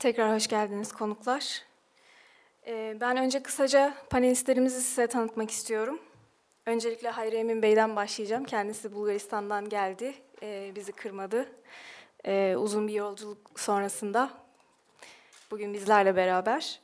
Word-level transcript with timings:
Tekrar 0.00 0.34
hoş 0.34 0.46
geldiniz 0.46 0.92
konuklar. 0.92 1.62
Ee, 2.66 2.96
ben 3.00 3.16
önce 3.16 3.42
kısaca 3.42 3.94
panelistlerimizi 4.10 4.82
size 4.82 5.06
tanıtmak 5.06 5.50
istiyorum. 5.50 6.00
Öncelikle 6.66 7.10
Hayri 7.10 7.36
Emin 7.36 7.62
Bey'den 7.62 7.96
başlayacağım. 7.96 8.44
Kendisi 8.44 8.94
Bulgaristan'dan 8.94 9.68
geldi, 9.68 10.14
ee, 10.42 10.72
bizi 10.76 10.92
kırmadı. 10.92 11.48
Ee, 12.26 12.54
uzun 12.58 12.88
bir 12.88 12.92
yolculuk 12.92 13.60
sonrasında 13.60 14.30
bugün 15.50 15.74
bizlerle 15.74 16.16
beraber. 16.16 16.80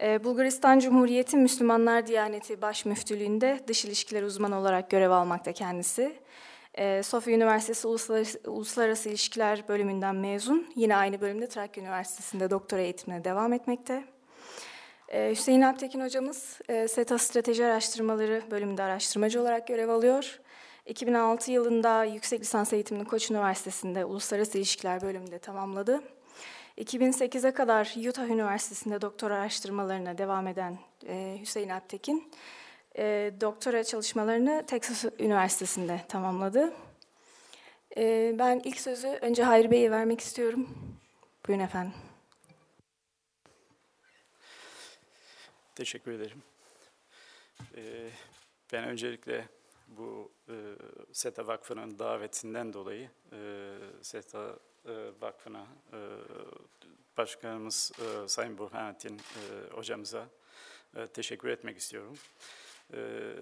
Bulgaristan 0.00 0.78
Cumhuriyeti 0.78 1.36
Müslümanlar 1.36 2.06
Diyaneti 2.06 2.62
Baş 2.62 2.84
Müftülüğü'nde 2.84 3.60
dış 3.68 3.84
ilişkiler 3.84 4.22
uzmanı 4.22 4.58
olarak 4.58 4.90
görev 4.90 5.10
almakta 5.10 5.52
kendisi. 5.52 6.16
E, 6.76 7.02
Sofya 7.02 7.34
Üniversitesi 7.34 7.86
Uluslararası, 7.86 8.40
Uluslararası 8.46 9.08
İlişkiler 9.08 9.68
bölümünden 9.68 10.16
mezun. 10.16 10.66
Yine 10.76 10.96
aynı 10.96 11.20
bölümde 11.20 11.48
Trakya 11.48 11.82
Üniversitesi'nde 11.82 12.50
doktora 12.50 12.80
eğitimine 12.80 13.24
devam 13.24 13.52
etmekte. 13.52 14.04
E, 15.08 15.30
Hüseyin 15.30 15.62
Alptekin 15.62 16.00
hocamız 16.00 16.58
e, 16.68 16.88
SETA 16.88 17.18
Strateji 17.18 17.66
Araştırmaları 17.66 18.42
bölümünde 18.50 18.82
araştırmacı 18.82 19.40
olarak 19.40 19.68
görev 19.68 19.88
alıyor. 19.88 20.40
2006 20.86 21.52
yılında 21.52 22.04
yüksek 22.04 22.40
lisans 22.40 22.72
eğitimini 22.72 23.04
Koç 23.04 23.30
Üniversitesi'nde 23.30 24.04
Uluslararası 24.04 24.58
İlişkiler 24.58 25.02
bölümünde 25.02 25.38
tamamladı. 25.38 26.02
2008'e 26.78 27.50
kadar 27.50 27.94
Utah 28.08 28.28
Üniversitesi'nde 28.28 29.00
doktora 29.00 29.34
araştırmalarına 29.34 30.18
devam 30.18 30.46
eden 30.46 30.78
e, 31.08 31.38
Hüseyin 31.40 31.68
Alptekin, 31.68 32.32
e, 32.98 33.32
doktora 33.40 33.84
çalışmalarını 33.84 34.64
Texas 34.66 35.04
Üniversitesi'nde 35.18 36.00
tamamladı. 36.08 36.72
E, 37.96 38.34
ben 38.38 38.60
ilk 38.64 38.80
sözü 38.80 39.08
önce 39.08 39.42
Hayri 39.42 39.70
Bey'e 39.70 39.90
vermek 39.90 40.20
istiyorum. 40.20 40.68
Buyurun 41.48 41.64
efendim. 41.64 41.94
Teşekkür 45.74 46.12
ederim. 46.12 46.42
Ee, 47.76 48.10
ben 48.72 48.84
öncelikle 48.84 49.48
bu 49.88 50.32
e, 50.48 50.54
SETA 51.12 51.46
Vakfı'nın 51.46 51.98
davetinden 51.98 52.72
dolayı 52.72 53.10
e, 53.32 53.38
SETA 54.02 54.58
e, 54.84 54.92
Vakfı'na 55.20 55.66
e, 55.92 55.98
Başkanımız 57.16 57.92
e, 57.98 58.28
Sayın 58.28 58.58
Burhanettin 58.58 59.16
e, 59.18 59.74
hocamıza 59.74 60.28
e, 60.96 61.06
teşekkür 61.06 61.48
etmek 61.48 61.78
istiyorum. 61.78 62.16
Ee, 62.94 63.34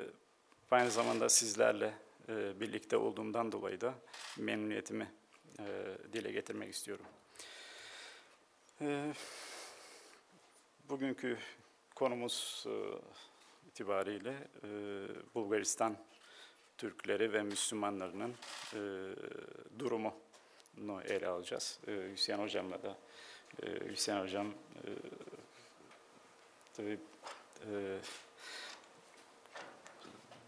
aynı 0.71 0.91
zamanda 0.91 1.29
sizlerle 1.29 1.95
e, 2.29 2.61
birlikte 2.61 2.97
olduğumdan 2.97 3.53
dolayı 3.53 3.81
da 3.81 3.95
memnuniyetimi 4.39 5.13
e, 5.59 5.65
dile 6.13 6.33
getirmek 6.33 6.75
istiyorum. 6.75 7.07
Ee, 8.81 9.13
bugünkü 10.89 11.39
konumuz 11.95 12.65
e, 12.67 12.75
itibariyle 13.69 14.35
Bulgaristan 15.35 15.97
Türkleri 16.79 17.33
ve 17.33 17.43
Müslümanlarının 17.43 18.35
durumunu 19.79 21.03
ele 21.05 21.29
alacağız. 21.29 21.81
Hüseyin 21.87 22.39
Hocam'la 22.39 22.83
da 22.83 22.97
Hüseyin 23.89 24.21
Hocam 24.21 24.55
tabii 26.77 26.99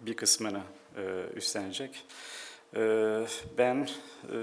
bir 0.06 0.16
kısmını 0.16 0.60
e, 0.96 1.02
üstlenecek. 1.36 2.04
E, 2.76 2.80
ben 3.58 3.88
e, 4.32 4.38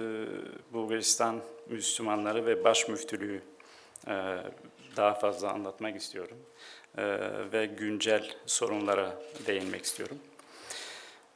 Bulgaristan 0.74 1.42
Müslümanları 1.70 2.46
ve 2.46 2.64
Baş 2.64 2.88
Müftülüğü 2.88 3.42
e, 4.08 4.38
daha 4.98 5.14
fazla 5.14 5.52
anlatmak 5.52 5.96
istiyorum 5.96 6.38
e, 6.98 7.04
ve 7.52 7.66
güncel 7.66 8.32
sorunlara 8.46 9.22
değinmek 9.48 9.84
istiyorum. 9.84 10.18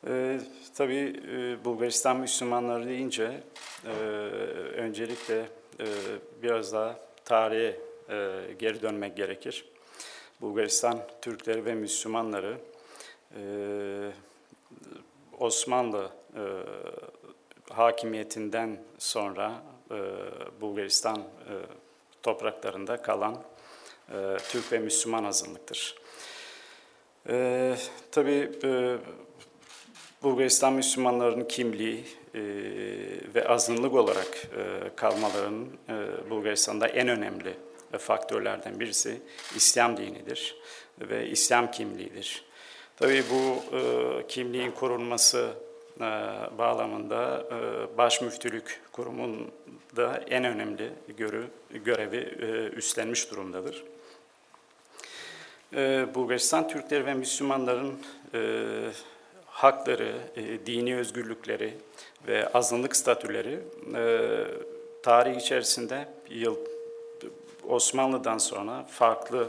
E, 0.08 0.40
tabii 0.76 1.22
e, 1.32 1.66
Bulgaristan 1.66 2.18
Müslümanları 2.18 2.88
deyince 2.88 3.44
e, 3.86 3.90
öncelikle 4.78 5.40
e, 5.80 5.86
biraz 6.44 6.74
daha 6.74 7.00
tarihe 7.26 7.80
e, 8.10 8.40
geri 8.60 8.82
dönmek 8.82 9.18
gerekir. 9.18 9.66
Bulgaristan 10.42 11.02
Türkleri 11.22 11.66
ve 11.66 11.74
Müslümanları 11.74 12.58
ee, 13.36 14.12
Osmanlı 15.40 16.10
e, 16.36 16.44
hakimiyetinden 17.74 18.82
sonra 18.98 19.64
e, 19.92 19.96
Bulgaristan 20.62 21.18
e, 21.18 21.54
topraklarında 22.24 23.02
kalan 23.02 23.44
Türk 24.50 24.72
ve 24.72 24.80
Müslüman 24.80 25.24
azınlıktır. 25.24 25.96
Tabii 28.12 28.52
Bulgaristan 30.24 30.74
Müslümanlarının 30.74 31.46
kimliği 31.46 32.06
ve 33.36 33.48
azınlık 33.48 33.94
olarak 33.94 34.48
kalmalarının 34.96 35.78
e, 35.90 36.30
Bulgaristan'da 36.30 36.88
en 36.88 37.08
önemli 37.08 37.54
faktörlerden 38.00 38.80
birisi 38.80 39.22
İslam 39.56 39.98
dinidir 39.98 40.56
ve 41.00 41.30
İslam 41.30 41.72
kimliğidir. 41.72 42.47
Tabii 42.98 43.24
bu 43.32 43.76
e, 43.76 44.28
kimliğin 44.28 44.72
korunması 44.72 45.50
e, 45.98 46.02
bağlamında 46.58 47.44
e, 47.52 47.98
baş 47.98 48.22
müftülük 48.22 48.82
kurumunda 48.92 50.24
en 50.30 50.44
önemli 50.44 50.92
görü, 51.18 51.48
görevi 51.86 52.18
e, 52.18 52.46
üstlenmiş 52.76 53.32
durumdadır. 53.32 53.84
E, 55.76 56.08
Bulgaristan 56.16 56.68
Türkleri 56.68 57.06
ve 57.06 57.14
Müslümanların 57.14 58.00
e, 58.34 58.64
hakları, 59.46 60.18
e, 60.36 60.66
dini 60.66 60.98
özgürlükleri 60.98 61.74
ve 62.28 62.48
azınlık 62.54 62.96
statüleri 62.96 63.60
e, 63.96 64.44
tarih 65.04 65.36
içerisinde 65.36 66.08
yıl 66.30 66.58
Osmanlı'dan 67.68 68.38
sonra 68.38 68.86
farklı 68.90 69.48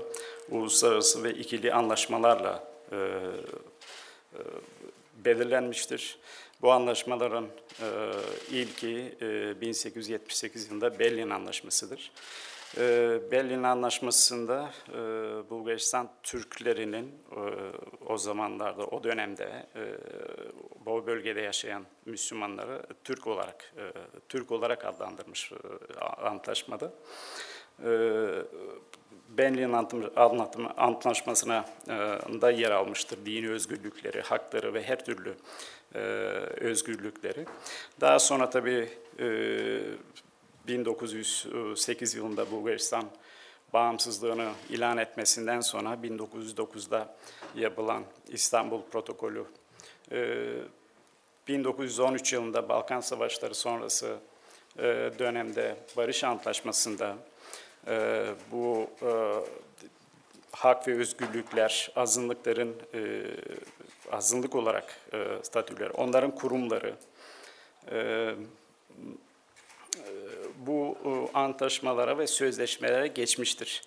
uluslararası 0.50 1.24
ve 1.24 1.30
ikili 1.30 1.72
anlaşmalarla 1.72 2.68
e, 2.92 2.96
e, 2.96 4.40
belirlenmiştir. 5.24 6.18
Bu 6.62 6.72
anlaşmaların 6.72 7.46
e, 7.80 7.86
ilki 8.50 9.16
e, 9.20 9.60
1878 9.60 10.68
yılında 10.68 10.98
Berlin 10.98 11.30
Anlaşması'dır. 11.30 12.12
E, 12.76 13.18
Berlin 13.32 13.62
Anlaşması'nda 13.62 14.70
e, 14.88 14.94
Bulgaristan 15.50 16.10
Türklerinin 16.22 17.14
e, 17.32 17.40
o 18.06 18.18
zamanlarda, 18.18 18.86
o 18.86 19.04
dönemde 19.04 19.66
e, 19.76 19.82
bu 20.86 21.06
bölgede 21.06 21.40
yaşayan 21.40 21.86
Müslümanları 22.06 22.82
Türk 23.04 23.26
olarak 23.26 23.74
e, 23.76 23.82
Türk 24.28 24.52
olarak 24.52 24.84
adlandırmış 24.84 25.52
e, 25.52 26.00
antlaşmada. 26.00 26.86
E, 26.86 26.92
Berlin 29.38 29.72
Antlaşması'na 30.76 31.64
e, 31.86 31.90
da 32.40 32.50
yer 32.50 32.70
almıştır. 32.70 33.18
Dini 33.26 33.50
özgürlükleri, 33.50 34.20
hakları 34.20 34.74
ve 34.74 34.82
her 34.82 35.04
türlü 35.04 35.34
e, 35.94 35.98
özgürlükleri. 36.60 37.46
Daha 38.00 38.18
sonra 38.18 38.50
tabii 38.50 38.88
1908 40.68 42.14
e, 42.14 42.18
yılında 42.18 42.50
Bulgaristan 42.50 43.04
bağımsızlığını 43.72 44.50
ilan 44.70 44.98
etmesinden 44.98 45.60
sonra 45.60 45.94
1909'da 45.94 47.14
yapılan 47.54 48.02
İstanbul 48.28 48.82
Protokolü 48.92 49.44
1913 51.48 52.32
yılında 52.32 52.68
Balkan 52.68 53.00
Savaşları 53.00 53.54
sonrası 53.54 54.16
dönemde 55.18 55.76
Barış 55.96 56.24
Antlaşması'nda 56.24 57.16
e, 57.88 58.26
bu 58.52 58.90
e, 59.02 59.10
hak 60.52 60.88
ve 60.88 60.98
özgürlükler, 60.98 61.92
azınlıkların 61.96 62.76
e, 62.94 63.22
azınlık 64.12 64.54
olarak 64.54 64.96
e, 65.12 65.24
statüleri, 65.42 65.90
onların 65.90 66.34
kurumları, 66.34 66.94
e, 67.90 67.98
e 67.98 68.34
bu 70.66 70.96
e, 71.04 71.38
antlaşmalara 71.38 72.18
ve 72.18 72.26
sözleşmelere 72.26 73.06
geçmiştir. 73.06 73.82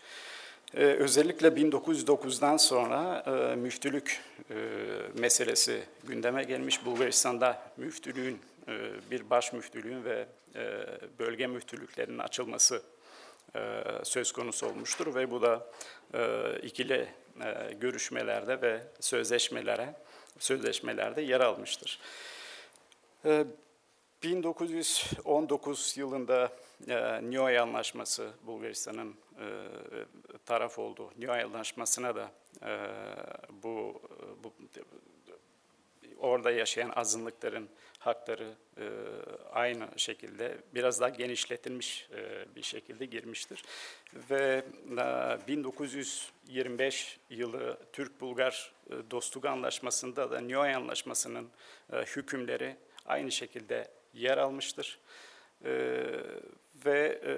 Ee, 0.74 0.84
özellikle 0.84 1.48
1909'dan 1.48 2.58
sonra 2.58 3.24
e, 3.28 3.56
müftülük 3.56 4.22
e, 4.50 4.56
meselesi 5.20 5.84
gündeme 6.04 6.44
gelmiş. 6.44 6.86
Bulgaristan'da 6.86 7.62
müftülüğün, 7.78 8.40
e, 8.68 8.72
bir 9.12 9.30
baş 9.30 9.54
müftülüğün 9.54 10.04
ve 10.04 10.26
e, 10.56 10.86
bölge 11.20 11.48
müftülüklerinin 11.48 12.18
açılması 12.18 12.82
e, 13.56 13.84
söz 14.04 14.32
konusu 14.32 14.68
olmuştur 14.68 15.16
ve 15.16 15.32
bu 15.32 15.42
da 15.42 15.68
e, 16.14 16.54
ikili 16.64 17.08
e, 17.42 17.74
görüşmelerde 17.74 18.62
ve 18.62 18.82
sözleşmelere 19.00 19.96
sözleşmelerde 20.40 21.22
yer 21.22 21.40
almıştır. 21.40 22.00
1919 24.24 25.98
yılında 25.98 26.52
e, 26.88 27.60
Anlaşması 27.60 28.32
Bulgaristan'ın 28.44 29.16
taraf 30.46 30.80
olduğu 30.80 31.12
Nioy 31.18 31.42
Anlaşması'na 31.42 32.16
da 32.16 32.32
bu, 33.64 34.02
bu 34.44 34.54
orada 36.22 36.52
yaşayan 36.52 36.92
azınlıkların 36.96 37.70
hakları 38.00 38.54
e, 38.78 38.90
aynı 39.52 39.88
şekilde 39.98 40.58
biraz 40.74 41.02
daha 41.02 41.10
genişletilmiş 41.10 42.10
e, 42.16 42.46
bir 42.56 42.62
şekilde 42.62 43.06
girmiştir. 43.06 43.64
Ve 44.30 44.64
e, 44.92 45.48
1925 45.48 47.20
yılı 47.30 47.78
Türk-Bulgar 47.94 48.72
e, 48.90 49.12
Dostluk 49.12 49.46
Anlaşması'nda 49.46 50.32
da 50.32 50.40
Nioy 50.40 50.76
Anlaşması'nın 50.76 51.50
e, 51.94 51.98
hükümleri 51.98 52.76
aynı 53.06 53.32
şekilde 53.32 53.88
yer 54.14 54.38
almıştır. 54.38 55.00
E, 55.66 55.72
ve 56.86 57.22
e, 57.26 57.34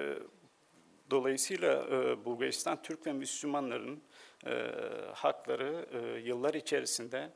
dolayısıyla 1.12 1.88
e, 1.92 2.26
Bulgaristan 2.26 2.82
Türk 2.82 3.08
ve 3.08 3.14
Müslümanların 3.14 4.04
e, 4.46 4.72
hakları 5.14 5.86
e, 5.92 6.20
yıllar 6.20 6.54
içerisinde 6.54 7.30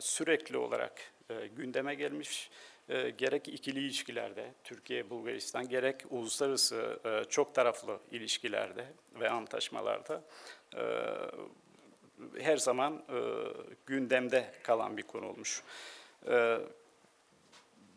sürekli 0.00 0.56
olarak 0.56 1.00
e, 1.30 1.46
gündeme 1.46 1.94
gelmiş. 1.94 2.50
E, 2.88 3.10
gerek 3.10 3.48
ikili 3.48 3.80
ilişkilerde, 3.80 4.52
Türkiye-Bulgaristan, 4.64 5.68
gerek 5.68 6.04
uluslararası 6.10 7.00
e, 7.04 7.24
çok 7.30 7.54
taraflı 7.54 8.00
ilişkilerde 8.10 8.86
ve 9.20 9.30
antlaşmalarda 9.30 10.24
e, 10.76 10.82
her 12.38 12.56
zaman 12.56 13.04
e, 13.08 13.18
gündemde 13.86 14.52
kalan 14.62 14.96
bir 14.96 15.02
konu 15.02 15.28
olmuş. 15.28 15.62
E, 16.28 16.58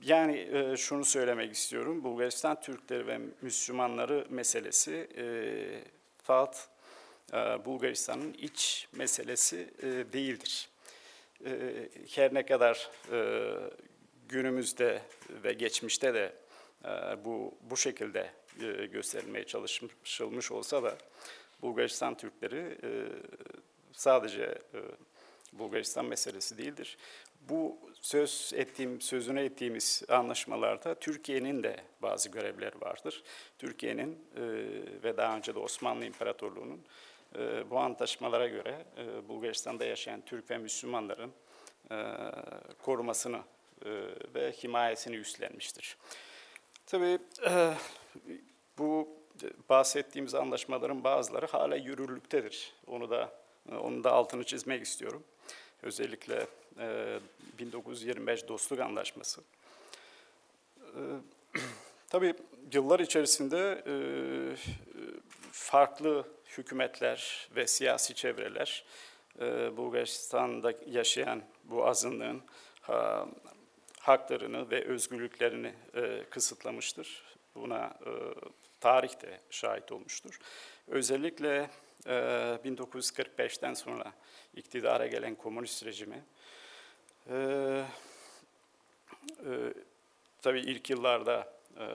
yani 0.01 0.37
e, 0.53 0.77
şunu 0.77 1.05
söylemek 1.05 1.53
istiyorum, 1.53 2.03
Bulgaristan 2.03 2.61
Türkleri 2.61 3.07
ve 3.07 3.19
Müslümanları 3.41 4.27
meselesi 4.29 5.09
e, 5.17 5.25
e, 7.33 7.65
Bulgaristan'ın 7.65 8.33
iç 8.33 8.87
meselesi 8.91 9.69
e, 9.81 9.85
değildir. 10.13 10.69
E, 11.47 11.89
her 12.15 12.33
ne 12.33 12.45
kadar 12.45 12.89
e, 13.11 13.53
günümüzde 14.29 15.01
ve 15.29 15.53
geçmişte 15.53 16.13
de 16.13 16.33
e, 16.85 16.89
bu 17.25 17.53
bu 17.61 17.77
şekilde 17.77 18.31
e, 18.61 18.85
gösterilmeye 18.85 19.43
çalışılmış 19.43 20.51
olsa 20.51 20.83
da 20.83 20.97
Bulgaristan 21.61 22.17
Türkleri 22.17 22.77
sadece 23.93 24.57
Bulgaristan 25.53 26.05
meselesi 26.05 26.57
değildir. 26.57 26.97
Bu 27.49 27.79
söz 28.01 28.51
ettiğim, 28.55 29.01
sözüne 29.01 29.43
ettiğimiz 29.43 30.03
anlaşmalarda 30.09 30.95
Türkiye'nin 30.95 31.63
de 31.63 31.77
bazı 32.01 32.29
görevleri 32.29 32.81
vardır. 32.81 33.23
Türkiye'nin 33.59 34.27
ve 35.03 35.17
daha 35.17 35.37
önce 35.37 35.55
de 35.55 35.59
Osmanlı 35.59 36.05
İmparatorluğu'nun 36.05 36.85
bu 37.69 37.79
antlaşmalara 37.79 38.47
göre 38.47 38.85
e, 38.97 39.27
Bulgaristan'da 39.29 39.85
yaşayan 39.85 40.21
Türk 40.21 40.51
ve 40.51 40.57
Müslümanların 40.57 41.31
e, 41.91 41.95
korumasını 42.83 43.39
e, 43.85 43.89
ve 44.35 44.51
himayesini 44.51 45.15
üstlenmiştir. 45.15 45.97
Tabii 46.85 47.19
bu 48.77 49.07
bahsettiğimiz 49.69 50.35
anlaşmaların 50.35 51.03
bazıları 51.03 51.45
hala 51.45 51.75
yürürlüktedir. 51.75 52.73
Onu 52.87 53.09
da 53.09 53.31
onu 53.81 54.03
da 54.03 54.11
altını 54.11 54.43
çizmek 54.43 54.85
istiyorum. 54.85 55.23
Özellikle 55.83 56.47
1925 57.59 58.47
Dostluk 58.47 58.79
Anlaşması. 58.79 59.41
Tabii 62.09 62.33
yıllar 62.73 62.99
içerisinde 62.99 63.83
farklı 65.51 66.27
hükümetler 66.57 67.49
ve 67.55 67.67
siyasi 67.67 68.15
çevreler 68.15 68.85
Bulgaristan'da 69.77 70.73
yaşayan 70.85 71.41
bu 71.63 71.87
azınlığın 71.87 72.43
haklarını 73.99 74.71
ve 74.71 74.85
özgürlüklerini 74.85 75.73
kısıtlamıştır. 76.29 77.23
Buna 77.55 77.99
tarih 78.79 79.21
de 79.21 79.39
şahit 79.49 79.91
olmuştur. 79.91 80.39
Özellikle 80.87 81.69
1945'ten 82.05 83.73
sonra 83.73 84.13
iktidara 84.55 85.07
gelen 85.07 85.35
komünist 85.35 85.85
rejimi 85.85 86.23
e, 87.29 87.35
e, 89.45 89.73
tabii 90.41 90.59
ilk 90.59 90.89
yıllarda 90.89 91.53
e, 91.79 91.85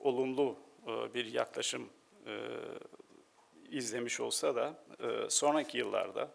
olumlu 0.00 0.56
e, 0.58 0.63
bir 0.86 1.24
yaklaşım 1.24 1.88
e, 2.26 2.32
izlemiş 3.70 4.20
olsa 4.20 4.54
da 4.54 4.74
e, 5.00 5.30
sonraki 5.30 5.78
yıllarda 5.78 6.30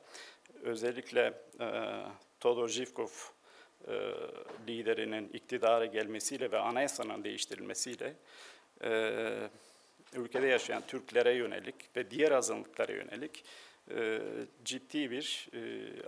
özellikle 0.64 1.34
e, 1.60 1.68
Todor 2.40 2.70
Zhivkov 2.70 3.10
e, 3.88 3.94
liderinin 4.68 5.30
iktidara 5.34 5.86
gelmesiyle 5.86 6.52
ve 6.52 6.60
anayasanın 6.60 7.24
değiştirilmesiyle 7.24 8.14
e, 8.84 9.50
ülkede 10.14 10.48
yaşayan 10.48 10.84
Türklere 10.88 11.34
yönelik 11.34 11.76
ve 11.96 12.12
diğer 12.12 12.32
azınlıklara 12.32 12.92
yönelik 12.92 13.44
e, 13.92 14.22
ciddi 14.66 15.12
bir 15.12 15.48
e, 15.54 15.60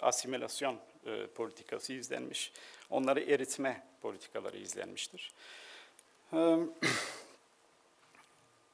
asimilasyon 0.02 0.80
e, 1.06 1.28
politikası 1.28 1.94
izlenmiş. 1.94 2.52
Onları 2.90 3.20
eritme 3.20 3.84
politikaları 4.02 4.58
izlenmiştir. 4.58 5.34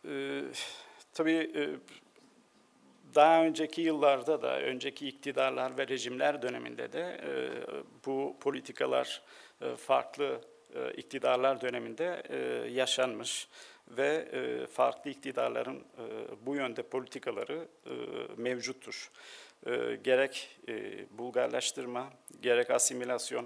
E, 0.08 0.12
e, 0.12 0.44
tabii 1.14 1.52
e, 1.56 1.70
daha 3.16 3.44
önceki 3.44 3.82
yıllarda 3.82 4.42
da, 4.42 4.62
önceki 4.62 5.08
iktidarlar 5.08 5.78
ve 5.78 5.88
rejimler 5.88 6.42
döneminde 6.42 6.94
de 6.94 7.02
e, 7.02 7.32
bu 8.06 8.36
politikalar 8.40 9.22
e, 9.62 9.76
farklı 9.76 10.42
iktidarlar 10.98 11.62
döneminde 11.62 12.24
yaşanmış 12.70 13.48
ve 13.88 14.28
farklı 14.72 15.10
iktidarların 15.10 15.84
bu 16.46 16.56
yönde 16.56 16.84
politikaları 16.84 17.68
mevcuttur. 18.38 19.12
Gerek 20.04 20.60
Bulgarlaştırma, 21.12 22.10
gerek 22.42 22.70
asimilasyon, 22.70 23.46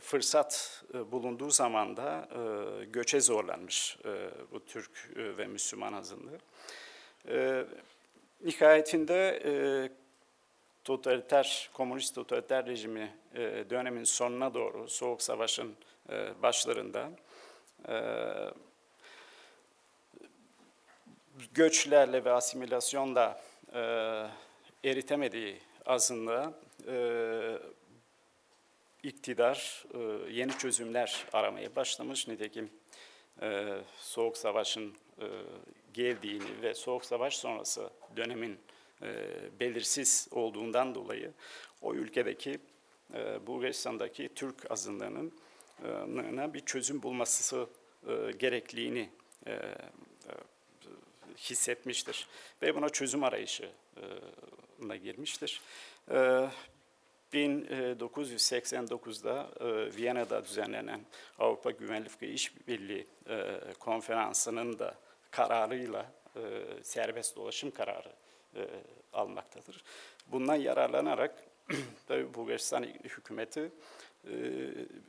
fırsat 0.00 0.84
e, 0.94 1.12
bulunduğu 1.12 1.50
zaman 1.50 1.96
da 1.96 2.28
e, 2.30 2.84
göçe 2.84 3.20
zorlanmış 3.20 3.98
e, 4.04 4.30
bu 4.52 4.64
Türk 4.64 5.10
e, 5.16 5.36
ve 5.38 5.46
Müslüman 5.46 5.92
azınlığı. 5.92 6.38
E, 7.28 7.64
nihayetinde 8.44 9.42
e, 9.44 9.52
totaliter, 10.84 11.70
komünist 11.72 12.14
totaliter 12.14 12.66
rejimi 12.66 13.14
e, 13.34 13.40
dönemin 13.70 14.04
sonuna 14.04 14.54
doğru, 14.54 14.88
Soğuk 14.88 15.22
Savaş'ın 15.22 15.76
e, 16.10 16.42
başlarında 16.42 17.10
e, 17.88 17.96
göçlerle 21.54 22.24
ve 22.24 22.32
asimilasyonla 22.32 23.40
e, 23.74 23.80
eritemediği 24.84 25.58
azınlığa 25.86 26.52
e, 26.88 27.58
iktidar 29.06 29.84
e, 29.94 29.98
yeni 30.32 30.58
çözümler 30.58 31.26
aramaya 31.32 31.76
başlamış. 31.76 32.28
Nitekim 32.28 32.70
e, 33.42 33.78
Soğuk 33.98 34.36
Savaş'ın 34.36 34.94
e, 35.20 35.26
geldiğini 35.94 36.62
ve 36.62 36.74
Soğuk 36.74 37.04
Savaş 37.04 37.36
sonrası 37.36 37.90
dönemin 38.16 38.58
e, 39.02 39.08
belirsiz 39.60 40.28
olduğundan 40.30 40.94
dolayı 40.94 41.32
o 41.82 41.94
ülkedeki 41.94 42.58
Bulgaristan'daki 43.46 44.30
Türk 44.34 44.70
azınlığının 44.70 45.32
bir 46.54 46.60
çözüm 46.60 47.02
bulması 47.02 47.66
e, 48.08 48.30
gerekliliğini 48.38 49.10
hissetmiştir 51.38 52.28
ve 52.62 52.74
buna 52.74 52.88
çözüm 52.88 53.24
arayışına 53.24 54.96
girmiştir. 55.02 55.60
E, 57.36 57.38
1989'da 57.38 59.50
e, 59.60 59.96
Viyana'da 59.96 60.44
düzenlenen 60.44 61.00
Avrupa 61.38 61.70
Güvenlik 61.70 62.22
ve 62.22 62.28
İşbirliği 62.28 63.06
e, 63.28 63.60
konferansının 63.78 64.78
da 64.78 64.94
kararıyla 65.30 66.12
e, 66.36 66.40
serbest 66.82 67.36
dolaşım 67.36 67.70
kararı 67.70 68.12
e, 68.54 68.60
almaktadır. 69.12 69.84
Bundan 70.26 70.56
yararlanarak 70.56 71.44
tabii 72.08 72.34
Bulgaristan 72.34 72.82
hükümeti 72.82 73.70
e, 74.24 74.30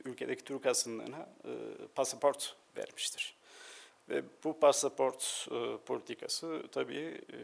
ülkedeki 0.04 0.44
Türk 0.44 0.66
azınlığına 0.66 1.28
e, 1.44 1.52
pasaport 1.94 2.56
vermiştir. 2.76 3.34
Ve 4.08 4.22
bu 4.44 4.60
pasaport 4.60 5.48
e, 5.50 5.76
politikası 5.86 6.62
tabii 6.72 7.20
e, 7.32 7.36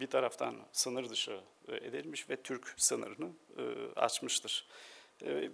bir 0.00 0.06
taraftan 0.06 0.56
sınır 0.72 1.08
dışı 1.08 1.40
e, 1.68 1.76
edilmiş 1.76 2.30
ve 2.30 2.36
Türk 2.36 2.74
sınırını 2.76 3.30
e, 3.56 3.62
açmıştır. 4.00 4.68
E, 5.26 5.50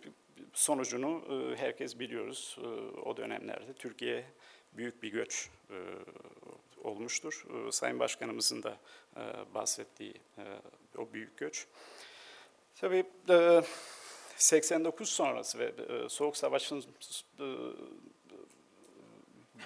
sonucunu 0.52 1.22
herkes 1.56 1.98
biliyoruz. 1.98 2.58
O 3.04 3.16
dönemlerde 3.16 3.72
Türkiye 3.72 4.24
büyük 4.72 5.02
bir 5.02 5.08
göç 5.08 5.50
olmuştur. 6.84 7.46
Sayın 7.70 7.98
Başkanımızın 7.98 8.62
da 8.62 8.76
bahsettiği 9.54 10.14
o 10.98 11.12
büyük 11.12 11.36
göç. 11.36 11.66
Tabii 12.80 13.04
e, 13.30 13.62
89 14.36 15.08
sonrası 15.08 15.58
ve 15.58 15.72
Soğuk 16.08 16.36
Savaş'ın 16.36 16.84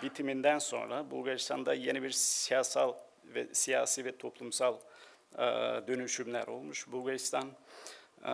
bitiminden 0.02 0.58
sonra 0.58 1.10
Bulgaristan'da 1.10 1.74
yeni 1.74 2.02
bir 2.02 2.10
siyasal 2.10 2.94
ve 3.34 3.46
siyasi 3.52 4.04
ve 4.04 4.16
toplumsal 4.16 4.76
e, 5.34 5.38
dönüşümler 5.88 6.46
olmuş. 6.46 6.92
Bulgaristan 6.92 7.48
e, 8.24 8.32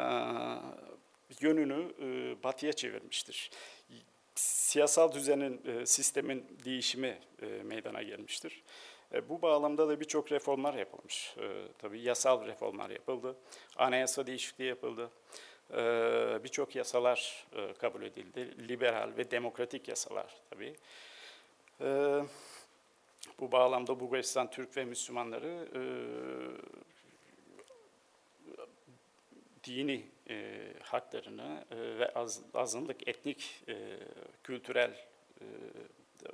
yönünü 1.41 1.93
e, 2.03 2.43
batıya 2.43 2.73
çevirmiştir. 2.73 3.51
Siyasal 4.35 5.13
düzenin, 5.13 5.61
e, 5.67 5.87
sistemin 5.87 6.47
değişimi 6.65 7.19
e, 7.43 7.47
meydana 7.47 8.03
gelmiştir. 8.03 8.63
E, 9.15 9.29
bu 9.29 9.43
bağlamda 9.43 9.89
da 9.89 10.01
birçok 10.01 10.33
reformlar 10.33 10.75
yapılmış. 10.75 11.35
E, 11.39 11.69
tabii 11.79 12.01
yasal 12.01 12.47
reformlar 12.47 12.91
yapıldı, 12.91 13.37
anayasa 13.77 14.27
değişikliği 14.27 14.69
yapıldı. 14.69 15.11
E, 15.71 15.77
birçok 16.45 16.77
yasalar 16.77 17.47
e, 17.57 17.73
kabul 17.73 18.03
edildi, 18.03 18.69
liberal 18.69 19.11
ve 19.17 19.31
demokratik 19.31 19.89
yasalar 19.89 20.37
tabii. 20.51 20.75
Bu 23.41 23.53
bağlamda 23.53 24.01
Bulgaristan 24.01 24.51
Türk 24.51 24.77
ve 24.77 24.85
Müslümanları 24.85 25.69
e, 25.75 25.83
dini 29.65 30.05
e, 30.29 30.65
haklarını 30.83 31.65
e, 31.71 31.99
ve 31.99 32.09
az, 32.15 32.43
azınlık 32.55 33.09
etnik, 33.09 33.63
e, 33.69 33.75
kültürel 34.45 34.91
e, 35.41 35.45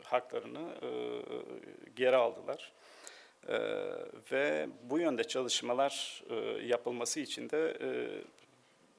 haklarını 0.04 0.74
e, 0.82 0.90
geri 1.96 2.16
aldılar. 2.16 2.72
E, 3.48 3.58
ve 4.32 4.68
bu 4.82 4.98
yönde 4.98 5.24
çalışmalar 5.24 6.22
e, 6.30 6.34
yapılması 6.66 7.20
için 7.20 7.50
de 7.50 7.78
e, 7.80 7.88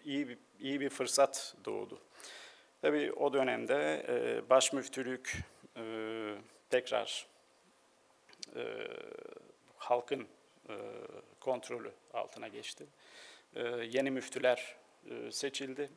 iyi, 0.05 0.37
iyi 0.59 0.79
bir 0.79 0.89
fırsat 0.89 1.55
doğdu. 1.65 1.99
Tabii 2.81 3.11
o 3.13 3.33
dönemde 3.33 4.05
e, 4.07 4.49
başmüftülük 4.49 5.37
e, 5.77 5.83
tekrar 6.69 7.30
e, 8.55 8.87
halkın 9.77 10.27
e, 10.69 10.75
kontrolü 11.39 11.91
altına 12.13 12.47
geçti. 12.47 12.85
E, 13.55 13.61
yeni 13.67 14.11
müftüler 14.11 14.75
e, 15.09 15.31
seçildi. 15.31 15.89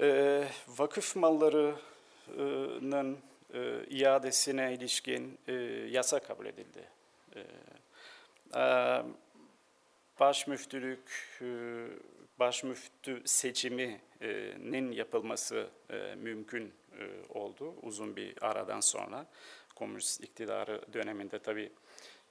E, 0.00 0.44
vakıf 0.68 1.16
mallarının 1.16 3.18
e, 3.54 3.84
iadesine 3.90 4.74
ilişkin 4.74 5.38
e, 5.48 5.52
yasa 5.90 6.18
kabul 6.18 6.46
edildi. 6.46 6.88
E, 7.36 7.40
e, 8.60 9.02
başmüftülük, 10.20 11.38
e, 11.42 11.46
başmüftü 12.38 13.22
seçiminin 13.24 14.92
yapılması 14.92 15.66
e, 15.90 16.14
mümkün 16.14 16.72
e, 16.98 17.04
oldu 17.28 17.74
uzun 17.82 18.16
bir 18.16 18.34
aradan 18.40 18.80
sonra. 18.80 19.26
Komünist 19.76 20.24
iktidarı 20.24 20.80
döneminde 20.92 21.38
tabii 21.38 21.72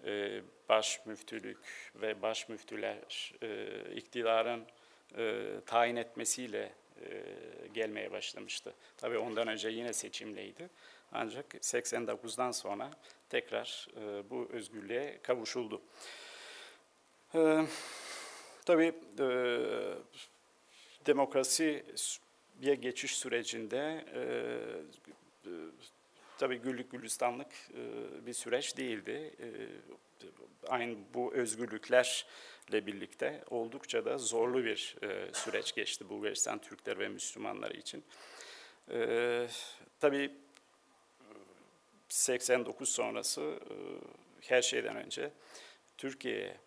e, 0.06 0.42
baş 0.70 1.06
müftülük 1.06 1.92
ve 1.96 2.22
baş 2.22 2.50
müftüler 2.50 3.34
e, 3.42 3.68
iktidarın 3.96 4.66
e, 5.18 5.44
tayin 5.66 5.96
etmesiyle 5.96 6.72
e, 7.02 7.24
gelmeye 7.74 8.12
başlamıştı. 8.12 8.74
Tabii 8.98 9.18
ondan 9.18 9.48
önce 9.48 9.70
yine 9.70 9.94
seçimleydi. 9.94 10.70
Ancak 11.12 11.54
89'dan 11.54 12.52
sonra 12.52 12.92
tekrar 13.30 13.88
e, 13.98 14.30
bu 14.30 14.50
özgürlüğe 14.52 15.20
kavuşuldu. 15.24 15.82
E, 17.36 17.66
tabii 18.66 18.94
e, 19.20 19.28
demokrasiye 21.06 21.84
geçiş 22.80 23.18
sürecinde 23.18 24.06
e, 24.16 24.22
tabii 26.38 26.58
güllük 26.58 26.92
gülistanlık 26.92 27.48
e, 27.74 28.26
bir 28.26 28.34
süreç 28.34 28.78
değildi. 28.78 29.34
E, 29.40 29.48
aynı 30.68 30.98
bu 31.14 31.34
özgürlüklerle 31.34 32.86
birlikte 32.86 33.44
oldukça 33.50 34.06
da 34.06 34.18
zorlu 34.18 34.66
bir 34.66 34.96
e, 35.04 35.34
süreç 35.34 35.76
geçti 35.76 36.10
Bulgaristan 36.10 36.60
Türkler 36.60 37.00
ve 37.00 37.08
Müslümanlar 37.08 37.72
için. 37.72 38.04
Tabii 40.00 40.32
89 42.10 42.90
sonrası 42.90 43.60
her 44.42 44.62
şeyden 44.62 44.96
önce 44.96 45.32
Türkiye'ye 45.98 46.58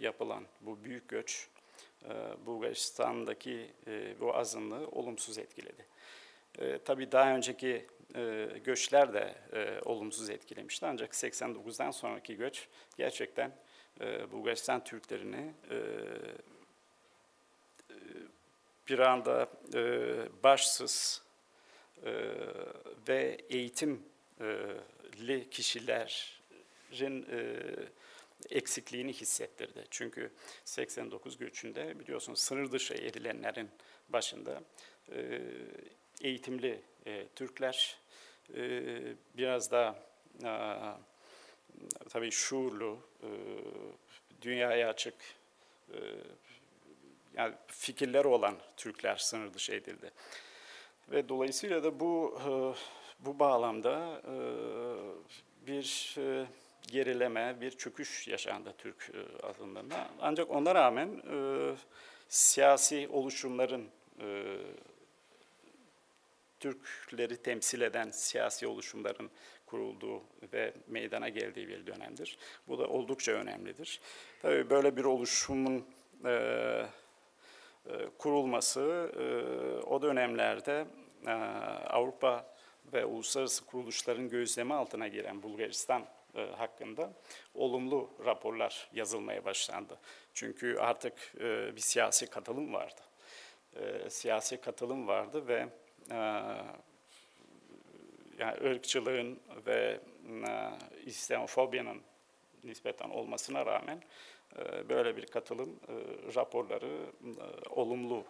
yapılan 0.00 0.46
bu 0.60 0.84
büyük 0.84 1.08
göç 1.08 1.48
Bulgaristan'daki 2.46 3.70
bu 4.20 4.36
azınlığı 4.36 4.88
olumsuz 4.88 5.38
etkiledi. 5.38 5.86
Tabii 6.84 7.12
daha 7.12 7.34
önceki 7.34 7.86
e, 8.14 8.48
göçler 8.64 9.14
de 9.14 9.34
e, 9.52 9.80
olumsuz 9.84 10.30
etkilemişti 10.30 10.86
ancak 10.86 11.12
89'dan 11.12 11.90
sonraki 11.90 12.36
göç 12.36 12.68
gerçekten 12.96 13.52
e, 14.00 14.32
Bulgaristan 14.32 14.84
Türklerini 14.84 15.52
bir 18.88 18.98
anda 18.98 19.48
başsız 20.42 21.22
ve 23.08 23.38
eğitimli 23.50 24.00
kişilerin 25.50 27.26
eksikliğini 28.50 29.12
hissettirdi. 29.12 29.84
Çünkü 29.90 30.30
89 30.64 31.38
göçünde 31.38 31.98
biliyorsunuz 31.98 32.40
sınır 32.40 32.72
dışı 32.72 32.94
edilenlerin 32.94 33.70
başında 34.08 34.62
eğitimli 36.20 36.80
Türkler, 37.36 37.99
e, 38.56 38.92
biraz 39.36 39.70
da 39.70 39.94
e, 40.44 40.52
tabii 42.08 42.30
şuurlu, 42.30 42.98
e, 43.22 43.28
dünyaya 44.42 44.88
açık, 44.88 45.14
e, 45.92 45.98
yani 47.36 47.54
fikirleri 47.66 48.28
olan 48.28 48.54
Türkler 48.76 49.16
sınır 49.16 49.54
dışı 49.54 49.72
edildi. 49.72 50.10
Ve 51.10 51.28
dolayısıyla 51.28 51.84
da 51.84 52.00
bu 52.00 52.40
e, 52.46 52.50
bu 53.24 53.38
bağlamda 53.38 54.22
bir 55.66 56.16
gerileme, 56.88 57.60
bir 57.60 57.70
çöküş 57.70 58.28
yaşandı 58.28 58.74
Türk 58.78 59.10
e, 59.14 59.46
azınlığında. 59.46 60.08
Ancak 60.20 60.50
ona 60.50 60.74
rağmen 60.74 61.22
siyasi 62.28 63.08
oluşumların 63.08 63.88
Türkleri 66.60 67.36
temsil 67.36 67.80
eden 67.80 68.10
siyasi 68.10 68.66
oluşumların 68.66 69.30
kurulduğu 69.66 70.22
ve 70.52 70.74
meydana 70.86 71.28
geldiği 71.28 71.68
bir 71.68 71.86
dönemdir. 71.86 72.38
Bu 72.68 72.78
da 72.78 72.86
oldukça 72.86 73.32
önemlidir. 73.32 74.00
Tabii 74.42 74.70
böyle 74.70 74.96
bir 74.96 75.04
oluşumun 75.04 75.86
e, 76.24 76.30
e, 76.30 76.86
kurulması 78.18 79.12
e, 79.18 79.24
o 79.86 80.02
dönemlerde 80.02 80.86
e, 81.26 81.30
Avrupa 81.30 82.54
ve 82.92 83.04
uluslararası 83.04 83.66
kuruluşların 83.66 84.28
gözlemi 84.28 84.74
altına 84.74 85.08
giren 85.08 85.42
Bulgaristan 85.42 86.06
e, 86.34 86.40
hakkında 86.40 87.12
olumlu 87.54 88.10
raporlar 88.24 88.88
yazılmaya 88.92 89.44
başlandı. 89.44 89.98
Çünkü 90.34 90.76
artık 90.78 91.34
e, 91.40 91.76
bir 91.76 91.80
siyasi 91.80 92.26
katılım 92.26 92.72
vardı. 92.72 93.00
E, 93.76 94.10
siyasi 94.10 94.60
katılım 94.60 95.08
vardı 95.08 95.48
ve 95.48 95.68
yani 98.38 98.56
ırkçılığın 98.64 99.40
ve 99.66 100.00
e, 100.48 100.70
İslamofobyanın 101.06 102.00
nispeten 102.64 103.10
olmasına 103.10 103.66
rağmen 103.66 104.02
e, 104.58 104.88
böyle 104.88 105.16
bir 105.16 105.26
katılım 105.26 105.80
e, 105.88 105.94
raporları 106.34 107.06
olumlu 107.70 108.24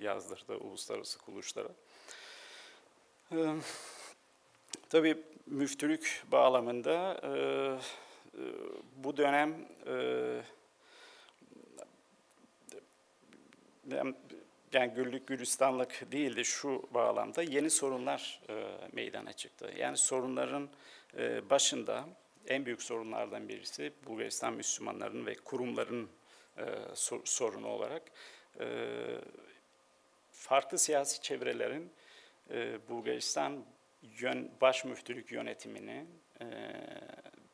yazdırdı 0.00 0.56
uluslararası 0.56 1.18
kuruluşlara. 1.18 1.68
E, 3.32 3.36
tabii 4.88 5.18
müftülük 5.46 6.24
bağlamında 6.32 7.20
bu 8.96 9.16
dönem 9.16 9.68
e, 9.86 10.42
yani 14.72 14.94
güllük 14.94 15.26
gülistanlık 15.26 16.12
değildi 16.12 16.44
şu 16.44 16.88
bağlamda 16.94 17.42
yeni 17.42 17.70
sorunlar 17.70 18.40
e, 18.48 18.64
meydana 18.92 19.32
çıktı. 19.32 19.72
Yani 19.76 19.96
sorunların 19.96 20.68
e, 21.18 21.50
başında 21.50 22.04
en 22.46 22.66
büyük 22.66 22.82
sorunlardan 22.82 23.48
birisi 23.48 23.92
Bulgaristan 24.06 24.52
Müslümanların 24.52 25.26
ve 25.26 25.34
kurumların 25.34 26.08
e, 26.58 26.64
sor, 26.94 27.20
sorunu 27.24 27.68
olarak 27.68 28.02
e, 28.60 28.66
farklı 30.32 30.78
siyasi 30.78 31.22
çevrelerin 31.22 31.92
e, 32.50 32.88
Bulgaristan 32.88 33.64
yön, 34.02 34.50
baş 34.60 34.84
müftülük 34.84 35.32
yönetimini 35.32 36.06
e, 36.40 36.46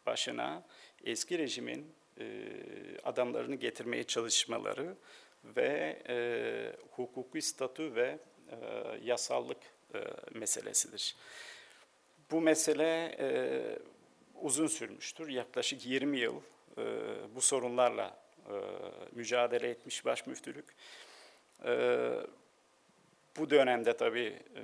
başına 0.06 0.62
eski 1.04 1.38
rejimin 1.38 1.94
e, 2.20 2.25
adamlarını 3.04 3.54
getirmeye 3.54 4.04
çalışmaları 4.04 4.96
ve 5.57 6.03
e, 6.09 6.17
hukuki 6.91 7.43
statü 7.43 7.95
ve 7.95 8.19
e, 8.50 8.57
yasallık 9.03 9.59
e, 9.95 9.99
meselesidir. 10.35 11.17
Bu 12.31 12.41
mesele 12.41 13.17
e, 13.19 13.29
uzun 14.43 14.67
sürmüştür. 14.67 15.29
Yaklaşık 15.29 15.87
20 15.87 16.19
yıl 16.19 16.41
e, 16.79 16.85
bu 17.35 17.41
sorunlarla 17.41 18.19
e, 18.47 18.55
mücadele 19.12 19.69
etmiş 19.69 20.05
baş 20.05 20.26
müftülük. 20.26 20.67
E, 21.65 22.11
bu 23.37 23.50
dönemde 23.50 23.97
tabii 23.97 24.38
e, 24.57 24.62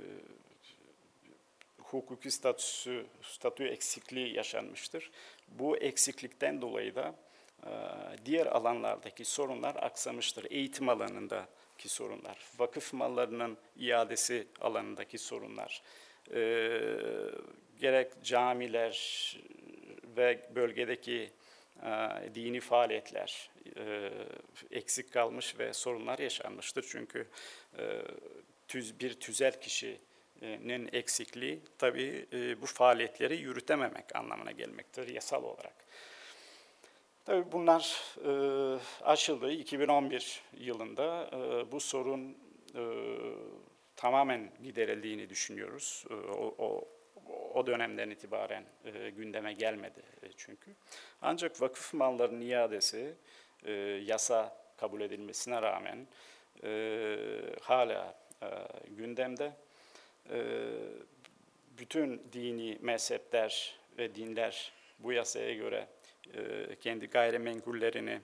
hukuki 1.83 2.31
statüsü, 2.31 3.05
statü 3.21 3.63
eksikliği 3.63 4.35
yaşanmıştır. 4.35 5.11
Bu 5.47 5.77
eksiklikten 5.77 6.61
dolayı 6.61 6.95
da 6.95 7.15
diğer 8.25 8.45
alanlardaki 8.45 9.25
sorunlar 9.25 9.75
aksamıştır. 9.75 10.47
Eğitim 10.51 10.89
alanındaki 10.89 11.89
sorunlar, 11.89 12.37
vakıf 12.57 12.93
mallarının 12.93 13.57
iadesi 13.77 14.47
alanındaki 14.61 15.17
sorunlar, 15.17 15.81
e, 16.31 16.39
gerek 17.79 18.23
camiler 18.23 19.37
ve 20.17 20.39
bölgedeki 20.55 21.29
e, 21.83 21.89
dini 22.35 22.59
faaliyetler 22.59 23.49
e, 23.77 24.11
eksik 24.71 25.13
kalmış 25.13 25.59
ve 25.59 25.73
sorunlar 25.73 26.19
yaşanmıştır. 26.19 26.85
Çünkü 26.89 27.27
e, 27.77 28.01
bir 28.73 29.13
tüzel 29.13 29.61
kişinin 29.61 30.89
eksikliği 30.93 31.59
tabii 31.77 32.25
e, 32.33 32.61
bu 32.61 32.65
faaliyetleri 32.65 33.37
yürütememek 33.37 34.15
anlamına 34.15 34.51
gelmektir 34.51 35.07
yasal 35.07 35.43
olarak. 35.43 35.82
Tabii 37.25 37.51
bunlar 37.51 38.01
e, 38.25 38.79
aşıldı. 39.03 39.51
2011 39.51 40.41
yılında 40.57 41.29
e, 41.33 41.71
bu 41.71 41.79
sorun 41.79 42.37
e, 42.75 42.83
tamamen 43.95 44.51
giderildiğini 44.63 45.29
düşünüyoruz. 45.29 46.05
E, 46.09 46.13
o, 46.13 46.55
o, 46.57 46.87
o 47.53 47.67
dönemden 47.67 48.09
itibaren 48.09 48.63
e, 48.85 49.09
gündeme 49.09 49.53
gelmedi 49.53 50.01
e, 50.23 50.27
çünkü. 50.37 50.71
Ancak 51.21 51.61
vakıf 51.61 51.93
mallarının 51.93 52.41
iadesi 52.41 53.15
e, 53.65 53.71
yasa 54.05 54.57
kabul 54.77 55.01
edilmesine 55.01 55.61
rağmen 55.61 56.07
e, 56.63 57.17
hala 57.61 58.15
e, 58.41 58.47
gündemde. 58.87 59.51
E, 60.29 60.39
bütün 61.77 62.21
dini 62.33 62.77
mezhepler 62.81 63.75
ve 63.97 64.15
dinler 64.15 64.71
bu 64.99 65.13
yasaya 65.13 65.53
göre 65.53 65.87
kendi 66.81 67.07
gayrimenkullerini 67.07 68.21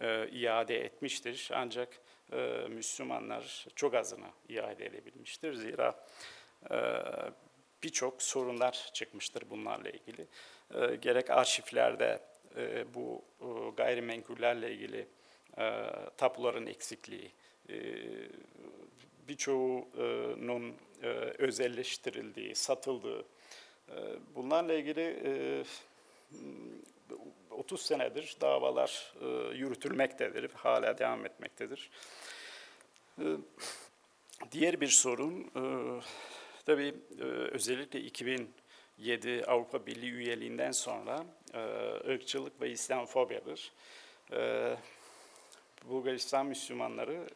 e, 0.00 0.28
iade 0.28 0.84
etmiştir. 0.84 1.50
Ancak 1.54 1.88
e, 2.32 2.66
Müslümanlar 2.68 3.66
çok 3.76 3.94
azını 3.94 4.26
iade 4.48 4.86
edebilmiştir. 4.86 5.54
Zira 5.54 6.04
e, 6.70 6.76
birçok 7.82 8.22
sorunlar 8.22 8.90
çıkmıştır 8.92 9.50
bunlarla 9.50 9.90
ilgili. 9.90 10.26
E, 10.74 10.96
gerek 10.96 11.30
arşivlerde 11.30 12.20
e, 12.56 12.94
bu 12.94 13.22
e, 13.40 13.46
gayrimenkullerle 13.76 14.72
ilgili 14.72 15.06
e, 15.58 15.82
tapuların 16.16 16.66
eksikliği, 16.66 17.32
e, 17.68 17.74
birçoğunun 19.28 20.74
e, 21.02 21.06
özelleştirildiği, 21.38 22.54
satıldığı, 22.54 23.20
e, 23.88 23.96
bunlarla 24.34 24.74
ilgili 24.74 25.20
e, 25.24 25.64
30 27.50 27.82
senedir 27.82 28.36
davalar 28.40 29.14
e, 29.20 29.56
yürütülmektedir, 29.56 30.50
hala 30.54 30.98
devam 30.98 31.26
etmektedir. 31.26 31.90
E, 33.18 33.24
diğer 34.52 34.80
bir 34.80 34.88
sorun, 34.88 35.40
e, 35.40 35.62
tabii 36.66 36.94
e, 37.20 37.24
özellikle 37.24 38.00
2007 38.00 39.44
Avrupa 39.46 39.86
Birliği 39.86 40.12
üyeliğinden 40.12 40.70
sonra 40.70 41.24
ırkçılık 42.08 42.60
ve 42.60 42.70
İslamofobyadır. 42.70 43.72
E, 44.32 44.76
Bulgaristan 45.84 46.46
Müslümanları 46.46 47.26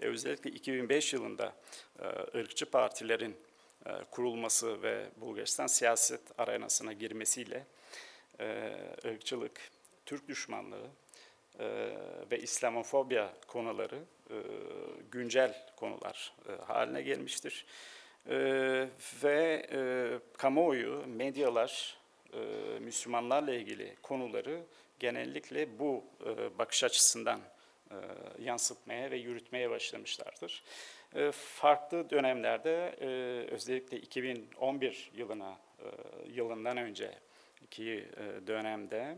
e, 0.00 0.04
özellikle 0.06 0.50
2005 0.50 1.12
yılında 1.12 1.52
ırkçı 2.34 2.66
partilerin 2.70 3.36
kurulması 4.10 4.82
ve 4.82 5.06
Bulgaristan 5.16 5.66
siyaset 5.66 6.20
arenasına 6.38 6.92
girmesiyle 6.92 7.66
ırkçılık, 9.04 9.60
Türk 10.06 10.28
düşmanlığı 10.28 10.90
ve 12.30 12.38
İslamofobya 12.38 13.34
konuları 13.46 13.98
güncel 15.10 15.66
konular 15.76 16.34
haline 16.66 17.02
gelmiştir. 17.02 17.66
Ve 19.24 19.66
kamuoyu, 20.38 21.04
medyalar 21.06 21.98
Müslümanlarla 22.80 23.54
ilgili 23.54 23.96
konuları 24.02 24.62
genellikle 24.98 25.78
bu 25.78 26.04
bakış 26.58 26.84
açısından 26.84 27.40
e, 27.92 27.94
yansıtmaya 28.44 29.10
ve 29.10 29.16
yürütmeye 29.16 29.70
başlamışlardır. 29.70 30.62
E, 31.14 31.30
farklı 31.32 32.10
dönemlerde 32.10 32.96
e, 33.00 33.06
özellikle 33.50 33.96
2011 33.96 35.10
yılına 35.14 35.58
yılından 36.26 36.76
önceki 37.62 38.08
dönemde 38.46 39.16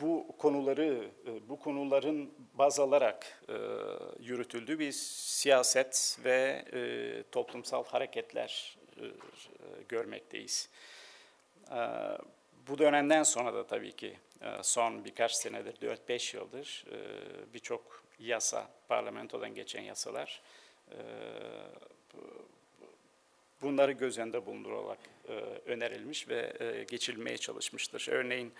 bu 0.00 0.26
konuları, 0.38 1.10
bu 1.48 1.58
konuların 1.58 2.34
baz 2.54 2.80
alarak 2.80 3.42
yürütüldüğü 4.20 4.78
bir 4.78 4.92
siyaset 4.92 6.18
ve 6.24 6.64
toplumsal 7.32 7.84
hareketler 7.84 8.78
görmekteyiz. 9.88 10.68
Bu 12.68 12.78
dönemden 12.78 13.22
sonra 13.22 13.54
da 13.54 13.66
tabii 13.66 13.92
ki 13.92 14.16
e, 14.42 14.62
son 14.62 15.04
birkaç 15.04 15.32
senedir, 15.32 15.74
4-5 15.74 16.36
yıldır 16.36 16.84
e, 16.92 16.98
birçok 17.54 18.02
yasa, 18.18 18.68
parlamentodan 18.88 19.54
geçen 19.54 19.82
yasalar 19.82 20.42
e, 20.90 20.96
bunları 23.62 23.92
göz 23.92 24.18
önünde 24.18 24.46
bulundurarak 24.46 24.98
önerilmiş 25.66 26.28
ve 26.28 26.52
geçilmeye 26.90 27.38
çalışmıştır. 27.38 28.06
Örneğin 28.10 28.52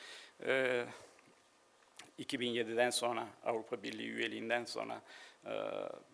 2007'den 2.18 2.90
sonra 2.90 3.28
Avrupa 3.44 3.82
Birliği 3.82 4.11
üyeliğinden 4.11 4.64
sonra 4.64 5.02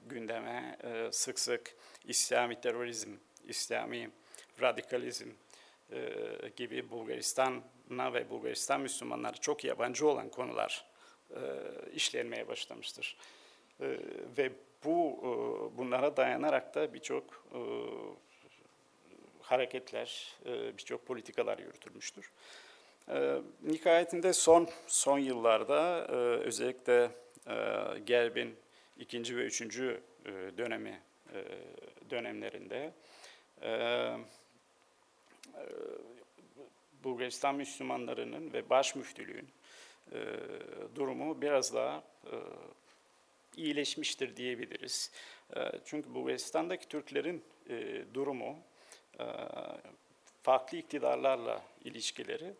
gündeme 0.07 0.79
sık 1.13 1.39
sık 1.39 1.75
İslami 2.05 2.61
terörizm, 2.61 3.11
İslami 3.49 4.11
radikalizm 4.61 5.29
gibi 6.57 6.91
Bulgaristan 6.91 7.63
ve 7.91 8.31
Bulgaristan 8.31 8.81
Müslümanları 8.81 9.37
çok 9.41 9.65
yabancı 9.65 10.09
olan 10.09 10.29
konular 10.29 10.85
e, 11.31 11.41
işlenmeye 11.93 12.49
başlamıştır. 12.49 13.17
E, 13.81 13.87
ve 14.39 14.53
bu 14.85 15.19
e, 15.19 15.79
bunlara 15.79 16.17
dayanarak 16.17 16.75
da 16.75 16.95
birçok 16.95 17.47
e, 17.55 17.61
hareketler, 19.53 20.37
e, 20.47 20.79
birçok 20.79 21.07
politikalar 21.07 21.59
yürütülmüştür. 21.59 22.31
E, 23.09 23.39
nihayetinde 23.63 24.33
son 24.33 24.69
son 24.87 25.19
yıllarda 25.19 26.07
e, 26.09 26.13
özellikle 26.47 27.11
e, 27.47 27.55
Gerb'in 28.05 28.57
ikinci 28.99 29.37
ve 29.37 29.45
üçüncü 29.45 30.01
e, 30.27 30.31
dönemi 30.59 31.01
dönemlerinde 32.11 32.93
Bulgaristan 37.05 37.55
Müslümanlarının 37.55 38.53
ve 38.53 38.71
baş 38.71 38.95
müftülüğün 38.95 39.49
durumu 40.95 41.43
biraz 41.43 41.75
daha 41.75 42.03
iyileşmiştir 43.57 44.37
diyebiliriz. 44.37 45.11
Çünkü 45.85 46.15
Bulgaristan'daki 46.15 46.89
Türklerin 46.89 47.45
durumu, 48.15 48.59
farklı 50.43 50.79
iktidarlarla 50.79 51.63
ilişkileri 51.85 52.55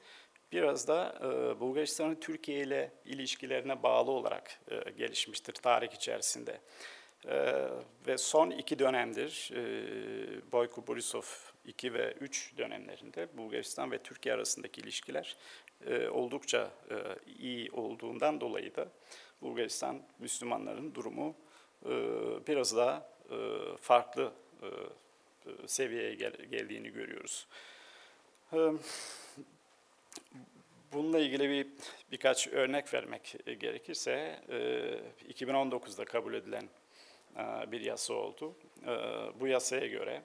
biraz 0.53 0.89
da 0.89 1.15
e, 1.21 1.61
Bulgaristan'ın 1.61 2.15
Türkiye 2.15 2.61
ile 2.61 2.93
ilişkilerine 3.05 3.83
bağlı 3.83 4.11
olarak 4.11 4.61
e, 4.71 4.91
gelişmiştir 4.91 5.53
tarih 5.53 5.93
içerisinde. 5.93 6.61
E, 7.27 7.55
ve 8.07 8.19
son 8.19 8.51
iki 8.51 8.79
dönemdir 8.79 9.51
e, 9.55 10.53
Boyko 10.53 10.87
Borisov 10.87 11.23
2 11.65 11.95
ve 11.95 12.13
3 12.13 12.59
dönemlerinde 12.59 13.29
Bulgaristan 13.37 13.91
ve 13.91 13.99
Türkiye 13.99 14.35
arasındaki 14.35 14.81
ilişkiler 14.81 15.37
e, 15.87 16.09
oldukça 16.09 16.71
e, 16.91 16.97
iyi 17.39 17.71
olduğundan 17.71 18.41
dolayı 18.41 18.77
da 18.77 18.89
Bulgaristan 19.43 20.03
Müslümanların 20.19 20.95
durumu 20.95 21.35
e, 21.87 21.91
biraz 22.47 22.77
daha 22.77 23.09
e, 23.31 23.37
farklı 23.81 24.33
e, 24.63 24.67
seviyeye 25.67 26.15
gel, 26.15 26.33
geldiğini 26.33 26.91
görüyoruz. 26.93 27.47
E, 28.53 28.59
bununla 30.93 31.19
ilgili 31.19 31.49
bir 31.51 31.67
birkaç 32.13 32.49
örnek 32.49 32.95
vermek 32.95 33.37
gerekirse, 33.61 34.41
e, 34.49 35.33
2019'da 35.33 36.05
kabul 36.05 36.35
edilen 36.35 36.69
e, 37.37 37.73
bir 37.73 37.81
yasa 37.81 38.15
oldu. 38.15 38.55
E, 38.87 38.91
bu 39.41 39.47
yasaya 39.47 39.87
göre 39.87 40.23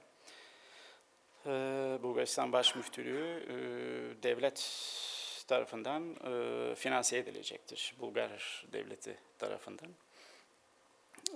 e, 1.45 1.49
Bulgaristan 2.03 2.51
Baş 2.51 2.75
Müftülüğü 2.75 3.43
e, 3.49 3.53
devlet 4.23 4.59
tarafından 5.47 6.15
e, 6.25 6.75
finanse 6.75 7.17
edilecektir. 7.17 7.95
Bulgar 7.99 8.65
devleti 8.73 9.17
tarafından. 9.39 9.89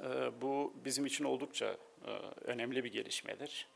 E, 0.03 0.41
bu 0.41 0.73
bizim 0.85 1.05
için 1.05 1.25
oldukça 1.25 1.65
e, 1.65 1.77
önemli 2.45 2.83
bir 2.83 2.91
gelişmedir. 2.91 3.67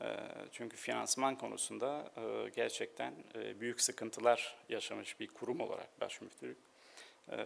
E, 0.00 0.16
çünkü 0.52 0.76
finansman 0.76 1.38
konusunda 1.38 2.12
e, 2.16 2.48
gerçekten 2.48 3.14
e, 3.34 3.60
büyük 3.60 3.80
sıkıntılar 3.80 4.56
yaşamış 4.68 5.20
bir 5.20 5.26
kurum 5.26 5.60
olarak 5.60 6.00
başmüftülük 6.00 6.58
e, 7.32 7.36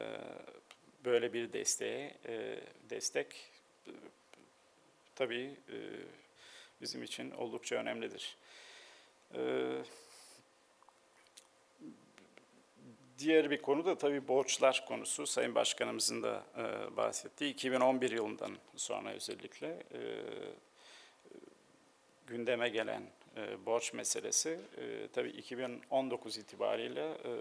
böyle 1.04 1.32
bir 1.32 1.52
desteğe 1.52 2.14
e, 2.26 2.60
destek 2.90 3.50
e, 3.86 3.92
tabii 5.14 5.56
e, 5.68 5.76
bizim 6.80 7.02
için 7.02 7.30
oldukça 7.30 7.76
önemlidir. 7.76 8.36
E, 9.34 9.40
Diğer 13.22 13.50
bir 13.50 13.62
konu 13.62 13.84
da 13.84 13.98
tabii 13.98 14.28
borçlar 14.28 14.84
konusu. 14.88 15.26
Sayın 15.26 15.54
Başkanımızın 15.54 16.22
da 16.22 16.42
e, 16.56 16.96
bahsettiği 16.96 17.52
2011 17.52 18.10
yılından 18.10 18.56
sonra 18.76 19.12
özellikle 19.12 19.68
e, 19.68 20.00
gündeme 22.26 22.68
gelen 22.68 23.02
e, 23.36 23.66
borç 23.66 23.92
meselesi 23.92 24.58
e, 24.76 25.08
tabii 25.12 25.28
2019 25.30 26.38
itibariyle 26.38 27.10
e, 27.10 27.34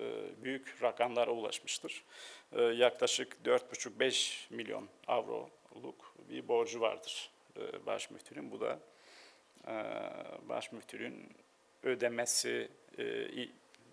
büyük 0.44 0.84
rakamlara 0.84 1.32
ulaşmıştır. 1.32 2.04
E, 2.52 2.62
yaklaşık 2.62 3.38
4,5-5 3.46 4.54
milyon 4.54 4.88
avroluk 5.08 6.16
bir 6.30 6.48
borcu 6.48 6.82
vardır 6.82 7.32
e, 7.58 7.86
başmüftülüğün. 7.86 8.52
Bu 8.52 8.60
da 8.60 8.80
e, 9.68 9.74
başmüftülüğün 10.50 11.30
ödemesi 11.84 12.68
e, 12.98 13.28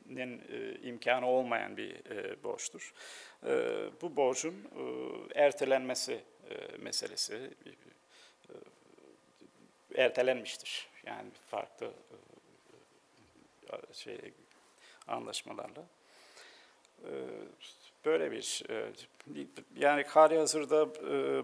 nin 0.08 0.42
e, 0.52 0.74
imkanı 0.82 1.26
olmayan 1.26 1.76
bir 1.76 2.10
e, 2.10 2.42
borçtur. 2.42 2.92
E, 3.46 3.50
bu 4.02 4.16
borcun 4.16 4.54
e, 4.54 4.82
ertelenmesi 5.40 6.20
meselesi 6.78 7.50
e, 9.94 10.02
ertelenmiştir. 10.02 10.88
Yani 11.06 11.30
farklı 11.50 11.92
şey 13.92 14.18
anlaşmalarla. 15.08 15.84
Böyle 18.04 18.32
bir 18.32 18.62
yani 19.76 20.02
hali 20.02 20.38
hazırda 20.38 20.94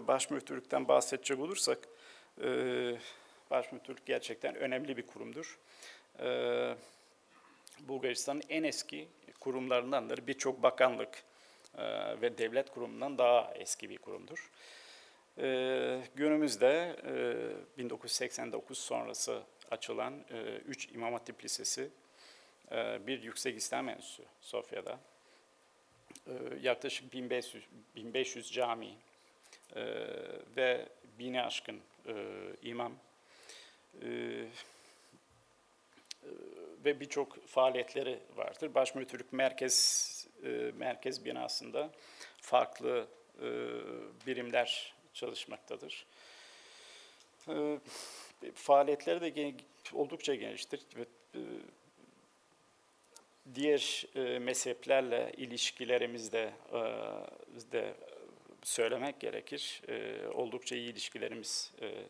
başmüftülükten 0.07 0.87
bahsedecek 0.87 1.39
olursak 1.39 1.79
e, 2.43 2.49
başmüftülük 3.51 4.05
gerçekten 4.05 4.55
önemli 4.55 4.97
bir 4.97 5.07
kurumdur. 5.07 5.59
E, 6.19 6.75
Bulgaristan'ın 7.79 8.43
en 8.49 8.63
eski 8.63 9.07
kurumlarındandır. 9.39 10.27
Birçok 10.27 10.63
bakanlık 10.63 11.23
e, 11.77 11.83
ve 12.21 12.37
devlet 12.37 12.69
kurumundan 12.69 13.17
daha 13.17 13.53
eski 13.55 13.89
bir 13.89 13.97
kurumdur. 13.97 14.51
E, 15.37 16.01
günümüzde 16.15 16.95
e, 17.77 17.77
1989 17.77 18.77
sonrası 18.77 19.41
açılan 19.71 20.13
3 20.67 20.87
e, 20.87 20.91
İmam 20.93 21.13
Hatip 21.13 21.43
Lisesi, 21.43 21.89
e, 22.71 23.07
bir 23.07 23.23
Yüksek 23.23 23.57
İslam 23.57 23.89
Enstitüsü 23.89 24.23
Sofya'da, 24.41 24.99
e, 26.27 26.33
yaklaşık 26.61 27.13
1500, 27.13 27.65
1500 27.95 28.51
cami 28.51 28.95
e, 29.75 29.85
ve 30.55 30.85
bine 31.19 31.43
aşkın 31.43 31.79
e, 32.07 32.13
imam, 32.63 32.93
e, 34.01 34.07
ve 36.85 36.99
birçok 36.99 37.47
faaliyetleri 37.47 38.19
vardır. 38.35 38.73
Başmüftülük 38.73 39.33
merkez 39.33 40.27
e, 40.43 40.71
merkez 40.77 41.25
binasında 41.25 41.89
farklı 42.41 43.07
e, 43.41 43.47
birimler 44.27 44.93
çalışmaktadır. 45.13 46.05
E, 47.49 47.79
faaliyetleri 48.53 49.21
de 49.21 49.29
gen, 49.29 49.55
oldukça 49.93 50.35
geniştir 50.35 50.81
ve 50.95 51.05
e, 51.35 51.41
diğer 53.55 54.05
e, 54.15 54.39
mezheplerle 54.39 55.31
ilişkilerimizde 55.37 56.53
e, 56.73 57.71
de 57.71 57.93
söylemek 58.63 59.19
gerekir. 59.19 59.81
E, 59.87 60.27
oldukça 60.27 60.75
iyi 60.75 60.91
ilişkilerimiz 60.91 61.71
e, 61.81 61.85
e 61.85 62.05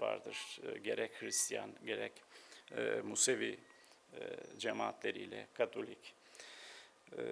vardır. 0.00 0.36
E, 0.68 0.78
gerek 0.78 1.22
Hristiyan, 1.22 1.70
gerek 1.86 2.12
e, 2.76 3.00
Musevi 3.04 3.58
e, 4.14 4.20
cemaatleriyle, 4.58 5.46
Katolik. 5.54 6.14
E, 7.18 7.22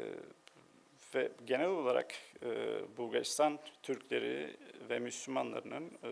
ve 1.14 1.30
genel 1.46 1.68
olarak 1.68 2.14
e, 2.42 2.48
Bulgaristan 2.96 3.58
Türkleri 3.82 4.56
ve 4.90 4.98
Müslümanlarının 4.98 5.84
e, 5.84 6.10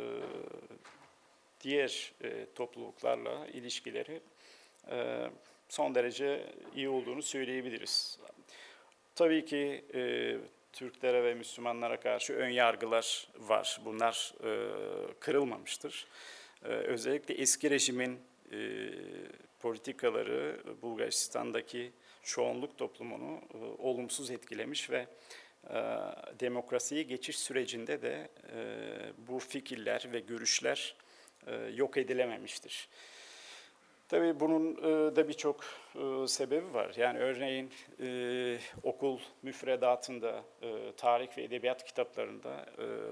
diğer 1.61 2.13
e, 2.25 2.47
topluluklarla 2.55 3.47
ilişkileri 3.47 4.21
e, 4.91 5.27
son 5.69 5.95
derece 5.95 6.47
iyi 6.75 6.89
olduğunu 6.89 7.23
söyleyebiliriz. 7.23 8.19
Tabii 9.15 9.45
ki 9.45 9.85
e, 9.95 10.37
Türklere 10.73 11.25
ve 11.25 11.35
Müslümanlara 11.35 12.01
karşı 12.01 12.33
ön 12.33 12.49
yargılar 12.49 13.29
var. 13.39 13.81
Bunlar 13.85 14.35
e, 14.45 14.51
kırılmamıştır. 15.21 16.07
E, 16.65 16.69
özellikle 16.69 17.35
eski 17.35 17.71
rejimin 17.71 18.21
e, 18.53 18.91
politikaları 19.61 20.61
Bulgaristan'daki 20.83 21.93
çoğunluk 22.23 22.79
toplumunu 22.79 23.41
e, 23.55 23.59
olumsuz 23.83 24.31
etkilemiş 24.31 24.91
ve 24.91 25.07
e, 25.71 25.79
demokrasiye 26.41 27.03
geçiş 27.03 27.39
sürecinde 27.39 28.03
de 28.03 28.29
e, 28.53 28.59
bu 29.29 29.39
fikirler 29.39 30.09
ve 30.13 30.21
görüşler 30.21 30.97
e, 31.47 31.55
yok 31.55 31.97
edilememiştir. 31.97 32.89
Tabii 34.09 34.41
bunun 34.41 34.77
e, 34.77 35.17
da 35.17 35.29
birçok 35.29 35.65
e, 35.95 36.29
sebebi 36.29 36.75
var. 36.75 36.95
Yani 36.97 37.19
örneğin 37.19 37.71
e, 38.01 38.59
okul 38.83 39.19
müfredatında, 39.43 40.45
tarih 40.97 41.39
ve 41.39 41.43
edebiyat 41.43 41.85
kitaplarında 41.85 42.67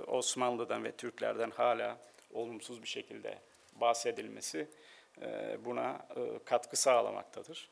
Osmanlı'dan 0.06 0.84
ve 0.84 0.92
Türklerden 0.92 1.50
hala 1.50 1.98
olumsuz 2.32 2.82
bir 2.82 2.88
şekilde 2.88 3.38
bahsedilmesi 3.80 4.68
buna 5.64 6.06
e, 6.16 6.44
katkı 6.44 6.76
sağlamaktadır. 6.76 7.68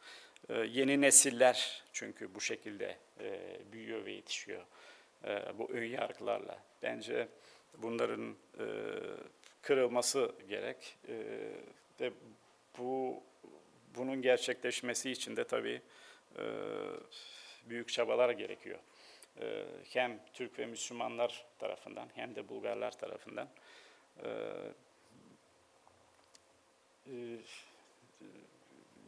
E, 0.48 0.54
yeni 0.54 1.00
nesiller 1.00 1.82
çünkü 1.92 2.34
bu 2.34 2.40
şekilde 2.40 2.98
büyüyor 3.72 4.04
ve 4.04 4.12
yetişiyor 4.12 4.62
bu 5.58 5.70
ön 5.70 5.84
yargılarla. 5.84 6.58
Bence 6.82 7.28
bunların 7.78 8.36
kırılması 9.62 10.32
gerek 10.48 10.98
ve 12.00 12.12
bu 12.78 13.22
bunun 13.96 14.22
gerçekleşmesi 14.22 15.10
için 15.10 15.36
de 15.36 15.44
tabii 15.44 15.82
büyük 17.64 17.88
çabalar 17.88 18.30
gerekiyor. 18.30 18.78
Hem 19.92 20.20
Türk 20.32 20.58
ve 20.58 20.66
Müslümanlar 20.66 21.44
tarafından 21.58 22.08
hem 22.14 22.34
de 22.34 22.48
Bulgarlar 22.48 22.98
tarafından 22.98 23.48
e, 24.24 24.28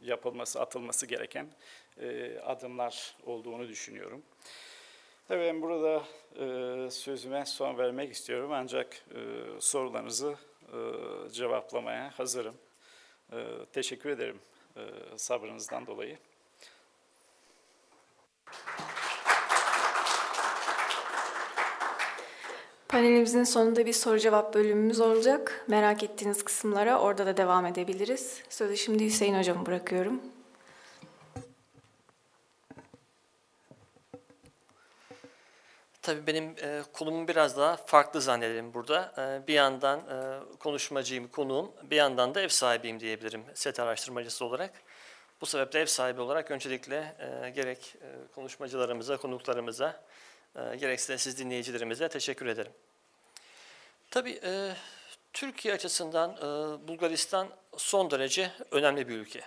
yapılması, 0.03 0.61
atılması 0.61 1.05
gereken 1.05 1.47
e, 2.01 2.37
adımlar 2.39 3.15
olduğunu 3.25 3.67
düşünüyorum. 3.67 4.23
Tabii 5.27 5.41
ben 5.41 5.61
burada 5.61 6.03
e, 6.35 6.91
sözüme 6.91 7.45
son 7.45 7.77
vermek 7.77 8.13
istiyorum 8.13 8.51
ancak 8.53 9.05
sorularınızı 9.59 10.35
cevaplamaya 11.31 12.19
hazırım. 12.19 12.55
Teşekkür 13.73 14.09
ederim 14.09 14.39
sabrınızdan 15.15 15.87
dolayı. 15.87 16.17
Panelimizin 22.95 23.43
sonunda 23.43 23.85
bir 23.85 23.93
soru 23.93 24.19
cevap 24.19 24.53
bölümümüz 24.53 24.99
olacak. 24.99 25.65
Merak 25.67 26.03
ettiğiniz 26.03 26.43
kısımlara 26.43 26.99
orada 26.99 27.25
da 27.25 27.37
devam 27.37 27.65
edebiliriz. 27.65 28.43
Sözü 28.49 28.77
şimdi 28.77 29.05
Hüseyin 29.05 29.39
Hocam 29.39 29.65
bırakıyorum. 29.65 30.21
Tabii 36.01 36.27
benim 36.27 36.43
e, 36.43 36.81
konumum 36.93 37.27
biraz 37.27 37.57
daha 37.57 37.75
farklı 37.75 38.21
zannederim 38.21 38.73
burada. 38.73 39.13
E, 39.17 39.47
bir 39.47 39.53
yandan 39.53 39.99
e, 39.99 40.39
konuşmacıyım, 40.59 41.27
konuğum, 41.27 41.71
bir 41.83 41.95
yandan 41.95 42.35
da 42.35 42.41
ev 42.41 42.49
sahibiyim 42.49 42.99
diyebilirim 42.99 43.43
set 43.53 43.79
araştırmacısı 43.79 44.45
olarak. 44.45 44.71
Bu 45.41 45.45
sebeple 45.45 45.79
ev 45.79 45.85
sahibi 45.85 46.21
olarak 46.21 46.51
öncelikle 46.51 47.15
e, 47.19 47.49
gerek 47.49 47.95
e, 48.01 48.33
konuşmacılarımıza, 48.35 49.17
konuklarımıza, 49.17 50.03
e, 50.55 50.75
gerekse 50.75 51.13
de 51.13 51.17
siz 51.17 51.39
dinleyicilerimize 51.39 52.09
teşekkür 52.09 52.45
ederim. 52.45 52.71
Tabii 54.15 54.39
e, 54.43 54.71
Türkiye 55.33 55.73
açısından 55.73 56.31
e, 56.31 56.41
Bulgaristan 56.87 57.47
son 57.77 58.11
derece 58.11 58.51
önemli 58.71 59.07
bir 59.07 59.15
ülke. 59.15 59.41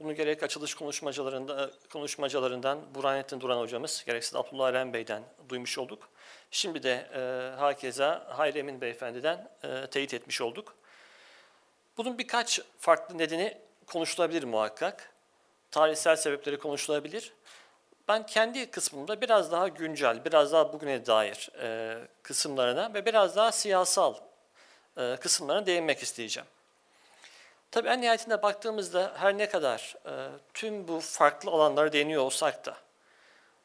Bunu 0.00 0.14
gerek 0.14 0.42
açılış 0.42 0.74
konuşmacılarında, 0.74 1.70
konuşmacılarından 1.92 2.94
Burhanettin 2.94 3.40
Duran 3.40 3.60
hocamız, 3.60 4.04
gerekse 4.06 4.38
Abdullah 4.38 4.68
Eren 4.68 4.92
Bey'den 4.92 5.22
duymuş 5.48 5.78
olduk. 5.78 6.08
Şimdi 6.50 6.82
de 6.82 7.06
e, 7.14 7.20
hakeza 7.58 8.26
Hayri 8.28 8.58
Emin 8.58 8.80
Beyefendi'den 8.80 9.50
e, 9.64 9.86
teyit 9.86 10.14
etmiş 10.14 10.40
olduk. 10.40 10.74
Bunun 11.96 12.18
birkaç 12.18 12.60
farklı 12.78 13.18
nedeni 13.18 13.58
konuşulabilir 13.86 14.44
muhakkak. 14.44 15.12
Tarihsel 15.70 16.16
sebepleri 16.16 16.58
konuşulabilir. 16.58 17.32
Ben 18.08 18.26
kendi 18.26 18.70
kısmımda 18.70 19.20
biraz 19.20 19.52
daha 19.52 19.68
güncel, 19.68 20.24
biraz 20.24 20.52
daha 20.52 20.72
bugüne 20.72 21.06
dair 21.06 21.50
e, 21.62 21.98
kısımlarına 22.22 22.94
ve 22.94 23.06
biraz 23.06 23.36
daha 23.36 23.52
siyasal 23.52 24.14
e, 24.96 25.16
kısımlarına 25.20 25.66
değinmek 25.66 26.02
isteyeceğim. 26.02 26.48
Tabii 27.70 27.88
en 27.88 28.00
nihayetinde 28.00 28.42
baktığımızda 28.42 29.12
her 29.16 29.38
ne 29.38 29.48
kadar 29.48 29.96
e, 30.06 30.28
tüm 30.54 30.88
bu 30.88 31.00
farklı 31.00 31.50
alanlara 31.50 31.92
değiniyor 31.92 32.22
olsak 32.22 32.66
da 32.66 32.76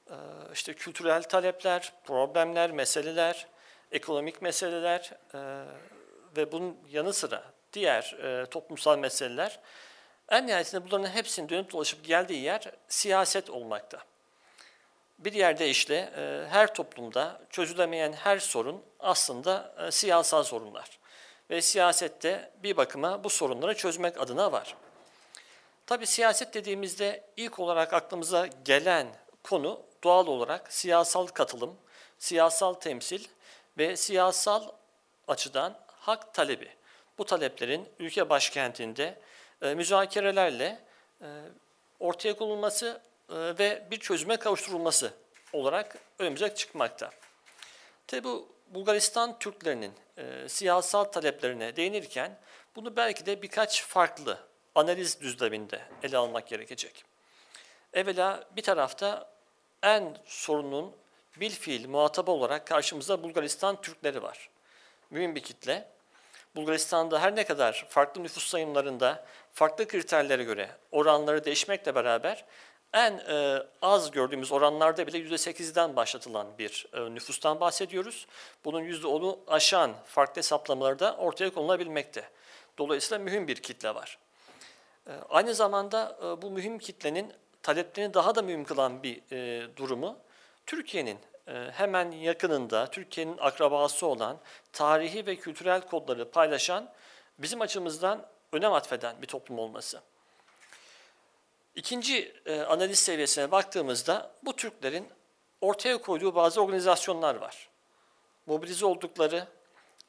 e, 0.09 0.15
işte 0.53 0.73
kültürel 0.73 1.23
talepler, 1.23 1.93
problemler, 2.05 2.71
meseleler, 2.71 3.47
ekonomik 3.91 4.41
meseleler 4.41 5.11
e, 5.33 5.39
ve 6.37 6.51
bunun 6.51 6.77
yanı 6.91 7.13
sıra 7.13 7.43
diğer 7.73 8.17
e, 8.23 8.45
toplumsal 8.45 8.97
meseleler 8.97 9.59
en 10.29 10.47
nihayetinde 10.47 10.85
bunların 10.85 11.09
hepsinin 11.09 11.49
dönüp 11.49 11.71
dolaşıp 11.71 12.05
geldiği 12.05 12.41
yer 12.41 12.71
siyaset 12.87 13.49
olmakta. 13.49 14.10
Bir 15.21 15.33
yerde 15.33 15.69
işte 15.69 16.13
e, 16.17 16.45
her 16.49 16.73
toplumda 16.73 17.41
çözülemeyen 17.49 18.13
her 18.13 18.39
sorun 18.39 18.83
aslında 18.99 19.75
e, 19.87 19.91
siyasal 19.91 20.43
sorunlar 20.43 20.99
ve 21.49 21.61
siyasette 21.61 22.51
bir 22.63 22.77
bakıma 22.77 23.23
bu 23.23 23.29
sorunları 23.29 23.75
çözmek 23.75 24.21
adına 24.21 24.51
var. 24.51 24.75
Tabi 25.85 26.07
siyaset 26.07 26.53
dediğimizde 26.53 27.23
ilk 27.37 27.59
olarak 27.59 27.93
aklımıza 27.93 28.47
gelen 28.65 29.07
konu 29.43 29.81
doğal 30.03 30.27
olarak 30.27 30.73
siyasal 30.73 31.27
katılım, 31.27 31.77
siyasal 32.19 32.73
temsil 32.73 33.25
ve 33.77 33.97
siyasal 33.97 34.63
açıdan 35.27 35.77
hak 35.87 36.33
talebi. 36.33 36.69
Bu 37.17 37.25
taleplerin 37.25 37.89
ülke 37.99 38.29
başkentinde 38.29 39.19
e, 39.61 39.73
müzakerelerle 39.73 40.79
e, 41.21 41.27
ortaya 41.99 42.35
konulması 42.35 43.01
ve 43.31 43.87
bir 43.91 43.99
çözüme 43.99 44.37
kavuşturulması 44.37 45.13
olarak 45.53 45.97
önümüze 46.19 46.55
çıkmakta. 46.55 47.09
Tabi 48.07 48.23
bu 48.23 48.51
Bulgaristan 48.67 49.39
Türklerinin 49.39 49.93
e, 50.17 50.49
siyasal 50.49 51.03
taleplerine 51.03 51.75
değinirken 51.75 52.37
bunu 52.75 52.95
belki 52.95 53.25
de 53.25 53.41
birkaç 53.41 53.83
farklı 53.83 54.37
analiz 54.75 55.21
düzleminde 55.21 55.81
ele 56.03 56.17
almak 56.17 56.47
gerekecek. 56.47 57.05
Evvela 57.93 58.43
bir 58.55 58.61
tarafta 58.61 59.31
en 59.83 60.17
sorunun 60.25 60.95
bil 61.39 61.51
fiil 61.51 61.89
muhatabı 61.89 62.31
olarak 62.31 62.67
karşımızda 62.67 63.23
Bulgaristan 63.23 63.81
Türkleri 63.81 64.23
var. 64.23 64.49
Mühim 65.09 65.35
bir 65.35 65.43
kitle. 65.43 65.87
Bulgaristan'da 66.55 67.21
her 67.21 67.35
ne 67.35 67.45
kadar 67.45 67.85
farklı 67.89 68.23
nüfus 68.23 68.47
sayımlarında 68.47 69.25
farklı 69.53 69.87
kriterlere 69.87 70.43
göre 70.43 70.69
oranları 70.91 71.45
değişmekle 71.45 71.95
beraber 71.95 72.45
en 72.93 73.17
e, 73.17 73.63
az 73.81 74.11
gördüğümüz 74.11 74.51
oranlarda 74.51 75.07
bile 75.07 75.17
%8'den 75.17 75.95
başlatılan 75.95 76.47
bir 76.59 76.85
e, 76.93 77.15
nüfustan 77.15 77.59
bahsediyoruz. 77.59 78.27
Bunun 78.65 78.81
%10'u 78.81 79.39
aşan 79.47 79.91
farklı 80.05 80.39
hesaplamaları 80.39 80.99
da 80.99 81.15
ortaya 81.15 81.53
konulabilmekte. 81.53 82.29
Dolayısıyla 82.77 83.23
mühim 83.23 83.47
bir 83.47 83.55
kitle 83.55 83.95
var. 83.95 84.17
E, 85.07 85.11
aynı 85.29 85.55
zamanda 85.55 86.17
e, 86.23 86.41
bu 86.41 86.51
mühim 86.51 86.79
kitlenin 86.79 87.33
taleplerini 87.63 88.13
daha 88.13 88.35
da 88.35 88.41
mühim 88.41 88.63
kılan 88.63 89.03
bir 89.03 89.21
e, 89.31 89.67
durumu 89.77 90.17
Türkiye'nin 90.65 91.19
e, 91.47 91.53
hemen 91.71 92.11
yakınında, 92.11 92.87
Türkiye'nin 92.87 93.37
akrabası 93.37 94.07
olan 94.07 94.37
tarihi 94.73 95.25
ve 95.25 95.35
kültürel 95.35 95.81
kodları 95.81 96.31
paylaşan, 96.31 96.89
bizim 97.37 97.61
açımızdan 97.61 98.25
önem 98.51 98.73
atfeden 98.73 99.21
bir 99.21 99.27
toplum 99.27 99.59
olması. 99.59 100.01
İkinci 101.75 102.33
e, 102.45 102.61
analiz 102.61 102.99
seviyesine 102.99 103.51
baktığımızda 103.51 104.31
bu 104.43 104.55
Türklerin 104.55 105.09
ortaya 105.61 106.01
koyduğu 106.01 106.35
bazı 106.35 106.61
organizasyonlar 106.61 107.35
var. 107.35 107.69
Mobilize 108.45 108.85
oldukları, 108.85 109.47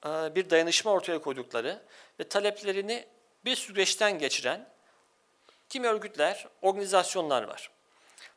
e, 0.06 0.34
bir 0.34 0.50
dayanışma 0.50 0.90
ortaya 0.90 1.18
koydukları 1.18 1.82
ve 2.20 2.28
taleplerini 2.28 3.06
bir 3.44 3.56
süreçten 3.56 4.18
geçiren 4.18 4.68
kimi 5.68 5.88
örgütler, 5.88 6.48
organizasyonlar 6.62 7.42
var. 7.42 7.70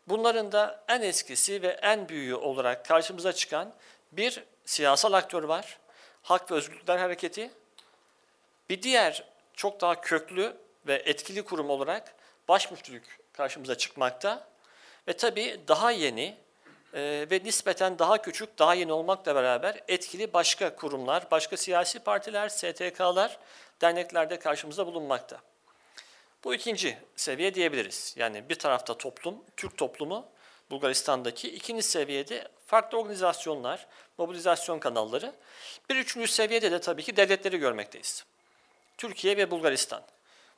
Bunların 0.07 0.51
da 0.51 0.83
en 0.87 1.01
eskisi 1.01 1.61
ve 1.61 1.67
en 1.67 2.09
büyüğü 2.09 2.35
olarak 2.35 2.85
karşımıza 2.85 3.33
çıkan 3.33 3.73
bir 4.11 4.43
siyasal 4.65 5.13
aktör 5.13 5.43
var. 5.43 5.79
Hak 6.21 6.51
ve 6.51 6.55
Özgürlükler 6.55 6.97
Hareketi. 6.97 7.51
Bir 8.69 8.81
diğer 8.81 9.23
çok 9.53 9.81
daha 9.81 10.01
köklü 10.01 10.57
ve 10.87 10.93
etkili 11.05 11.45
kurum 11.45 11.69
olarak 11.69 12.15
başmüftülük 12.47 13.19
karşımıza 13.33 13.75
çıkmakta. 13.75 14.47
Ve 15.07 15.13
tabii 15.13 15.59
daha 15.67 15.91
yeni 15.91 16.37
e, 16.93 17.27
ve 17.31 17.41
nispeten 17.43 17.99
daha 17.99 18.21
küçük, 18.21 18.59
daha 18.59 18.73
yeni 18.73 18.93
olmakla 18.93 19.35
beraber 19.35 19.83
etkili 19.87 20.33
başka 20.33 20.75
kurumlar, 20.75 21.31
başka 21.31 21.57
siyasi 21.57 21.99
partiler, 21.99 22.49
STK'lar, 22.49 23.37
derneklerde 23.81 24.39
karşımıza 24.39 24.87
bulunmakta. 24.87 25.41
Bu 26.43 26.53
ikinci 26.55 26.97
seviye 27.15 27.55
diyebiliriz. 27.55 28.13
Yani 28.17 28.49
bir 28.49 28.55
tarafta 28.55 28.97
toplum, 28.97 29.35
Türk 29.57 29.77
toplumu, 29.77 30.25
Bulgaristan'daki 30.69 31.55
ikinci 31.55 31.83
seviyede 31.83 32.47
farklı 32.65 32.97
organizasyonlar, 32.97 33.87
mobilizasyon 34.17 34.79
kanalları. 34.79 35.33
Bir 35.89 35.95
üçüncü 35.95 36.27
seviyede 36.27 36.71
de 36.71 36.81
tabii 36.81 37.03
ki 37.03 37.17
devletleri 37.17 37.57
görmekteyiz. 37.57 38.25
Türkiye 38.97 39.37
ve 39.37 39.51
Bulgaristan. 39.51 40.01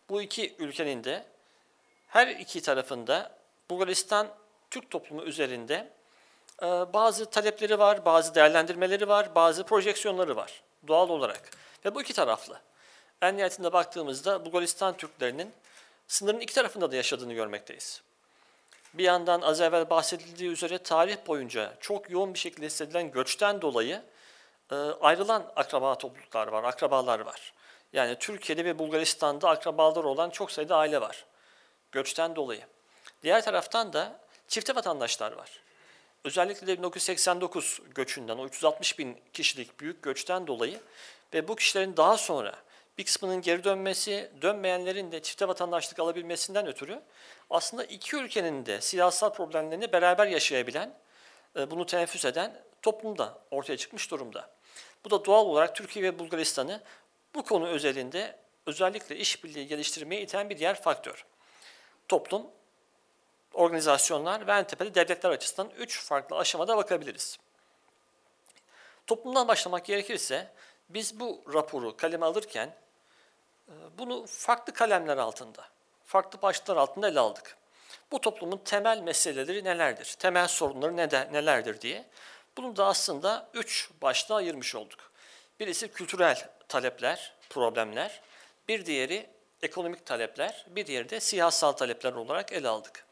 Bu 0.10 0.22
iki 0.22 0.56
ülkenin 0.60 1.04
de 1.04 1.26
her 2.18 2.28
iki 2.28 2.62
tarafında 2.62 3.32
Bulgaristan 3.70 4.28
Türk 4.70 4.90
toplumu 4.90 5.24
üzerinde 5.24 5.90
e, 6.62 6.66
bazı 6.66 7.26
talepleri 7.26 7.80
var, 7.80 8.06
bazı 8.06 8.36
değerlendirmeleri 8.36 9.08
var, 9.08 9.36
bazı 9.36 9.64
projeksiyonları 9.64 10.36
var 10.36 10.62
doğal 10.88 11.10
olarak. 11.10 11.50
Ve 11.86 11.96
bu 11.96 12.02
iki 12.02 12.14
taraflı. 12.14 12.60
En 13.22 13.38
nihayetinde 13.38 13.74
baktığımızda 13.74 14.46
Bulgaristan 14.46 14.98
Türklerinin 14.98 15.54
sınırın 16.08 16.40
iki 16.40 16.56
tarafında 16.56 16.92
da 16.92 16.96
yaşadığını 16.96 17.34
görmekteyiz. 17.34 18.02
Bir 18.94 19.04
yandan 19.04 19.42
az 19.42 19.62
evvel 19.62 19.90
bahsedildiği 19.90 20.50
üzere 20.50 20.78
tarih 20.78 21.18
boyunca 21.28 21.74
çok 21.80 22.10
yoğun 22.10 22.34
bir 22.34 22.40
şekilde 22.40 22.66
hissedilen 22.66 23.12
göçten 23.12 23.62
dolayı 23.62 24.02
e, 24.72 24.76
ayrılan 24.76 25.52
akraba 25.56 25.98
topluluklar 25.98 26.48
var, 26.48 26.64
akrabalar 26.64 27.20
var. 27.20 27.54
Yani 27.94 28.16
Türkiye'de 28.20 28.66
ve 28.66 28.80
Bulgaristan'da 28.80 29.50
akrabalar 29.50 30.04
olan 30.04 30.30
çok 30.30 30.52
sayıda 30.52 30.76
aile 30.76 31.02
var 31.02 31.26
göçten 31.92 32.36
dolayı. 32.36 32.62
Diğer 33.24 33.44
taraftan 33.44 33.94
da 33.94 34.20
çifte 34.48 34.76
vatandaşlar 34.76 35.32
var. 35.32 35.62
Özellikle 36.24 36.68
de 36.68 36.78
1989 36.78 37.82
göçünden, 37.96 38.38
o 38.38 38.46
360 38.46 39.00
bin 39.00 39.18
kişilik 39.34 39.80
büyük 39.80 40.04
göçten 40.04 40.48
dolayı 40.48 40.80
ve 41.34 41.48
bu 41.48 41.56
kişilerin 41.56 41.98
daha 41.98 42.18
sonra 42.18 42.56
bir 42.98 43.06
kısmının 43.06 43.42
geri 43.42 43.64
dönmesi, 43.64 44.32
dönmeyenlerin 44.42 45.12
de 45.12 45.22
çifte 45.22 45.48
vatandaşlık 45.48 46.00
alabilmesinden 46.00 46.68
ötürü 46.68 47.02
aslında 47.50 47.84
iki 47.84 48.16
ülkenin 48.16 48.66
de 48.66 48.82
siyasal 48.82 49.34
problemlerini 49.34 49.92
beraber 49.92 50.28
yaşayabilen, 50.28 50.94
e, 51.56 51.72
bunu 51.72 51.86
teneffüs 51.86 52.26
eden 52.26 52.62
toplumda 52.82 53.40
ortaya 53.52 53.78
çıkmış 53.78 54.12
durumda. 54.12 54.50
Bu 55.06 55.10
da 55.10 55.26
doğal 55.26 55.46
olarak 55.46 55.76
Türkiye 55.76 56.06
ve 56.06 56.20
Bulgaristan'ı 56.20 56.82
bu 57.36 57.44
konu 57.44 57.68
özelinde 57.68 58.36
özellikle 58.66 59.16
işbirliği 59.16 59.68
geliştirmeye 59.68 60.22
iten 60.22 60.50
bir 60.50 60.58
diğer 60.58 60.82
faktör 60.82 61.26
toplum, 62.08 62.48
organizasyonlar 63.54 64.48
ve 64.48 64.52
en 64.52 64.68
tepede 64.68 64.96
devletler 64.96 65.30
açısından 65.30 65.70
üç 65.78 66.04
farklı 66.04 66.38
aşamada 66.38 66.78
bakabiliriz. 66.78 67.38
Toplumdan 69.08 69.48
başlamak 69.48 69.86
gerekirse 69.86 70.52
biz 70.90 71.20
bu 71.20 71.44
raporu 71.54 71.98
kaleme 71.98 72.26
alırken 72.26 72.76
e, 73.68 73.74
bunu 73.98 74.26
farklı 74.28 74.74
kalemler 74.74 75.18
altında, 75.18 75.66
farklı 76.06 76.42
başlıklar 76.42 76.78
altında 76.78 77.08
ele 77.08 77.20
aldık. 77.20 77.58
Bu 78.12 78.22
toplumun 78.22 78.58
temel 78.58 79.00
meseleleri 79.00 79.64
nelerdir, 79.64 80.16
temel 80.20 80.48
sorunları 80.48 80.98
nelerdir 81.34 81.82
diye 81.82 82.06
Bunu 82.58 82.76
da 82.76 82.86
aslında 82.86 83.50
üç 83.54 83.90
başta 84.02 84.36
ayırmış 84.36 84.76
olduk. 84.76 85.12
Birisi 85.60 85.92
kültürel 85.92 86.50
talepler, 86.68 87.34
problemler. 87.50 88.22
Bir 88.68 88.86
diğeri 88.86 89.30
ekonomik 89.62 90.06
talepler, 90.06 90.66
bir 90.68 90.86
diğeri 90.86 91.10
de 91.10 91.20
siyasal 91.20 91.72
talepler 91.72 92.14
olarak 92.14 92.52
ele 92.52 92.68
aldık. 92.68 93.06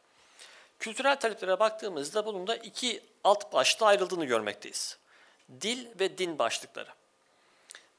Kültürel 0.79 1.19
taleplere 1.19 1.59
baktığımızda 1.59 2.25
bunun 2.25 2.47
da 2.47 2.55
iki 2.55 3.03
alt 3.23 3.53
başta 3.53 3.85
ayrıldığını 3.85 4.25
görmekteyiz. 4.25 4.97
Dil 5.61 5.87
ve 5.99 6.17
din 6.17 6.39
başlıkları. 6.39 6.89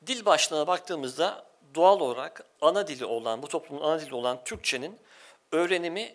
Dil 0.06 0.24
başlığına 0.24 0.66
baktığımızda 0.66 1.44
doğal 1.74 2.00
olarak 2.00 2.44
ana 2.60 2.88
dili 2.88 3.04
olan, 3.04 3.42
bu 3.42 3.48
toplumun 3.48 3.82
ana 3.82 4.00
dili 4.00 4.14
olan 4.14 4.44
Türkçenin 4.44 4.98
öğrenimi, 5.52 6.14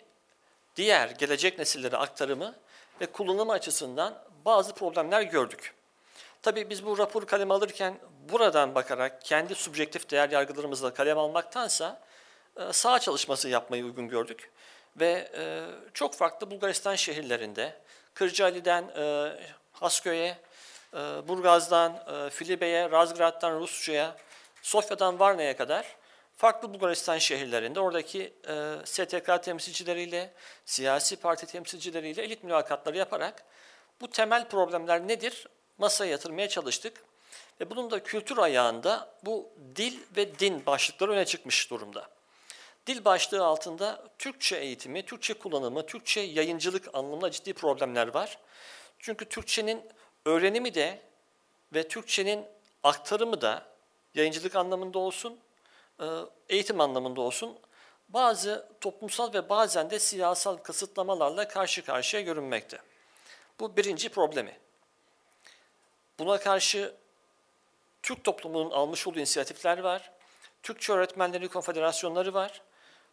diğer 0.76 1.08
gelecek 1.08 1.58
nesillere 1.58 1.96
aktarımı 1.96 2.54
ve 3.00 3.06
kullanımı 3.06 3.52
açısından 3.52 4.22
bazı 4.44 4.74
problemler 4.74 5.22
gördük. 5.22 5.74
Tabii 6.42 6.70
biz 6.70 6.86
bu 6.86 6.98
raporu 6.98 7.26
kaleme 7.26 7.54
alırken 7.54 7.98
buradan 8.32 8.74
bakarak 8.74 9.24
kendi 9.24 9.54
subjektif 9.54 10.10
değer 10.10 10.30
yargılarımızla 10.30 10.94
kalem 10.94 11.18
almaktansa 11.18 12.00
e, 12.56 12.72
sağ 12.72 12.98
çalışması 12.98 13.48
yapmayı 13.48 13.84
uygun 13.84 14.08
gördük. 14.08 14.50
Ve 14.96 15.30
e, 15.36 15.64
çok 15.94 16.14
farklı 16.14 16.50
Bulgaristan 16.50 16.94
şehirlerinde, 16.94 17.80
Kırcaali'den 18.14 18.88
e, 18.96 19.32
Hasköy'e, 19.72 20.38
Burgaz'dan 21.28 21.98
Filibe'ye, 22.30 22.90
Razgrad'dan 22.90 23.60
Rusça'ya, 23.60 24.16
Sofya'dan 24.62 25.18
Varna'ya 25.18 25.56
kadar 25.56 25.96
farklı 26.36 26.74
Bulgaristan 26.74 27.18
şehirlerinde 27.18 27.80
oradaki 27.80 28.32
STK 28.84 29.42
temsilcileriyle, 29.42 30.32
siyasi 30.64 31.16
parti 31.16 31.46
temsilcileriyle 31.46 32.22
elit 32.22 32.44
mülakatları 32.44 32.96
yaparak 32.96 33.44
bu 34.00 34.10
temel 34.10 34.48
problemler 34.48 35.08
nedir 35.08 35.46
masaya 35.78 36.10
yatırmaya 36.10 36.48
çalıştık. 36.48 37.04
Ve 37.60 37.70
bunun 37.70 37.90
da 37.90 38.02
kültür 38.02 38.38
ayağında 38.38 39.14
bu 39.22 39.52
dil 39.76 40.00
ve 40.16 40.38
din 40.38 40.66
başlıkları 40.66 41.12
öne 41.12 41.24
çıkmış 41.24 41.70
durumda. 41.70 42.08
Dil 42.86 43.04
başlığı 43.04 43.44
altında 43.44 44.08
Türkçe 44.18 44.56
eğitimi, 44.56 45.04
Türkçe 45.04 45.34
kullanımı, 45.34 45.86
Türkçe 45.86 46.20
yayıncılık 46.20 46.94
anlamında 46.94 47.30
ciddi 47.30 47.52
problemler 47.52 48.08
var. 48.08 48.38
Çünkü 48.98 49.24
Türkçenin 49.24 49.82
öğrenimi 50.24 50.74
de 50.74 51.02
ve 51.74 51.88
Türkçenin 51.88 52.46
aktarımı 52.82 53.40
da 53.40 53.66
yayıncılık 54.14 54.56
anlamında 54.56 54.98
olsun, 54.98 55.38
e, 56.00 56.04
eğitim 56.48 56.80
anlamında 56.80 57.20
olsun 57.20 57.58
bazı 58.08 58.68
toplumsal 58.80 59.34
ve 59.34 59.48
bazen 59.48 59.90
de 59.90 59.98
siyasal 59.98 60.56
kısıtlamalarla 60.56 61.48
karşı 61.48 61.84
karşıya 61.84 62.22
görünmekte. 62.22 62.78
Bu 63.60 63.76
birinci 63.76 64.08
problemi. 64.08 64.58
Buna 66.18 66.38
karşı 66.38 66.94
Türk 68.02 68.24
toplumunun 68.24 68.70
almış 68.70 69.06
olduğu 69.06 69.18
inisiyatifler 69.18 69.78
var. 69.78 70.12
Türkçe 70.62 70.92
Öğretmenleri 70.92 71.48
Konfederasyonları 71.48 72.34
var. 72.34 72.62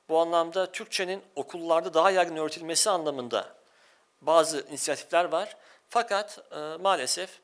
Bu 0.09 0.19
anlamda 0.19 0.71
Türkçenin 0.71 1.23
okullarda 1.35 1.93
daha 1.93 2.11
yaygın 2.11 2.35
öğretilmesi 2.35 2.89
anlamında 2.89 3.55
bazı 4.21 4.65
inisiyatifler 4.69 5.25
var. 5.25 5.57
Fakat 5.89 6.39
e, 6.51 6.57
maalesef 6.81 7.39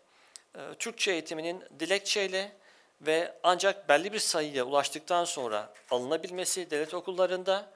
e, 0.56 0.60
Türkçe 0.80 1.12
eğitiminin 1.12 1.64
dilekçeyle 1.80 2.52
ve 3.02 3.34
ancak 3.44 3.90
belli 3.90 4.14
bir 4.14 4.20
sayıya 4.20 4.66
ulaştıktan 4.66 5.26
sonra 5.26 5.74
alınabilmesi 5.92 6.72
devlet 6.72 6.94
okullarında 6.94 7.72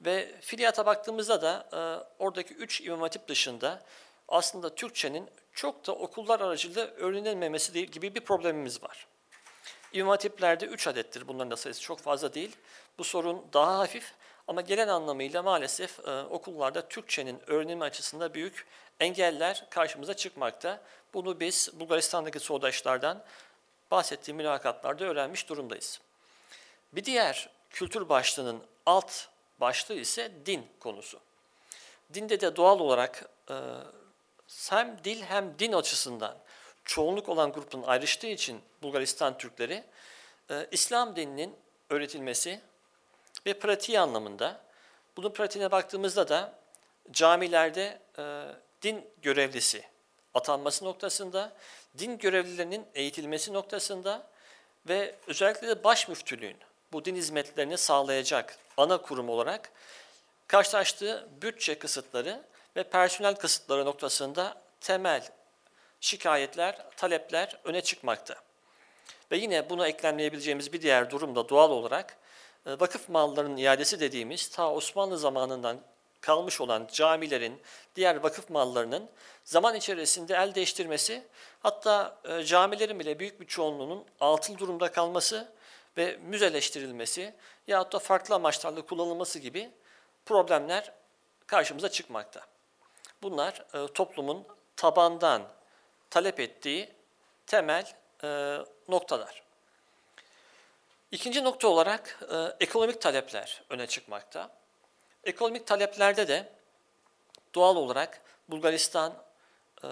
ve 0.00 0.34
fiiliyata 0.40 0.86
baktığımızda 0.86 1.42
da 1.42 1.68
e, 1.72 1.78
oradaki 2.24 2.54
üç 2.54 2.80
imam 2.80 3.00
hatip 3.00 3.28
dışında 3.28 3.82
aslında 4.28 4.74
Türkçenin 4.74 5.30
çok 5.52 5.86
da 5.86 5.92
okullar 5.92 6.40
aracılığıyla 6.40 6.86
öğrenilmemesi 6.86 7.90
gibi 7.90 8.14
bir 8.14 8.20
problemimiz 8.20 8.82
var. 8.82 9.06
İmam 9.94 10.10
hatiplerde 10.10 10.66
3 10.66 10.86
adettir. 10.86 11.28
Bunların 11.28 11.50
da 11.50 11.56
sayısı 11.56 11.80
çok 11.80 12.00
fazla 12.00 12.34
değil. 12.34 12.56
Bu 12.98 13.04
sorun 13.04 13.44
daha 13.52 13.78
hafif 13.78 14.12
ama 14.48 14.60
gelen 14.60 14.88
anlamıyla 14.88 15.42
maalesef 15.42 16.08
e, 16.08 16.22
okullarda 16.22 16.88
Türkçenin 16.88 17.40
öğrenimi 17.46 17.84
açısında 17.84 18.34
büyük 18.34 18.66
engeller 19.00 19.66
karşımıza 19.70 20.14
çıkmakta. 20.14 20.80
Bunu 21.14 21.40
biz 21.40 21.70
Bulgaristan'daki 21.74 22.40
soğudaşlardan 22.40 23.24
bahsettiğim 23.90 24.36
mülakatlarda 24.36 25.04
öğrenmiş 25.04 25.48
durumdayız. 25.48 26.00
Bir 26.92 27.04
diğer 27.04 27.50
kültür 27.70 28.08
başlığının 28.08 28.62
alt 28.86 29.12
başlığı 29.60 29.94
ise 29.94 30.32
din 30.46 30.66
konusu. 30.80 31.20
Dinde 32.14 32.40
de 32.40 32.56
doğal 32.56 32.80
olarak 32.80 33.28
e, 33.50 33.54
hem 34.70 35.04
dil 35.04 35.22
hem 35.22 35.58
din 35.58 35.72
açısından 35.72 36.36
çoğunluk 36.84 37.28
olan 37.28 37.52
grupun 37.52 37.82
ayrıştığı 37.82 38.26
için 38.26 38.60
Bulgaristan 38.82 39.38
Türkleri 39.38 39.84
e, 40.50 40.66
İslam 40.70 41.16
dininin 41.16 41.56
öğretilmesi 41.90 42.60
ve 43.46 43.58
pratiği 43.58 44.00
anlamında 44.00 44.60
bunun 45.16 45.30
pratiğine 45.30 45.70
baktığımızda 45.70 46.28
da 46.28 46.54
camilerde 47.12 48.00
e, 48.18 48.44
din 48.82 49.04
görevlisi 49.22 49.84
atanması 50.34 50.84
noktasında, 50.84 51.52
din 51.98 52.18
görevlilerinin 52.18 52.86
eğitilmesi 52.94 53.52
noktasında 53.52 54.26
ve 54.88 55.14
özellikle 55.26 55.68
de 55.68 55.84
baş 55.84 56.08
müftülüğün 56.08 56.56
bu 56.92 57.04
din 57.04 57.16
hizmetlerini 57.16 57.78
sağlayacak 57.78 58.58
ana 58.76 58.98
kurum 59.02 59.28
olarak 59.28 59.72
karşılaştığı 60.46 61.28
bütçe 61.42 61.78
kısıtları 61.78 62.42
ve 62.76 62.82
personel 62.82 63.34
kısıtları 63.34 63.84
noktasında 63.84 64.62
temel 64.80 65.30
şikayetler, 66.04 66.76
talepler 66.96 67.60
öne 67.64 67.80
çıkmakta. 67.80 68.34
Ve 69.30 69.36
yine 69.36 69.70
buna 69.70 69.88
eklemleyebileceğimiz 69.88 70.72
bir 70.72 70.82
diğer 70.82 71.10
durum 71.10 71.36
da 71.36 71.48
doğal 71.48 71.70
olarak 71.70 72.16
e, 72.66 72.70
vakıf 72.80 73.08
mallarının 73.08 73.56
iadesi 73.56 74.00
dediğimiz 74.00 74.48
ta 74.48 74.72
Osmanlı 74.72 75.18
zamanından 75.18 75.80
kalmış 76.20 76.60
olan 76.60 76.88
camilerin, 76.92 77.62
diğer 77.96 78.16
vakıf 78.16 78.50
mallarının 78.50 79.10
zaman 79.44 79.74
içerisinde 79.74 80.34
el 80.34 80.54
değiştirmesi, 80.54 81.26
hatta 81.60 82.18
e, 82.24 82.44
camilerin 82.44 83.00
bile 83.00 83.18
büyük 83.18 83.40
bir 83.40 83.46
çoğunluğunun 83.46 84.04
altın 84.20 84.58
durumda 84.58 84.92
kalması 84.92 85.52
ve 85.96 86.16
müzeleştirilmesi 86.16 87.34
yahut 87.66 87.92
da 87.92 87.98
farklı 87.98 88.34
amaçlarla 88.34 88.86
kullanılması 88.86 89.38
gibi 89.38 89.70
problemler 90.26 90.92
karşımıza 91.46 91.88
çıkmakta. 91.88 92.40
Bunlar 93.22 93.64
e, 93.74 93.92
toplumun 93.92 94.44
tabandan 94.76 95.42
talep 96.14 96.40
ettiği 96.40 96.88
temel 97.46 97.92
e, 98.24 98.58
noktalar. 98.88 99.42
İkinci 101.10 101.44
nokta 101.44 101.68
olarak 101.68 102.20
e, 102.32 102.64
ekonomik 102.64 103.00
talepler 103.00 103.62
öne 103.70 103.86
çıkmakta. 103.86 104.50
Ekonomik 105.24 105.66
taleplerde 105.66 106.28
de 106.28 106.52
doğal 107.54 107.76
olarak 107.76 108.20
Bulgaristan 108.48 109.14
e, 109.84 109.88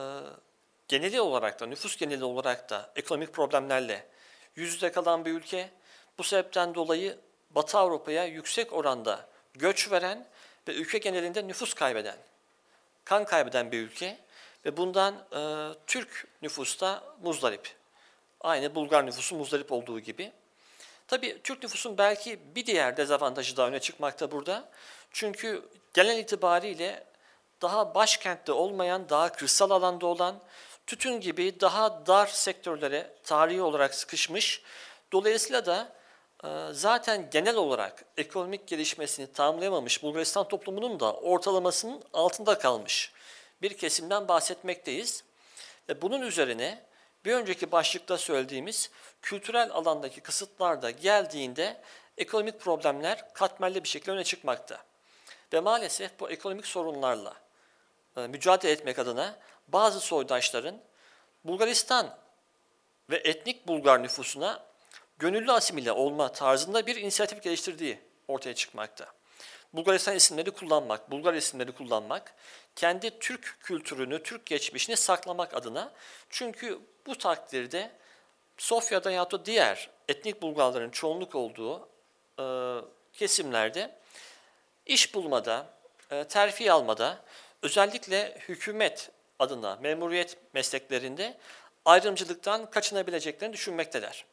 geneli 0.89 1.21
olarak 1.21 1.61
da, 1.61 1.67
nüfus 1.67 1.97
geneli 1.97 2.25
olarak 2.25 2.71
da 2.71 2.93
ekonomik 2.97 3.33
problemlerle 3.33 4.07
yüzde 4.57 4.93
kalan 4.93 5.25
bir 5.25 5.31
ülke. 5.31 5.71
Bu 6.19 6.25
sebepten 6.25 6.75
dolayı 6.75 7.19
Batı 7.51 7.79
Avrupa'ya 7.79 8.25
yüksek 8.25 8.73
oranda 8.73 9.29
göç 9.55 9.91
veren 9.91 10.27
ve 10.69 10.75
ülke 10.75 10.99
genelinde 10.99 11.49
nüfus 11.49 11.75
kaybeden 11.75 12.17
kan 13.05 13.25
kaybeden 13.25 13.73
bir 13.73 13.79
ülke 13.79 14.19
ve 14.65 14.77
bundan 14.77 15.15
e, 15.15 15.41
Türk 15.87 16.27
nüfusta 16.43 17.05
muzdarip. 17.23 17.75
Aynı 18.41 18.75
Bulgar 18.75 19.07
nüfusu 19.07 19.37
muzdarip 19.37 19.73
olduğu 19.73 20.01
gibi. 20.01 20.33
Tabii 21.09 21.41
Türk 21.45 21.63
nüfusun 21.63 21.99
belki 21.99 22.39
bir 22.55 22.67
diğer 22.67 22.97
dezavantajı 22.97 23.57
da 23.57 23.67
öne 23.67 23.81
çıkmakta 23.81 24.31
burada. 24.31 24.69
Çünkü 25.11 25.69
genel 25.95 26.19
itibariyle 26.19 27.05
daha 27.63 27.95
başkentte 27.95 28.53
olmayan, 28.53 29.09
daha 29.09 29.33
kırsal 29.33 29.71
alanda 29.71 30.07
olan, 30.07 30.41
tütün 30.87 31.21
gibi 31.21 31.61
daha 31.61 32.07
dar 32.07 32.27
sektörlere 32.27 33.15
tarihi 33.25 33.63
olarak 33.63 33.95
sıkışmış. 33.95 34.63
Dolayısıyla 35.13 35.67
da 35.67 35.93
ee, 36.45 36.49
zaten 36.73 37.31
genel 37.31 37.57
olarak 37.57 38.05
ekonomik 38.17 38.67
gelişmesini 38.67 39.33
tamamlayamamış 39.33 40.03
Bulgaristan 40.03 40.49
toplumunun 40.49 41.01
da 41.01 41.13
ortalamasının 41.13 42.03
altında 42.13 42.59
kalmış 42.59 43.13
bir 43.63 43.77
kesimden 43.77 44.29
bahsetmekteyiz. 44.29 45.25
Bunun 46.03 46.23
üzerine 46.23 46.83
bir 47.25 47.35
önceki 47.35 47.73
başlıkta 47.73 48.19
söylediğimiz 48.19 48.91
kültürel 49.23 49.71
alandaki 49.71 50.21
kısıtlar 50.21 50.83
da 50.83 50.91
geldiğinde 50.91 51.81
ekonomik 52.19 52.61
problemler 52.61 53.35
katmerli 53.35 53.85
bir 53.85 53.89
şekilde 53.89 54.11
öne 54.11 54.25
çıkmakta. 54.25 54.79
Ve 55.53 55.61
maalesef 55.61 56.21
bu 56.21 56.31
ekonomik 56.31 56.67
sorunlarla 56.67 57.35
e, 58.17 58.21
mücadele 58.21 58.73
etmek 58.73 58.99
adına 58.99 59.39
bazı 59.69 60.01
soydaşların 60.01 60.77
Bulgaristan 61.45 62.19
ve 63.11 63.17
etnik 63.17 63.69
Bulgar 63.69 64.03
nüfusuna 64.03 64.65
gönüllü 65.19 65.53
asimile 65.53 65.93
olma 65.93 66.33
tarzında 66.33 66.87
bir 66.87 66.97
inisiyatif 66.97 67.43
geliştirdiği 67.43 67.99
ortaya 68.29 68.55
çıkmakta. 68.55 69.07
Bulgaristan 69.75 70.17
isimleri 70.17 70.51
kullanmak, 70.51 71.11
Bulgar 71.11 71.35
isimleri 71.35 71.73
kullanmak, 71.73 72.35
kendi 72.77 73.19
Türk 73.19 73.57
kültürünü, 73.61 74.23
Türk 74.23 74.47
geçmişini 74.47 74.97
saklamak 74.97 75.57
adına. 75.57 75.93
Çünkü 76.31 76.79
bu 77.07 77.19
takdirde 77.19 77.91
Sofya'da 78.57 79.11
ya 79.11 79.31
da 79.31 79.45
diğer 79.45 79.91
etnik 80.09 80.43
Bulgarların 80.43 80.91
çoğunluk 80.91 81.35
olduğu 81.35 81.89
e, 82.39 82.45
kesimlerde 83.13 83.99
iş 84.87 85.15
bulmada, 85.15 85.67
e, 86.11 86.25
terfi 86.25 86.73
almada, 86.73 87.25
özellikle 87.63 88.39
hükümet 88.49 89.11
adına 89.39 89.77
memuriyet 89.77 90.37
mesleklerinde 90.55 91.39
ayrımcılıktan 91.85 92.71
kaçınabileceklerini 92.71 93.55
düşünmekteler. 93.55 94.25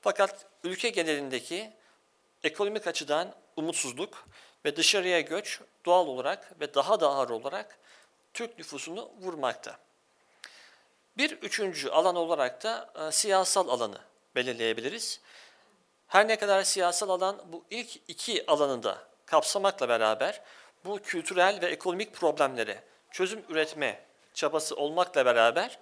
Fakat 0.00 0.46
ülke 0.64 0.88
genelindeki 0.88 1.70
ekonomik 2.44 2.86
açıdan 2.86 3.34
umutsuzluk 3.56 4.28
ve 4.64 4.76
dışarıya 4.76 5.20
göç 5.20 5.60
doğal 5.86 6.06
olarak 6.06 6.60
ve 6.60 6.74
daha 6.74 7.00
da 7.00 7.08
ağır 7.08 7.30
olarak 7.30 7.78
Türk 8.34 8.58
nüfusunu 8.58 9.10
vurmakta. 9.20 9.78
Bir 11.16 11.30
üçüncü 11.30 11.88
alan 11.88 12.16
olarak 12.16 12.62
da 12.62 12.92
e, 12.98 13.12
siyasal 13.12 13.68
alanı 13.68 13.98
belirleyebiliriz. 14.34 15.20
Her 16.08 16.28
ne 16.28 16.36
kadar 16.36 16.62
siyasal 16.62 17.08
alan 17.08 17.42
bu 17.52 17.64
ilk 17.70 18.00
iki 18.08 18.46
alanında 18.46 18.98
kapsamakla 19.26 19.88
beraber 19.88 20.40
bu 20.84 20.98
kültürel 21.02 21.60
ve 21.62 21.66
ekonomik 21.66 22.14
problemlere 22.14 22.84
çözüm 23.10 23.44
üretme 23.48 24.04
çabası 24.34 24.76
olmakla 24.76 25.26
beraber 25.26 25.78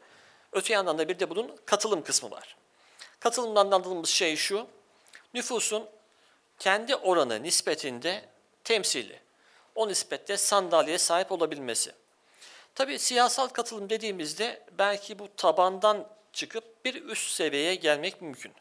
öte 0.53 0.75
yandan 0.75 0.99
da 0.99 1.09
bir 1.09 1.19
de 1.19 1.31
bunun 1.31 1.57
katılım 1.67 2.05
kısmı 2.05 2.31
var. 2.31 2.57
Katılımdan 3.21 3.67
anladığımız 3.67 4.09
şey 4.09 4.37
şu, 4.37 4.67
nüfusun 5.35 5.87
kendi 6.59 6.97
oranı 6.97 7.43
nispetinde 7.43 8.32
temsili, 8.65 9.21
o 9.75 9.89
nispette 9.89 10.37
sandalyeye 10.37 10.99
sahip 10.99 11.33
olabilmesi. 11.33 11.93
Tabii 12.75 12.99
siyasal 12.99 13.49
katılım 13.49 13.91
dediğimizde 13.91 14.63
belki 14.79 15.19
bu 15.19 15.29
tabandan 15.37 16.09
çıkıp 16.33 16.85
bir 16.85 17.05
üst 17.05 17.31
seviyeye 17.31 17.75
gelmek 17.75 18.23
mümkün. 18.23 18.53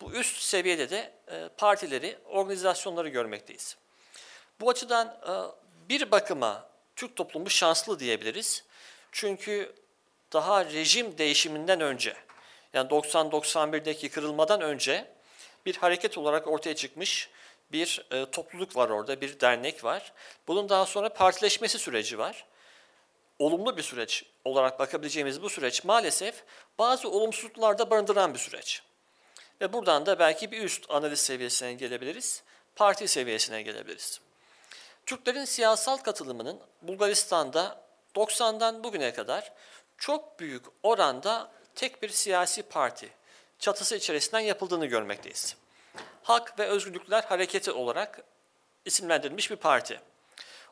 Bu 0.00 0.12
üst 0.12 0.42
seviyede 0.42 0.90
de 0.90 1.12
e, 1.28 1.48
partileri, 1.56 2.18
organizasyonları 2.28 3.08
görmekteyiz. 3.08 3.76
Bu 4.60 4.70
açıdan 4.70 5.06
e, 5.08 5.32
bir 5.88 6.10
bakıma 6.10 6.68
Türk 6.96 7.16
toplumu 7.16 7.50
şanslı 7.50 8.00
diyebiliriz. 8.00 8.64
Çünkü 9.12 9.74
daha 10.32 10.64
rejim 10.64 11.18
değişiminden 11.18 11.80
önce, 11.80 12.16
yani 12.72 12.88
90-91'deki 12.88 14.08
kırılmadan 14.08 14.60
önce 14.60 15.10
bir 15.66 15.76
hareket 15.76 16.18
olarak 16.18 16.46
ortaya 16.48 16.76
çıkmış 16.76 17.30
bir 17.72 18.06
e, 18.10 18.30
topluluk 18.30 18.76
var 18.76 18.88
orada, 18.88 19.20
bir 19.20 19.40
dernek 19.40 19.84
var. 19.84 20.12
Bunun 20.48 20.68
daha 20.68 20.86
sonra 20.86 21.08
partileşmesi 21.08 21.78
süreci 21.78 22.18
var. 22.18 22.46
Olumlu 23.38 23.76
bir 23.76 23.82
süreç 23.82 24.24
olarak 24.44 24.78
bakabileceğimiz 24.78 25.42
bu 25.42 25.50
süreç 25.50 25.84
maalesef 25.84 26.44
bazı 26.78 27.08
olumsuzluklar 27.08 27.78
da 27.78 27.90
barındıran 27.90 28.34
bir 28.34 28.38
süreç. 28.38 28.82
Ve 29.60 29.72
buradan 29.72 30.06
da 30.06 30.18
belki 30.18 30.52
bir 30.52 30.62
üst 30.62 30.90
analiz 30.90 31.20
seviyesine 31.20 31.72
gelebiliriz, 31.72 32.42
parti 32.76 33.08
seviyesine 33.08 33.62
gelebiliriz. 33.62 34.20
Türklerin 35.06 35.44
siyasal 35.44 35.96
katılımının 35.96 36.60
Bulgaristan'da 36.82 37.80
90'dan 38.14 38.84
bugüne 38.84 39.12
kadar 39.12 39.52
çok 39.98 40.40
büyük 40.40 40.64
oranda 40.82 41.50
tek 41.74 42.02
bir 42.02 42.08
siyasi 42.08 42.62
parti 42.62 43.08
çatısı 43.58 43.96
içerisinden 43.96 44.40
yapıldığını 44.40 44.86
görmekteyiz. 44.86 45.56
Hak 46.28 46.58
ve 46.58 46.66
Özgürlükler 46.66 47.22
Hareketi 47.22 47.72
olarak 47.72 48.22
isimlendirilmiş 48.84 49.50
bir 49.50 49.56
parti. 49.56 50.00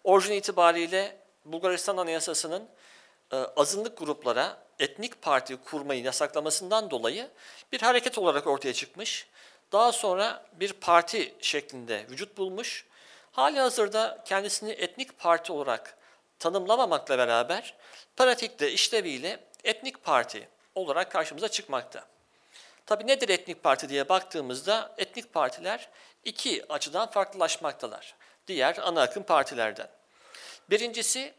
Orijin 0.04 0.32
itibariyle 0.34 1.16
Bulgaristan 1.44 1.96
Anayasası'nın 1.96 2.68
e, 3.32 3.36
azınlık 3.36 3.98
gruplara 3.98 4.58
etnik 4.78 5.22
parti 5.22 5.56
kurmayı 5.56 6.02
yasaklamasından 6.02 6.90
dolayı 6.90 7.30
bir 7.72 7.80
hareket 7.80 8.18
olarak 8.18 8.46
ortaya 8.46 8.72
çıkmış. 8.72 9.26
Daha 9.72 9.92
sonra 9.92 10.46
bir 10.52 10.72
parti 10.72 11.34
şeklinde 11.40 12.06
vücut 12.10 12.36
bulmuş. 12.38 12.86
Hali 13.32 13.58
hazırda 13.58 14.22
kendisini 14.24 14.70
etnik 14.70 15.18
parti 15.18 15.52
olarak 15.52 15.96
tanımlamamakla 16.38 17.18
beraber 17.18 17.74
pratikte 18.16 18.72
işleviyle 18.72 19.40
etnik 19.64 20.04
parti 20.04 20.48
olarak 20.74 21.12
karşımıza 21.12 21.48
çıkmakta. 21.48 22.15
Tabi 22.86 23.06
nedir 23.06 23.28
etnik 23.28 23.62
parti 23.62 23.88
diye 23.88 24.08
baktığımızda 24.08 24.94
etnik 24.98 25.32
partiler 25.32 25.88
iki 26.24 26.72
açıdan 26.72 27.10
farklılaşmaktalar. 27.10 28.14
Diğer 28.46 28.78
ana 28.82 29.02
akım 29.02 29.22
partilerden. 29.22 29.88
Birincisi 30.70 31.34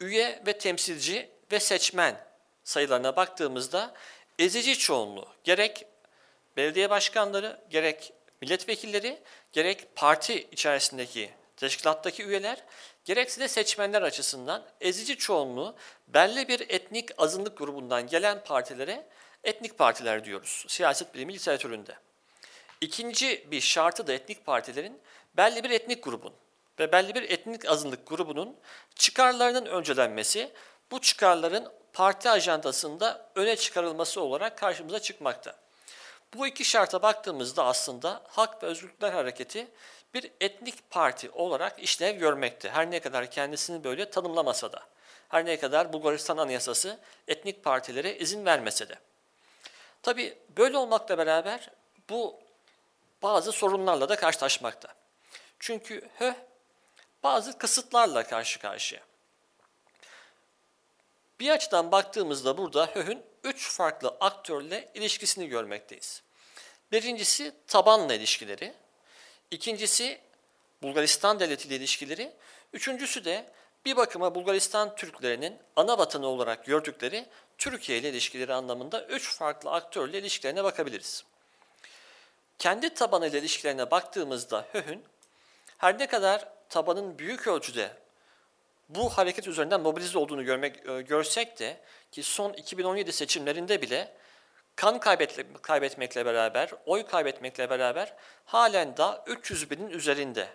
üye 0.00 0.42
ve 0.46 0.58
temsilci 0.58 1.30
ve 1.52 1.60
seçmen 1.60 2.26
sayılarına 2.64 3.16
baktığımızda 3.16 3.94
ezici 4.38 4.78
çoğunluğu 4.78 5.28
gerek 5.44 5.86
belediye 6.56 6.90
başkanları 6.90 7.60
gerek 7.70 8.12
milletvekilleri 8.42 9.18
gerek 9.52 9.96
parti 9.96 10.48
içerisindeki 10.52 11.30
teşkilattaki 11.56 12.24
üyeler 12.24 12.64
gerekse 13.04 13.40
de 13.40 13.48
seçmenler 13.48 14.02
açısından 14.02 14.64
ezici 14.80 15.16
çoğunluğu 15.16 15.74
belli 16.08 16.48
bir 16.48 16.60
etnik 16.68 17.10
azınlık 17.18 17.58
grubundan 17.58 18.06
gelen 18.06 18.44
partilere 18.44 19.06
etnik 19.46 19.78
partiler 19.78 20.24
diyoruz 20.24 20.64
siyaset 20.68 21.14
bilimi 21.14 21.34
literatüründe. 21.34 21.96
İkinci 22.80 23.46
bir 23.50 23.60
şartı 23.60 24.06
da 24.06 24.12
etnik 24.12 24.46
partilerin 24.46 25.00
belli 25.36 25.64
bir 25.64 25.70
etnik 25.70 26.04
grubun 26.04 26.32
ve 26.78 26.92
belli 26.92 27.14
bir 27.14 27.30
etnik 27.30 27.68
azınlık 27.68 28.06
grubunun 28.06 28.56
çıkarlarının 28.94 29.66
öncelenmesi, 29.66 30.50
bu 30.90 31.00
çıkarların 31.00 31.72
parti 31.92 32.30
ajandasında 32.30 33.30
öne 33.34 33.56
çıkarılması 33.56 34.20
olarak 34.20 34.58
karşımıza 34.58 35.00
çıkmakta. 35.00 35.56
Bu 36.34 36.46
iki 36.46 36.64
şarta 36.64 37.02
baktığımızda 37.02 37.64
aslında 37.64 38.22
Hak 38.28 38.62
ve 38.62 38.66
Özgürlükler 38.66 39.12
Hareketi 39.12 39.68
bir 40.14 40.30
etnik 40.40 40.90
parti 40.90 41.30
olarak 41.30 41.78
işlev 41.78 42.16
görmekte. 42.16 42.70
Her 42.70 42.90
ne 42.90 43.00
kadar 43.00 43.30
kendisini 43.30 43.84
böyle 43.84 44.10
tanımlamasa 44.10 44.72
da. 44.72 44.82
Her 45.28 45.46
ne 45.46 45.58
kadar 45.58 45.92
Bulgaristan 45.92 46.36
Anayasası 46.36 46.98
etnik 47.28 47.64
partilere 47.64 48.18
izin 48.18 48.46
vermese 48.46 48.88
de. 48.88 48.94
Tabi 50.06 50.38
böyle 50.56 50.76
olmakla 50.76 51.18
beraber 51.18 51.70
bu 52.10 52.40
bazı 53.22 53.52
sorunlarla 53.52 54.08
da 54.08 54.16
karşılaşmakta. 54.16 54.94
Çünkü 55.58 56.10
HÖ 56.18 56.34
bazı 57.22 57.58
kısıtlarla 57.58 58.26
karşı 58.26 58.60
karşıya. 58.60 59.00
Bir 61.40 61.50
açıdan 61.50 61.92
baktığımızda 61.92 62.58
burada 62.58 62.86
HÖH'ün 62.86 63.22
üç 63.44 63.70
farklı 63.70 64.16
aktörle 64.20 64.90
ilişkisini 64.94 65.48
görmekteyiz. 65.48 66.22
Birincisi 66.92 67.52
tabanla 67.66 68.14
ilişkileri, 68.14 68.74
ikincisi 69.50 70.20
Bulgaristan 70.82 71.40
devleti 71.40 71.68
ile 71.68 71.76
ilişkileri, 71.76 72.32
üçüncüsü 72.72 73.24
de 73.24 73.52
bir 73.86 73.96
bakıma 73.96 74.34
Bulgaristan 74.34 74.94
Türklerinin 74.94 75.58
ana 75.76 75.98
vatanı 75.98 76.26
olarak 76.26 76.64
gördükleri 76.64 77.26
Türkiye 77.58 77.98
ile 77.98 78.08
ilişkileri 78.08 78.54
anlamında 78.54 79.04
üç 79.04 79.36
farklı 79.36 79.70
aktörle 79.70 80.18
ilişkilerine 80.18 80.64
bakabiliriz. 80.64 81.24
Kendi 82.58 82.94
tabanıyla 82.94 83.38
ilişkilerine 83.38 83.90
baktığımızda 83.90 84.66
HÖH'ün 84.72 85.04
her 85.78 85.98
ne 85.98 86.06
kadar 86.06 86.48
tabanın 86.68 87.18
büyük 87.18 87.46
ölçüde 87.46 87.90
bu 88.88 89.08
hareket 89.08 89.48
üzerinden 89.48 89.80
mobilize 89.80 90.18
olduğunu 90.18 90.44
görmek, 90.44 90.88
e, 90.88 91.02
görsek 91.02 91.58
de 91.58 91.80
ki 92.12 92.22
son 92.22 92.52
2017 92.52 93.12
seçimlerinde 93.12 93.82
bile 93.82 94.12
kan 94.76 95.00
kaybetmekle 95.62 96.26
beraber, 96.26 96.70
oy 96.86 97.06
kaybetmekle 97.06 97.70
beraber 97.70 98.14
halen 98.44 98.96
daha 98.96 99.24
300 99.26 99.70
binin 99.70 99.88
üzerinde 99.88 100.48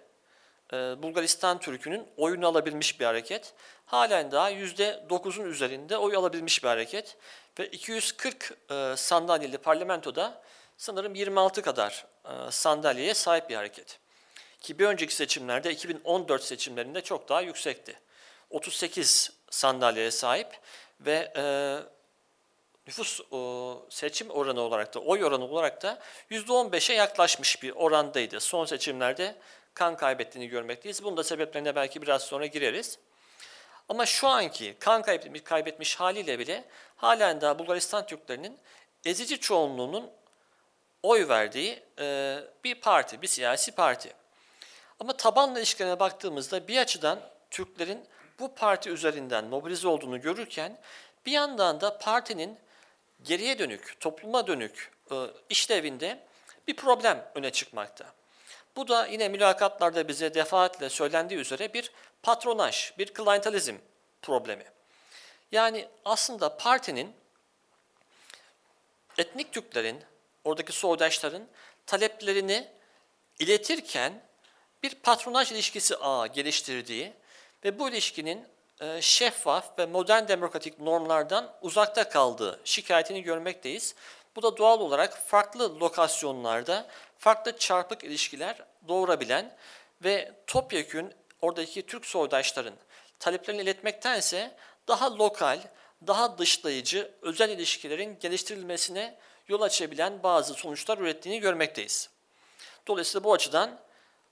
Bulgaristan 0.71 1.59
Türk'ünün 1.59 2.07
oyunu 2.17 2.47
alabilmiş 2.47 2.99
bir 2.99 3.05
hareket. 3.05 3.53
Halen 3.85 4.31
daha 4.31 4.51
%9'un 4.51 5.45
üzerinde 5.45 5.97
oy 5.97 6.15
alabilmiş 6.15 6.63
bir 6.63 6.67
hareket. 6.67 7.17
Ve 7.59 7.67
240 7.67 8.57
e, 8.71 8.93
sandalyeli 8.97 9.57
parlamentoda 9.57 10.41
sanırım 10.77 11.15
26 11.15 11.61
kadar 11.61 12.05
e, 12.25 12.51
sandalyeye 12.51 13.13
sahip 13.13 13.49
bir 13.49 13.55
hareket. 13.55 13.99
Ki 14.61 14.79
bir 14.79 14.85
önceki 14.85 15.15
seçimlerde 15.15 15.71
2014 15.71 16.43
seçimlerinde 16.43 17.01
çok 17.01 17.29
daha 17.29 17.41
yüksekti. 17.41 17.99
38 18.49 19.31
sandalyeye 19.49 20.11
sahip 20.11 20.47
ve 20.99 21.33
e, 21.35 21.43
nüfus 22.87 23.21
o, 23.31 23.85
seçim 23.89 24.29
oranı 24.29 24.61
olarak 24.61 24.93
da 24.93 24.99
oy 24.99 25.23
oranı 25.23 25.45
olarak 25.45 25.81
da 25.81 25.99
%15'e 26.31 26.95
yaklaşmış 26.95 27.63
bir 27.63 27.71
orandaydı. 27.71 28.39
Son 28.39 28.65
seçimlerde 28.65 29.35
kan 29.73 29.97
kaybettiğini 29.97 30.47
görmekteyiz. 30.49 31.03
Bunun 31.03 31.17
da 31.17 31.23
sebeplerine 31.23 31.75
belki 31.75 32.01
biraz 32.01 32.21
sonra 32.21 32.45
gireriz. 32.45 32.99
Ama 33.89 34.05
şu 34.05 34.27
anki 34.27 34.75
kan 34.79 35.01
kaybetmiş, 35.01 35.43
kaybetmiş 35.43 35.95
haliyle 35.95 36.39
bile 36.39 36.63
halen 36.95 37.41
daha 37.41 37.59
Bulgaristan 37.59 38.05
Türklerinin 38.05 38.57
ezici 39.05 39.39
çoğunluğunun 39.39 40.11
oy 41.03 41.27
verdiği 41.27 41.83
e, 41.99 42.37
bir 42.63 42.75
parti, 42.75 43.21
bir 43.21 43.27
siyasi 43.27 43.71
parti. 43.71 44.13
Ama 44.99 45.17
tabanla 45.17 45.59
ilişkilerine 45.59 45.99
baktığımızda 45.99 46.67
bir 46.67 46.77
açıdan 46.77 47.19
Türklerin 47.51 48.05
bu 48.39 48.55
parti 48.55 48.89
üzerinden 48.89 49.45
mobilize 49.45 49.87
olduğunu 49.87 50.21
görürken 50.21 50.77
bir 51.25 51.31
yandan 51.31 51.81
da 51.81 51.97
partinin 51.97 52.57
geriye 53.23 53.59
dönük, 53.59 53.99
topluma 53.99 54.47
dönük 54.47 54.91
e, 55.11 55.15
işlevinde 55.49 56.19
bir 56.67 56.75
problem 56.75 57.31
öne 57.35 57.51
çıkmakta. 57.51 58.05
Bu 58.75 58.87
da 58.87 59.07
yine 59.07 59.29
mülakatlarda 59.29 60.07
bize 60.07 60.33
defaatle 60.33 60.89
söylendiği 60.89 61.39
üzere 61.39 61.73
bir 61.73 61.91
patronaj, 62.23 62.97
bir 62.97 63.13
klientelizm 63.13 63.75
problemi. 64.21 64.65
Yani 65.51 65.87
aslında 66.05 66.57
partinin 66.57 67.15
etnik 69.17 69.53
Türklerin, 69.53 70.03
oradaki 70.43 70.71
soydaşların 70.71 71.43
taleplerini 71.85 72.67
iletirken 73.39 74.21
bir 74.83 74.95
patronaj 74.95 75.51
ilişkisi 75.51 75.97
ağı 75.97 76.27
geliştirdiği 76.27 77.13
ve 77.63 77.79
bu 77.79 77.89
ilişkinin 77.89 78.47
e, 78.81 79.01
şeffaf 79.01 79.79
ve 79.79 79.85
modern 79.85 80.27
demokratik 80.27 80.79
normlardan 80.79 81.53
uzakta 81.61 82.09
kaldığı 82.09 82.59
şikayetini 82.63 83.23
görmekteyiz. 83.23 83.95
Bu 84.35 84.41
da 84.41 84.57
doğal 84.57 84.79
olarak 84.79 85.27
farklı 85.27 85.79
lokasyonlarda 85.79 86.87
farklı 87.21 87.57
çarpık 87.57 88.03
ilişkiler 88.03 88.57
doğurabilen 88.87 89.57
ve 90.03 90.31
topyekün 90.47 91.13
oradaki 91.41 91.85
Türk 91.85 92.05
soydaşların 92.05 92.73
taleplerini 93.19 93.61
iletmektense 93.61 94.55
daha 94.87 95.17
lokal, 95.17 95.59
daha 96.07 96.37
dışlayıcı 96.37 97.11
özel 97.21 97.49
ilişkilerin 97.49 98.19
geliştirilmesine 98.19 99.17
yol 99.47 99.61
açabilen 99.61 100.23
bazı 100.23 100.53
sonuçlar 100.53 100.97
ürettiğini 100.97 101.39
görmekteyiz. 101.39 102.09
Dolayısıyla 102.87 103.23
bu 103.23 103.33
açıdan 103.33 103.79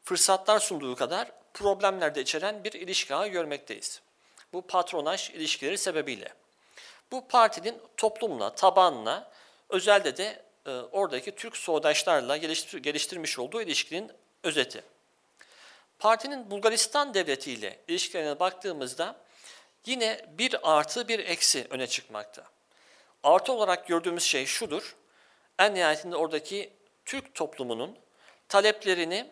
fırsatlar 0.04 0.60
sunduğu 0.60 0.96
kadar 0.96 1.32
problemler 1.54 2.16
de 2.16 2.22
içeren 2.22 2.64
bir 2.64 2.72
ilişki 2.74 3.16
ağı 3.16 3.28
görmekteyiz. 3.28 4.02
Bu 4.54 4.62
patronaj 4.62 5.30
ilişkileri 5.30 5.78
sebebiyle. 5.78 6.34
Bu 7.12 7.28
partinin 7.28 7.82
toplumla, 7.98 8.56
tabanla, 8.56 9.32
özelde 9.70 10.18
de 10.18 10.49
e, 10.66 10.72
oradaki 10.72 11.36
Türk 11.36 11.58
soğudaşlarla 11.58 12.38
geliştir, 12.38 12.78
geliştirmiş 12.78 13.40
olduğu 13.40 13.62
ilişkinin 13.62 14.12
özeti. 14.44 14.84
Partinin 16.00 16.52
Bulgaristan 16.52 17.14
devletiyle 17.14 17.80
ilişkilerine 17.88 18.40
baktığımızda 18.40 19.16
yine 19.86 20.26
bir 20.30 20.78
artı 20.78 21.08
bir 21.08 21.20
eksi 21.20 21.68
öne 21.70 21.88
çıkmakta. 21.88 22.44
Artı 23.24 23.54
olarak 23.54 23.88
gördüğümüz 23.88 24.24
şey 24.24 24.46
şudur, 24.46 24.96
en 25.60 25.76
nihayetinde 25.76 26.16
oradaki 26.16 26.74
Türk 27.06 27.36
toplumunun 27.36 27.98
taleplerini 28.50 29.32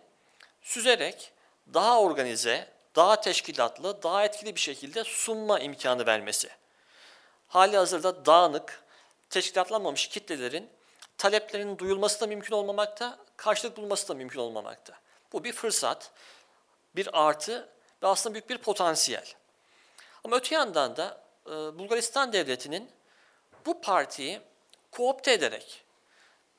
süzerek 0.62 1.32
daha 1.74 2.02
organize, 2.02 2.68
daha 2.96 3.22
teşkilatlı, 3.22 4.04
daha 4.04 4.26
etkili 4.26 4.56
bir 4.56 4.60
şekilde 4.62 5.04
sunma 5.04 5.60
imkanı 5.60 6.06
vermesi. 6.06 6.50
Hali 7.48 7.78
hazırda 7.78 8.26
dağınık, 8.26 8.84
teşkilatlanmamış 9.30 10.08
kitlelerin 10.08 10.70
taleplerinin 11.18 11.78
duyulması 11.78 12.22
da 12.22 12.28
mümkün 12.28 12.56
olmamakta, 12.56 13.18
karşılık 13.38 13.78
bulması 13.78 14.08
da 14.08 14.14
mümkün 14.14 14.40
olmamakta. 14.40 14.94
Bu 15.34 15.44
bir 15.44 15.54
fırsat, 15.54 16.12
bir 16.96 17.28
artı 17.28 17.70
ve 18.04 18.08
aslında 18.08 18.34
büyük 18.34 18.50
bir 18.50 18.58
potansiyel. 18.58 19.34
Ama 20.24 20.36
öte 20.36 20.56
yandan 20.56 20.96
da 20.96 21.22
e, 21.46 21.52
Bulgaristan 21.52 22.34
devletinin 22.34 22.92
bu 23.66 23.82
partiyi 23.82 24.42
koopte 24.92 25.34
ederek 25.34 25.84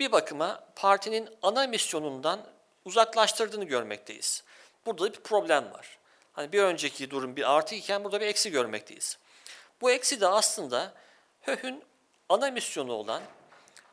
bir 0.00 0.12
bakıma 0.12 0.64
partinin 0.76 1.28
ana 1.42 1.66
misyonundan 1.66 2.40
uzaklaştırdığını 2.84 3.64
görmekteyiz. 3.64 4.44
Burada 4.86 5.12
bir 5.12 5.20
problem 5.20 5.72
var. 5.72 5.98
Hani 6.32 6.52
bir 6.52 6.62
önceki 6.62 7.10
durum 7.10 7.36
bir 7.36 7.52
artı 7.52 7.74
iken 7.74 8.04
burada 8.04 8.20
bir 8.20 8.26
eksi 8.26 8.50
görmekteyiz. 8.50 9.18
Bu 9.80 9.90
eksi 9.90 10.20
de 10.20 10.26
aslında 10.26 10.92
HÖH'ün 11.42 11.84
ana 12.28 12.50
misyonu 12.50 12.92
olan 12.92 13.22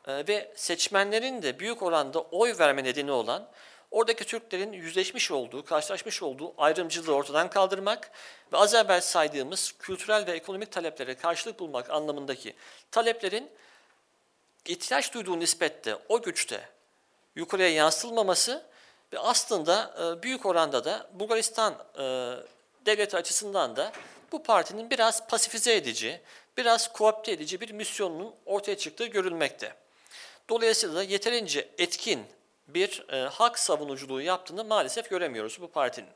ve 0.08 0.52
seçmenlerin 0.56 1.42
de 1.42 1.58
büyük 1.58 1.82
oranda 1.82 2.20
oy 2.20 2.54
verme 2.58 2.84
nedeni 2.84 3.10
olan 3.10 3.48
oradaki 3.90 4.24
Türklerin 4.24 4.72
yüzleşmiş 4.72 5.30
olduğu, 5.30 5.64
karşılaşmış 5.64 6.22
olduğu 6.22 6.54
ayrımcılığı 6.58 7.14
ortadan 7.14 7.50
kaldırmak 7.50 8.10
ve 8.52 8.56
az 8.56 8.74
evvel 8.74 9.00
saydığımız 9.00 9.72
kültürel 9.78 10.26
ve 10.26 10.32
ekonomik 10.32 10.72
taleplere 10.72 11.14
karşılık 11.14 11.58
bulmak 11.58 11.90
anlamındaki 11.90 12.54
taleplerin 12.90 13.50
ihtiyaç 14.64 15.14
duyduğu 15.14 15.40
nispette 15.40 15.98
o 16.08 16.22
güçte 16.22 16.68
yukarıya 17.36 17.68
yansıtılmaması 17.68 18.66
ve 19.12 19.18
aslında 19.18 19.94
e, 20.00 20.22
büyük 20.22 20.46
oranda 20.46 20.84
da 20.84 21.10
Bulgaristan 21.12 21.74
e, 21.98 22.02
devleti 22.86 23.16
açısından 23.16 23.76
da 23.76 23.92
bu 24.32 24.42
partinin 24.42 24.90
biraz 24.90 25.28
pasifize 25.28 25.74
edici, 25.74 26.20
biraz 26.56 26.92
koopte 26.92 27.32
edici 27.32 27.60
bir 27.60 27.70
misyonunun 27.70 28.34
ortaya 28.46 28.78
çıktığı 28.78 29.06
görülmekte. 29.06 29.85
Dolayısıyla 30.48 30.96
da 30.96 31.02
yeterince 31.02 31.68
etkin 31.78 32.26
bir 32.68 33.04
e, 33.12 33.16
hak 33.16 33.58
savunuculuğu 33.58 34.22
yaptığını 34.22 34.64
maalesef 34.64 35.10
göremiyoruz 35.10 35.60
bu 35.60 35.68
partinin. 35.68 36.10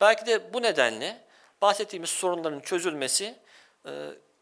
Belki 0.00 0.26
de 0.26 0.54
bu 0.54 0.62
nedenle 0.62 1.20
bahsettiğimiz 1.62 2.10
sorunların 2.10 2.60
çözülmesi 2.60 3.34
e, 3.86 3.90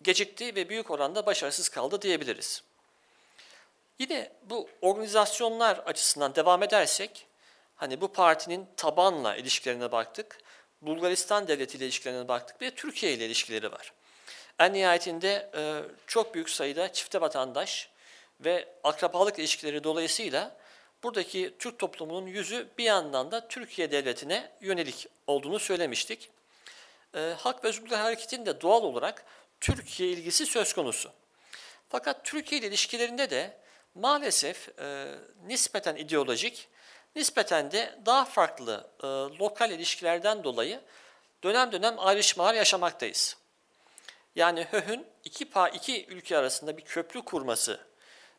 gecikti 0.02 0.54
ve 0.54 0.68
büyük 0.68 0.90
oranda 0.90 1.26
başarısız 1.26 1.68
kaldı 1.68 2.02
diyebiliriz. 2.02 2.62
Yine 3.98 4.32
bu 4.42 4.68
organizasyonlar 4.82 5.78
açısından 5.78 6.34
devam 6.34 6.62
edersek, 6.62 7.26
hani 7.76 8.00
bu 8.00 8.12
partinin 8.12 8.66
tabanla 8.76 9.36
ilişkilerine 9.36 9.92
baktık, 9.92 10.38
Bulgaristan 10.82 11.48
devleti 11.48 11.76
ile 11.76 11.84
ilişkilerine 11.84 12.28
baktık 12.28 12.62
ve 12.62 12.70
Türkiye 12.70 13.12
ile 13.12 13.26
ilişkileri 13.26 13.72
var. 13.72 13.92
En 14.58 14.72
nihayetinde 14.72 15.50
e, 15.56 15.82
çok 16.06 16.34
büyük 16.34 16.50
sayıda 16.50 16.92
çifte 16.92 17.20
vatandaş 17.20 17.90
ve 18.40 18.68
akrabalık 18.84 19.38
ilişkileri 19.38 19.84
dolayısıyla 19.84 20.56
buradaki 21.02 21.54
Türk 21.58 21.78
toplumunun 21.78 22.26
yüzü 22.26 22.68
bir 22.78 22.84
yandan 22.84 23.30
da 23.30 23.48
Türkiye 23.48 23.90
devletine 23.90 24.50
yönelik 24.60 25.06
olduğunu 25.26 25.58
söylemiştik. 25.58 26.30
E, 27.14 27.34
Hak 27.38 27.64
ve 27.64 27.68
Özgürlükler 27.68 27.98
Hareketi'nin 27.98 28.46
de 28.46 28.60
doğal 28.60 28.82
olarak 28.82 29.24
Türkiye 29.60 30.10
ilgisi 30.10 30.46
söz 30.46 30.72
konusu. 30.72 31.12
Fakat 31.88 32.24
Türkiye 32.24 32.60
ile 32.60 32.68
ilişkilerinde 32.68 33.30
de 33.30 33.58
maalesef 33.94 34.78
e, 34.78 35.14
nispeten 35.46 35.96
ideolojik, 35.96 36.68
nispeten 37.16 37.72
de 37.72 37.98
daha 38.06 38.24
farklı 38.24 38.90
e, 39.02 39.06
lokal 39.38 39.70
ilişkilerden 39.70 40.44
dolayı 40.44 40.80
dönem 41.42 41.72
dönem 41.72 41.94
ayrışmalar 41.98 42.54
yaşamaktayız. 42.54 43.36
Yani 44.36 44.64
HÖH'ün 44.64 45.06
iki, 45.24 45.48
iki 45.74 46.06
ülke 46.06 46.38
arasında 46.38 46.76
bir 46.76 46.82
köprü 46.82 47.22
kurması 47.22 47.87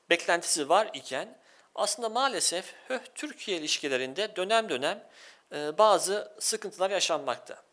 beklentisi 0.09 0.69
var 0.69 0.89
iken 0.93 1.37
aslında 1.75 2.09
maalesef 2.09 2.73
HÖH-Türkiye 2.87 3.57
ilişkilerinde 3.57 4.35
dönem 4.35 4.69
dönem 4.69 5.03
e, 5.51 5.77
bazı 5.77 6.31
sıkıntılar 6.39 6.89
yaşanmakta. 6.89 7.63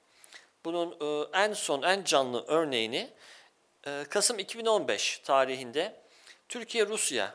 Bunun 0.64 0.96
e, 1.00 1.38
en 1.38 1.52
son, 1.52 1.82
en 1.82 2.04
canlı 2.04 2.44
örneğini 2.46 3.10
e, 3.86 4.04
Kasım 4.10 4.38
2015 4.38 5.18
tarihinde 5.18 6.00
Türkiye-Rusya 6.48 7.34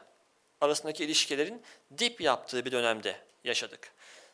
arasındaki 0.61 1.03
ilişkilerin 1.05 1.63
dip 1.97 2.21
yaptığı 2.21 2.65
bir 2.65 2.71
dönemde 2.71 3.15
yaşadık. 3.43 3.91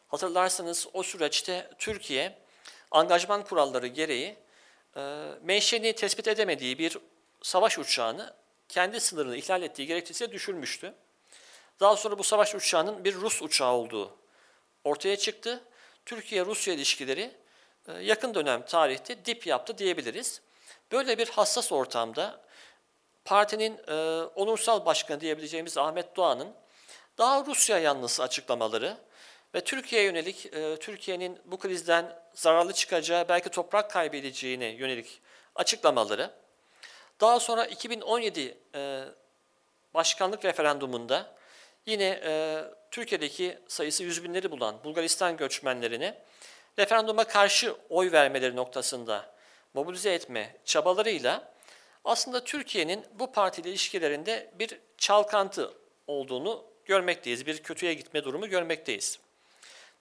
Hatırlarsanız 0.08 0.88
o 0.94 1.04
süreçte 1.04 1.70
Türkiye 1.80 2.38
angajman 2.92 3.44
kuralları 3.44 3.88
gereği 3.88 4.36
e, 4.98 5.30
menşeni 5.42 5.94
tespit 5.94 6.28
edemediği 6.28 6.78
bir 6.78 6.98
savaş 7.42 7.80
uçağını 7.80 8.34
kendi 8.70 9.00
sınırını 9.00 9.38
ihlal 9.38 9.62
ettiği 9.62 9.88
gerekçesiyle 9.88 10.32
düşürmüştü. 10.32 10.94
Daha 11.80 11.96
sonra 11.96 12.20
bu 12.20 12.24
savaş 12.24 12.56
uçağının 12.56 13.04
bir 13.04 13.16
Rus 13.16 13.42
uçağı 13.42 13.74
olduğu 13.74 14.18
ortaya 14.84 15.18
çıktı. 15.18 15.64
Türkiye-Rusya 16.06 16.74
ilişkileri 16.74 17.32
e, 17.88 17.94
yakın 17.94 18.34
dönem 18.34 18.66
tarihte 18.66 19.26
dip 19.26 19.48
yaptı 19.48 19.78
diyebiliriz. 19.78 20.42
Böyle 20.92 21.18
bir 21.18 21.30
hassas 21.30 21.72
ortamda 21.72 22.42
partinin 23.26 23.80
e, 23.88 23.94
onursal 24.36 24.86
başkanı 24.86 25.22
diyebileceğimiz 25.22 25.78
Ahmet 25.78 26.16
Doğan'ın 26.16 26.54
daha 27.18 27.46
Rusya 27.46 27.80
yanlısı 27.80 28.24
açıklamaları 28.24 28.98
ve 29.56 29.64
Türkiye'ye 29.64 30.08
yönelik 30.08 30.46
e, 30.46 30.78
Türkiye'nin 30.80 31.40
bu 31.46 31.58
krizden 31.58 32.20
zararlı 32.34 32.74
çıkacağı, 32.74 33.30
belki 33.30 33.50
toprak 33.50 33.92
kaybedeceğine 33.92 34.66
yönelik 34.66 35.22
açıklamaları, 35.56 36.32
daha 37.22 37.40
sonra 37.40 37.66
2017 37.66 38.58
e, 38.76 39.04
başkanlık 39.94 40.46
referandumunda 40.46 41.36
yine 41.86 42.22
e, 42.24 42.64
Türkiye'deki 42.92 43.60
sayısı 43.68 44.04
yüz 44.04 44.24
binleri 44.24 44.52
bulan 44.52 44.84
Bulgaristan 44.84 45.38
göçmenlerini 45.38 46.14
referanduma 46.80 47.24
karşı 47.24 47.76
oy 47.90 48.12
vermeleri 48.12 48.56
noktasında 48.56 49.34
mobilize 49.74 50.14
etme 50.14 50.56
çabalarıyla 50.66 51.52
aslında 52.06 52.44
Türkiye'nin 52.44 53.06
bu 53.14 53.32
partiyle 53.32 53.70
ilişkilerinde 53.70 54.52
bir 54.60 54.80
çalkantı 54.98 55.74
olduğunu 56.08 56.64
görmekteyiz. 56.86 57.46
Bir 57.46 57.64
kötüye 57.64 57.94
gitme 57.94 58.24
durumu 58.24 58.48
görmekteyiz. 58.48 59.20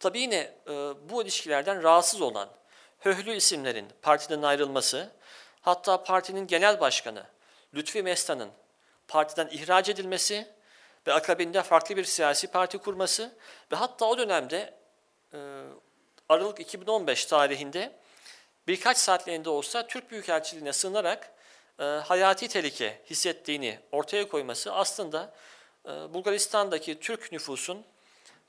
Tabii 0.01 0.21
yine 0.21 0.53
e, 0.69 0.73
bu 1.11 1.23
ilişkilerden 1.23 1.83
rahatsız 1.83 2.21
olan 2.21 2.49
höhlü 2.99 3.35
isimlerin 3.35 3.87
partiden 4.03 4.43
ayrılması, 4.43 5.13
hatta 5.67 6.03
partinin 6.03 6.47
genel 6.47 6.81
başkanı 6.81 7.25
Lütfi 7.75 8.03
Mestan'ın 8.03 8.51
partiden 9.09 9.49
ihraç 9.49 9.89
edilmesi 9.89 10.49
ve 11.07 11.13
akabinde 11.13 11.63
farklı 11.63 11.97
bir 11.97 12.05
siyasi 12.05 12.47
parti 12.47 12.79
kurması 12.79 13.33
ve 13.73 13.77
hatta 13.77 14.07
o 14.07 14.19
dönemde 14.19 14.75
e, 15.33 15.39
Aralık 16.29 16.61
2015 16.61 17.27
tarihinde 17.27 17.93
birkaç 18.67 18.97
saatliğinde 18.97 19.51
olsa 19.51 19.87
Türk 19.87 20.11
Büyükelçiliğine 20.11 20.73
sığınarak 20.73 21.33
e, 21.79 21.85
hayati 21.85 22.49
tehlike 22.49 23.03
hissettiğini 23.11 23.79
ortaya 23.93 24.29
koyması 24.29 24.73
aslında 24.73 25.35
e, 25.85 25.89
Bulgaristan'daki 25.89 27.01
Türk 27.01 27.33
nüfusun 27.33 27.85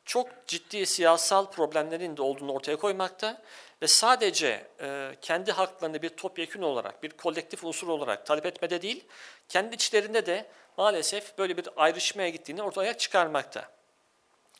çok 0.07 0.47
ciddi 0.47 0.85
siyasal 0.85 1.51
problemlerin 1.51 2.17
de 2.17 2.21
olduğunu 2.21 2.53
ortaya 2.53 2.77
koymakta 2.77 3.41
ve 3.81 3.87
sadece 3.87 4.67
e, 4.81 5.15
kendi 5.21 5.51
haklarını 5.51 6.01
bir 6.01 6.09
topyekün 6.09 6.61
olarak, 6.61 7.03
bir 7.03 7.09
kolektif 7.09 7.63
unsur 7.63 7.87
olarak 7.87 8.25
talep 8.25 8.45
etmede 8.45 8.81
değil, 8.81 9.05
kendi 9.49 9.75
içlerinde 9.75 10.25
de 10.25 10.45
maalesef 10.77 11.37
böyle 11.37 11.57
bir 11.57 11.69
ayrışmaya 11.77 12.29
gittiğini 12.29 12.63
ortaya 12.63 12.97
çıkarmakta. 12.97 13.69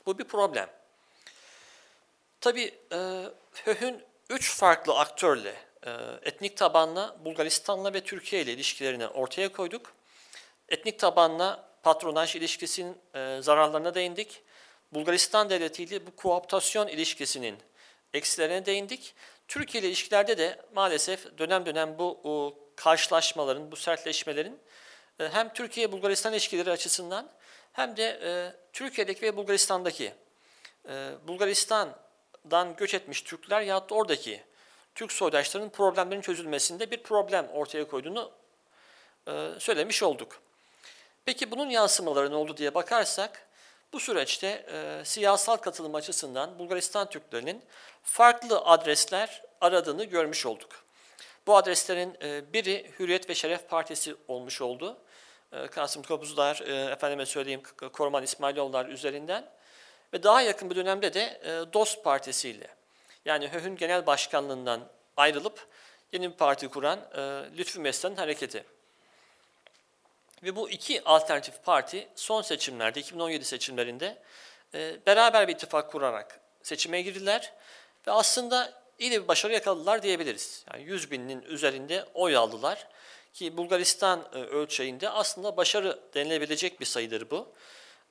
Bu 0.06 0.18
bir 0.18 0.24
problem. 0.24 0.70
Tabii 2.42 2.76
e, 2.92 3.24
HÖH'ün 3.66 4.04
üç 4.30 4.56
farklı 4.56 5.00
aktörle, 5.00 5.54
e, 5.86 5.92
etnik 6.22 6.58
tabanla, 6.58 7.18
Bulgaristan'la 7.26 7.94
ve 7.94 8.02
Türkiye 8.02 8.42
ile 8.42 8.54
ilişkilerini 8.54 9.08
ortaya 9.08 9.52
koyduk. 9.52 9.94
Etnik 10.70 11.00
tabanla 11.00 11.70
patronaj 11.84 12.36
ilişkisinin 12.36 12.98
e, 13.16 13.42
zararlarına 13.42 13.96
değindik. 13.96 14.42
Bulgaristan 14.92 15.50
Devleti 15.50 15.84
ile 15.84 16.08
bu 16.08 16.16
kooptasyon 16.16 16.88
ilişkisinin 16.88 17.58
eksilerine 18.14 18.66
değindik. 18.66 19.16
Türkiye 19.48 19.82
ile 19.82 19.88
ilişkilerde 19.88 20.38
de 20.38 20.62
maalesef 20.74 21.38
dönem 21.38 21.66
dönem 21.66 22.00
bu 22.00 22.20
o, 22.24 22.54
karşılaşmaların, 22.76 23.72
bu 23.72 23.76
sertleşmelerin 23.76 24.60
e, 25.20 25.30
hem 25.30 25.54
Türkiye-Bulgaristan 25.54 26.34
ilişkileri 26.34 26.72
açısından 26.72 27.30
hem 27.74 27.98
de 27.98 28.20
e, 28.24 28.54
Türkiye'deki 28.74 29.22
ve 29.22 29.38
Bulgaristan'daki 29.38 30.14
e, 30.90 31.12
Bulgaristan'dan 31.28 32.76
göç 32.76 32.94
etmiş 32.94 33.22
Türkler 33.22 33.62
ya 33.62 33.90
da 33.90 33.96
oradaki 33.96 34.44
Türk 34.96 35.12
soydaşlarının 35.12 35.70
problemlerin 35.70 36.22
çözülmesinde 36.22 36.92
bir 36.92 37.04
problem 37.04 37.48
ortaya 37.48 37.88
koyduğunu 37.88 38.32
söylemiş 39.60 40.04
olduk. 40.04 40.42
Peki 41.26 41.52
bunun 41.52 41.70
yansımaları 41.70 42.32
ne 42.32 42.36
oldu 42.36 42.58
diye 42.58 42.74
bakarsak, 42.74 43.47
bu 43.94 44.00
süreçte 44.00 44.48
e, 44.48 45.06
siyasal 45.06 45.58
katılım 45.58 45.96
açısından 45.96 46.60
Bulgaristan 46.60 47.10
Türklerinin 47.10 47.64
farklı 48.04 48.60
adresler 48.60 49.44
aradığını 49.62 50.04
görmüş 50.04 50.46
olduk. 50.46 50.70
Bu 51.48 51.58
adreslerin 51.58 52.18
e, 52.22 52.54
biri 52.54 52.92
Hürriyet 53.00 53.30
ve 53.30 53.36
Şeref 53.36 53.70
Partisi 53.70 54.16
olmuş 54.28 54.62
oldu. 54.62 54.98
E, 55.52 55.68
Kasım 55.68 56.04
Kobuzlar, 56.04 56.62
e, 56.66 56.92
efendime 56.92 57.26
söyleyeyim 57.26 57.62
Korman 57.94 58.24
İsmailoğullar 58.24 58.86
üzerinden 58.86 59.50
ve 60.14 60.24
daha 60.24 60.42
yakın 60.42 60.70
bir 60.70 60.76
dönemde 60.76 61.14
de 61.14 61.42
e, 61.44 61.74
DOS 61.74 62.02
Partisi 62.02 62.50
ile 62.50 62.68
yani 63.26 63.48
HÖH'ün 63.48 63.76
genel 63.76 64.06
başkanlığından 64.06 64.82
ayrılıp 65.18 65.68
yeni 66.12 66.32
bir 66.32 66.38
parti 66.38 66.68
kuran 66.68 67.00
e, 67.00 67.22
Lütfü 67.58 67.80
Mesle'nin 67.80 68.16
hareketi. 68.16 68.64
Ve 70.44 70.56
bu 70.56 70.70
iki 70.70 71.04
alternatif 71.04 71.64
parti 71.64 72.08
son 72.16 72.42
seçimlerde, 72.42 73.00
2017 73.00 73.46
seçimlerinde 73.46 74.18
e, 74.74 75.06
beraber 75.06 75.48
bir 75.48 75.54
ittifak 75.54 75.92
kurarak 75.92 76.40
seçime 76.64 77.02
girdiler. 77.02 77.54
Ve 78.08 78.12
aslında 78.12 78.74
iyi 79.00 79.12
de 79.12 79.24
bir 79.24 79.28
başarı 79.28 79.54
yakaladılar 79.54 80.04
diyebiliriz. 80.04 80.66
Yani 80.74 80.84
100 80.84 81.12
binin 81.12 81.42
üzerinde 81.42 82.06
oy 82.14 82.38
aldılar. 82.38 82.88
Ki 83.34 83.58
Bulgaristan 83.58 84.30
e, 84.34 84.38
ölçeğinde 84.38 85.10
aslında 85.10 85.58
başarı 85.58 86.00
denilebilecek 86.14 86.80
bir 86.80 86.86
sayıdır 86.86 87.30
bu. 87.30 87.54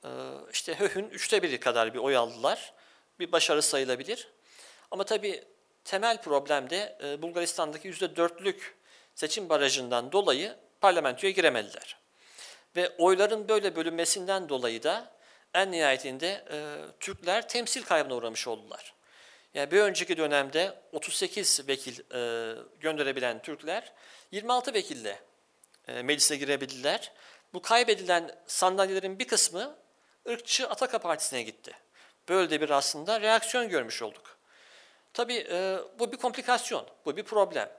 E, 0.03 0.09
işte 0.51 0.75
HÖH'ün 0.75 1.09
üçte 1.09 1.43
biri 1.43 1.59
kadar 1.59 1.93
bir 1.93 1.99
oy 1.99 2.17
aldılar. 2.17 2.73
Bir 3.19 3.31
başarı 3.31 3.61
sayılabilir. 3.61 4.27
Ama 4.91 5.03
tabii 5.03 5.43
temel 5.83 6.21
problem 6.21 6.69
de 6.69 6.97
e, 7.03 7.21
Bulgaristan'daki 7.21 7.87
yüzde 7.87 8.15
dörtlük 8.15 8.77
seçim 9.15 9.49
barajından 9.49 10.11
dolayı 10.11 10.55
parlamentoya 10.81 11.31
giremediler. 11.31 12.06
Ve 12.77 12.89
oyların 12.97 13.49
böyle 13.49 13.75
bölünmesinden 13.75 14.49
dolayı 14.49 14.83
da 14.83 15.11
en 15.53 15.71
nihayetinde 15.71 16.45
e, 16.51 16.57
Türkler 16.99 17.47
temsil 17.47 17.83
kaybına 17.83 18.15
uğramış 18.15 18.47
oldular. 18.47 18.93
Yani 19.53 19.71
bir 19.71 19.81
önceki 19.81 20.17
dönemde 20.17 20.73
38 20.91 21.67
vekil 21.67 21.99
e, 22.13 22.53
gönderebilen 22.79 23.41
Türkler 23.41 23.93
26 24.31 24.73
vekille 24.73 25.19
e, 25.87 26.01
meclise 26.01 26.35
girebildiler. 26.35 27.11
Bu 27.53 27.61
kaybedilen 27.61 28.35
sandalyelerin 28.47 29.19
bir 29.19 29.27
kısmı 29.27 29.75
ırkçı 30.29 30.69
Ataka 30.69 30.99
Partisi'ne 30.99 31.43
gitti. 31.43 31.71
Böyle 32.29 32.49
de 32.49 32.61
bir 32.61 32.69
aslında 32.69 33.21
reaksiyon 33.21 33.69
görmüş 33.69 34.01
olduk. 34.01 34.37
Tabii 35.13 35.47
e, 35.51 35.77
bu 35.99 36.11
bir 36.11 36.17
komplikasyon, 36.17 36.87
bu 37.05 37.17
bir 37.17 37.23
problem. 37.23 37.69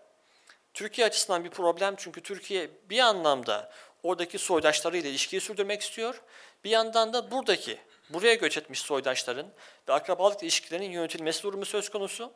Türkiye 0.74 1.06
açısından 1.06 1.44
bir 1.44 1.50
problem 1.50 1.94
çünkü 1.96 2.22
Türkiye 2.22 2.70
bir 2.90 2.98
anlamda 2.98 3.70
oradaki 4.02 4.38
soydaşlarıyla 4.38 5.10
ilişkiyi 5.10 5.40
sürdürmek 5.40 5.82
istiyor. 5.82 6.22
Bir 6.64 6.70
yandan 6.70 7.12
da 7.12 7.30
buradaki, 7.30 7.78
buraya 8.10 8.34
göç 8.34 8.56
etmiş 8.56 8.80
soydaşların 8.80 9.46
ve 9.88 9.92
akrabalık 9.92 10.42
ilişkilerinin 10.42 10.90
yönetilmesi 10.90 11.42
durumu 11.42 11.64
söz 11.64 11.88
konusu. 11.88 12.32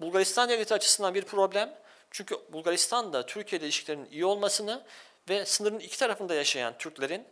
Bulgaristan 0.00 0.48
devleti 0.48 0.74
açısından 0.74 1.14
bir 1.14 1.22
problem. 1.22 1.78
Çünkü 2.10 2.36
Bulgaristan 2.52 3.12
da 3.12 3.26
Türkiye 3.26 3.58
ile 3.58 3.66
ilişkilerinin 3.66 4.10
iyi 4.10 4.24
olmasını 4.24 4.82
ve 5.28 5.44
sınırın 5.44 5.78
iki 5.78 5.98
tarafında 5.98 6.34
yaşayan 6.34 6.78
Türklerin 6.78 7.26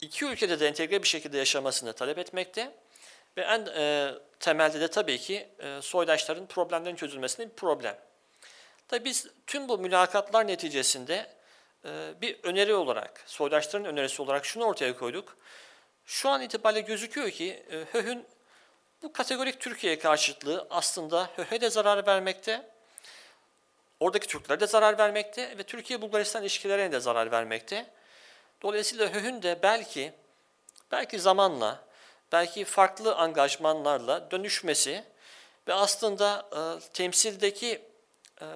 iki 0.00 0.24
ülkede 0.24 0.60
de 0.60 0.68
entegre 0.68 1.02
bir 1.02 1.08
şekilde 1.08 1.38
yaşamasını 1.38 1.92
talep 1.92 2.18
etmekte. 2.18 2.74
Ve 3.36 3.42
en 3.42 3.66
e, 3.66 4.12
temelde 4.40 4.80
de 4.80 4.88
tabii 4.88 5.18
ki 5.18 5.48
e, 5.58 5.82
soydaşların 5.82 6.46
problemlerin 6.46 6.96
çözülmesinin 6.96 7.50
bir 7.50 7.54
problem. 7.54 7.98
Tabii 8.88 9.04
biz 9.04 9.26
tüm 9.46 9.68
bu 9.68 9.78
mülakatlar 9.78 10.46
neticesinde 10.46 11.26
bir 12.20 12.38
öneri 12.42 12.74
olarak, 12.74 13.22
soydaşların 13.26 13.86
önerisi 13.88 14.22
olarak 14.22 14.46
şunu 14.46 14.64
ortaya 14.64 14.96
koyduk. 14.96 15.36
Şu 16.06 16.28
an 16.28 16.42
itibariyle 16.42 16.80
gözüküyor 16.80 17.30
ki 17.30 17.62
e, 17.70 17.76
HÖH'ün 17.76 18.26
bu 19.02 19.12
kategorik 19.12 19.60
Türkiye 19.60 19.98
karşıtlığı 19.98 20.66
aslında 20.70 21.30
HÖH'e 21.36 21.60
de 21.60 21.70
zarar 21.70 22.06
vermekte, 22.06 22.70
oradaki 24.00 24.26
Türklere 24.26 24.60
de 24.60 24.66
zarar 24.66 24.98
vermekte 24.98 25.58
ve 25.58 25.62
Türkiye-Bulgaristan 25.62 26.42
ilişkilerine 26.42 26.92
de 26.92 27.00
zarar 27.00 27.30
vermekte. 27.30 27.86
Dolayısıyla 28.62 29.14
HÖH'ün 29.14 29.42
de 29.42 29.58
belki, 29.62 30.12
belki 30.92 31.18
zamanla, 31.18 31.84
belki 32.32 32.64
farklı 32.64 33.14
angajmanlarla 33.14 34.30
dönüşmesi 34.30 35.04
ve 35.68 35.74
aslında 35.74 36.48
e, 36.52 36.92
temsildeki 36.92 37.82
e, 38.40 38.46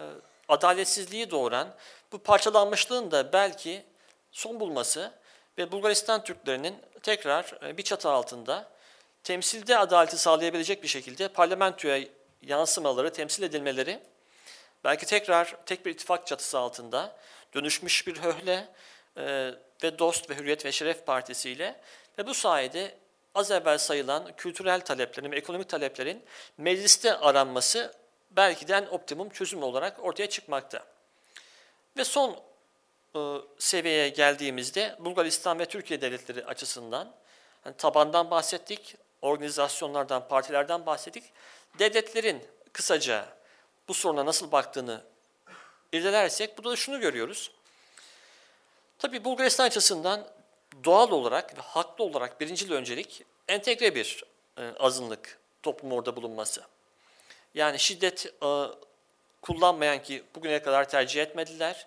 adaletsizliği 0.49 1.31
doğuran 1.31 1.75
bu 2.13 2.19
parçalanmışlığın 2.19 3.11
da 3.11 3.33
belki 3.33 3.85
son 4.33 4.61
bulması 4.61 5.13
ve 5.59 5.73
Bulgaristan 5.73 6.25
Türklerinin 6.25 6.77
tekrar 7.03 7.59
e, 7.67 7.77
bir 7.77 7.83
çatı 7.83 8.11
altında 8.11 8.69
temsilde 9.23 9.79
adaleti 9.79 10.19
sağlayabilecek 10.19 10.83
bir 10.83 10.89
şekilde 10.89 11.29
parlamentoya 11.29 12.09
yansımaları, 12.43 13.13
temsil 13.13 13.43
edilmeleri, 13.43 14.01
belki 14.85 15.07
tekrar 15.07 15.57
tek 15.67 15.87
bir 15.87 15.91
ittifak 15.91 16.27
çatısı 16.27 16.59
altında 16.59 17.17
dönüşmüş 17.55 18.07
bir 18.07 18.17
höhle 18.17 18.69
e, 19.17 19.51
ve 19.83 19.99
Dost 19.99 20.31
ve 20.31 20.37
Hürriyet 20.37 20.65
ve 20.65 20.73
Şeref 20.73 21.07
Partisi 21.07 21.51
ile 21.51 21.81
ve 22.19 22.27
bu 22.27 22.35
sayede 22.35 22.95
az 23.35 23.51
evvel 23.51 23.79
sayılan 23.79 24.33
kültürel 24.37 24.81
taleplerin 24.81 25.33
ve 25.33 25.37
ekonomik 25.37 25.69
taleplerin 25.69 26.23
mecliste 26.59 27.17
aranması 27.17 27.95
belki 28.31 28.69
de 28.69 28.75
en 28.75 28.87
optimum 28.87 29.31
çözüm 29.31 29.63
olarak 29.63 30.05
ortaya 30.05 30.29
çıkmakta. 30.29 30.96
Ve 31.97 32.05
son 32.05 32.37
e, 33.17 33.19
seviyeye 33.59 34.09
geldiğimizde 34.09 34.97
Bulgaristan 35.01 35.59
ve 35.59 35.67
Türkiye 35.67 36.01
devletleri 36.01 36.45
açısından 36.45 37.15
yani 37.65 37.77
tabandan 37.77 38.31
bahsettik, 38.31 38.97
organizasyonlardan, 39.23 40.29
partilerden 40.29 40.87
bahsettik. 40.87 41.25
Devletlerin 41.79 42.43
kısaca 42.73 43.37
bu 43.89 43.95
soruna 43.95 44.27
nasıl 44.27 44.53
baktığını 44.53 45.03
irdelersek 45.93 46.59
burada 46.59 46.71
da 46.71 46.77
şunu 46.77 47.01
görüyoruz. 47.01 47.51
Tabii 48.99 49.25
Bulgaristan 49.25 49.65
açısından 49.65 50.29
doğal 50.85 51.11
olarak 51.11 51.59
ve 51.59 51.61
haklı 51.61 52.05
olarak 52.05 52.41
birincil 52.41 52.73
öncelik 52.73 53.23
entegre 53.49 53.95
bir 53.95 54.25
e, 54.59 54.63
azınlık 54.79 55.39
toplum 55.63 55.93
orada 55.93 56.17
bulunması. 56.17 56.63
Yani 57.55 57.79
şiddet 57.79 58.27
e, 58.43 58.47
kullanmayan 59.47 60.03
ki 60.03 60.23
bugüne 60.35 60.63
kadar 60.63 60.89
tercih 60.89 61.23
etmediler. 61.23 61.87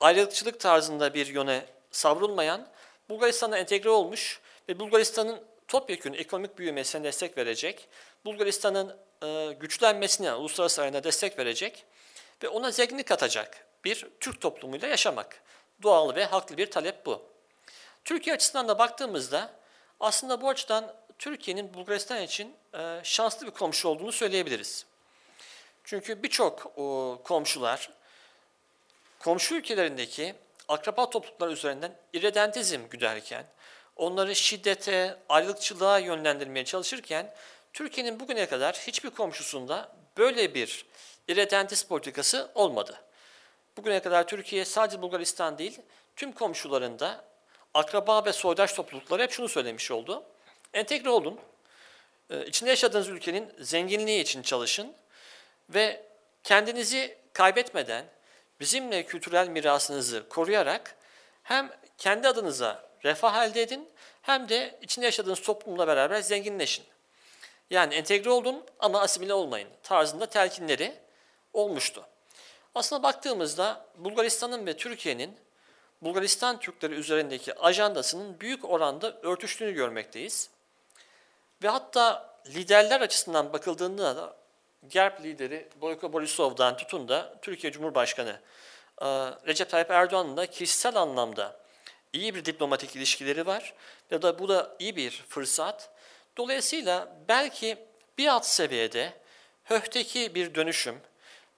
Ayrılıkçılık 0.00 0.60
tarzında 0.60 1.14
bir 1.14 1.26
yöne 1.26 1.64
savrulmayan, 1.90 2.68
Bulgaristan'a 3.08 3.58
entegre 3.58 3.90
olmuş 3.90 4.40
ve 4.68 4.78
Bulgaristan'ın 4.80 5.40
topyekun 5.68 6.12
ekonomik 6.12 6.58
büyümesine 6.58 7.04
destek 7.04 7.38
verecek, 7.38 7.88
Bulgaristan'ın 8.24 8.96
e, 9.22 9.52
güçlenmesine, 9.52 10.34
uluslararası 10.34 10.82
arenada 10.82 11.04
destek 11.04 11.38
verecek 11.38 11.84
ve 12.42 12.48
ona 12.48 12.70
zenginlik 12.70 13.06
katacak 13.06 13.66
bir 13.84 14.06
Türk 14.20 14.40
toplumuyla 14.40 14.88
yaşamak. 14.88 15.42
Doğal 15.82 16.14
ve 16.14 16.24
haklı 16.24 16.56
bir 16.56 16.70
talep 16.70 17.06
bu. 17.06 17.22
Türkiye 18.04 18.34
açısından 18.36 18.68
da 18.68 18.78
baktığımızda 18.78 19.50
aslında 20.00 20.40
bu 20.40 20.48
açıdan 20.48 20.94
Türkiye'nin 21.18 21.74
Bulgaristan 21.74 22.22
için 22.22 22.54
e, 22.74 23.00
şanslı 23.02 23.46
bir 23.46 23.52
komşu 23.52 23.88
olduğunu 23.88 24.12
söyleyebiliriz. 24.12 24.87
Çünkü 25.88 26.22
birçok 26.22 26.74
komşular 27.24 27.90
komşu 29.18 29.54
ülkelerindeki 29.54 30.34
akraba 30.68 31.10
topluluklar 31.10 31.48
üzerinden 31.48 31.96
irredentizm 32.12 32.80
güderken, 32.90 33.46
onları 33.96 34.36
şiddete, 34.36 35.16
ayrılıkçılığa 35.28 35.98
yönlendirmeye 35.98 36.64
çalışırken 36.64 37.34
Türkiye'nin 37.72 38.20
bugüne 38.20 38.46
kadar 38.46 38.74
hiçbir 38.74 39.10
komşusunda 39.10 39.92
böyle 40.16 40.54
bir 40.54 40.86
irredentist 41.28 41.88
politikası 41.88 42.50
olmadı. 42.54 43.00
Bugüne 43.76 44.00
kadar 44.00 44.26
Türkiye 44.26 44.64
sadece 44.64 45.02
Bulgaristan 45.02 45.58
değil, 45.58 45.80
tüm 46.16 46.32
komşularında 46.32 47.24
akraba 47.74 48.24
ve 48.24 48.32
soydaş 48.32 48.72
toplulukları 48.72 49.22
hep 49.22 49.30
şunu 49.30 49.48
söylemiş 49.48 49.90
oldu. 49.90 50.22
Entegre 50.74 51.10
olun, 51.10 51.40
Ee, 52.30 52.46
içinde 52.46 52.70
yaşadığınız 52.70 53.08
ülkenin 53.08 53.52
zenginliği 53.60 54.22
için 54.22 54.42
çalışın 54.42 54.92
ve 55.70 56.06
kendinizi 56.42 57.18
kaybetmeden 57.32 58.04
bizimle 58.60 59.06
kültürel 59.06 59.48
mirasınızı 59.48 60.28
koruyarak 60.28 60.96
hem 61.42 61.70
kendi 61.98 62.28
adınıza 62.28 62.88
refah 63.04 63.44
elde 63.44 63.62
edin 63.62 63.88
hem 64.22 64.48
de 64.48 64.78
içinde 64.82 65.06
yaşadığınız 65.06 65.42
toplumla 65.42 65.86
beraber 65.86 66.20
zenginleşin. 66.20 66.84
Yani 67.70 67.94
entegre 67.94 68.30
olun 68.30 68.64
ama 68.78 69.00
asimile 69.00 69.34
olmayın 69.34 69.68
tarzında 69.82 70.26
telkinleri 70.26 70.94
olmuştu. 71.52 72.06
Aslında 72.74 73.02
baktığımızda 73.02 73.86
Bulgaristan'ın 73.96 74.66
ve 74.66 74.76
Türkiye'nin 74.76 75.36
Bulgaristan 76.02 76.60
Türkleri 76.60 76.94
üzerindeki 76.94 77.54
ajandasının 77.54 78.40
büyük 78.40 78.64
oranda 78.64 79.20
örtüştüğünü 79.22 79.72
görmekteyiz. 79.72 80.50
Ve 81.62 81.68
hatta 81.68 82.34
liderler 82.46 83.00
açısından 83.00 83.52
bakıldığında 83.52 84.16
da 84.16 84.36
GERB 84.88 85.24
lideri 85.24 85.68
Boyko 85.80 86.12
Borisov'dan 86.12 86.76
tutun 86.76 87.08
da 87.08 87.34
Türkiye 87.42 87.72
Cumhurbaşkanı 87.72 88.40
e, 89.00 89.06
Recep 89.46 89.70
Tayyip 89.70 89.90
Erdoğan'ın 89.90 90.36
da 90.36 90.46
kişisel 90.46 90.96
anlamda 90.96 91.60
iyi 92.12 92.34
bir 92.34 92.44
diplomatik 92.44 92.96
ilişkileri 92.96 93.46
var 93.46 93.74
ya 94.10 94.22
da 94.22 94.38
bu 94.38 94.48
da 94.48 94.76
iyi 94.78 94.96
bir 94.96 95.24
fırsat. 95.28 95.90
Dolayısıyla 96.36 97.16
belki 97.28 97.78
bir 98.18 98.28
alt 98.28 98.46
seviyede 98.46 99.12
HÖH'teki 99.64 100.34
bir 100.34 100.54
dönüşüm, 100.54 101.00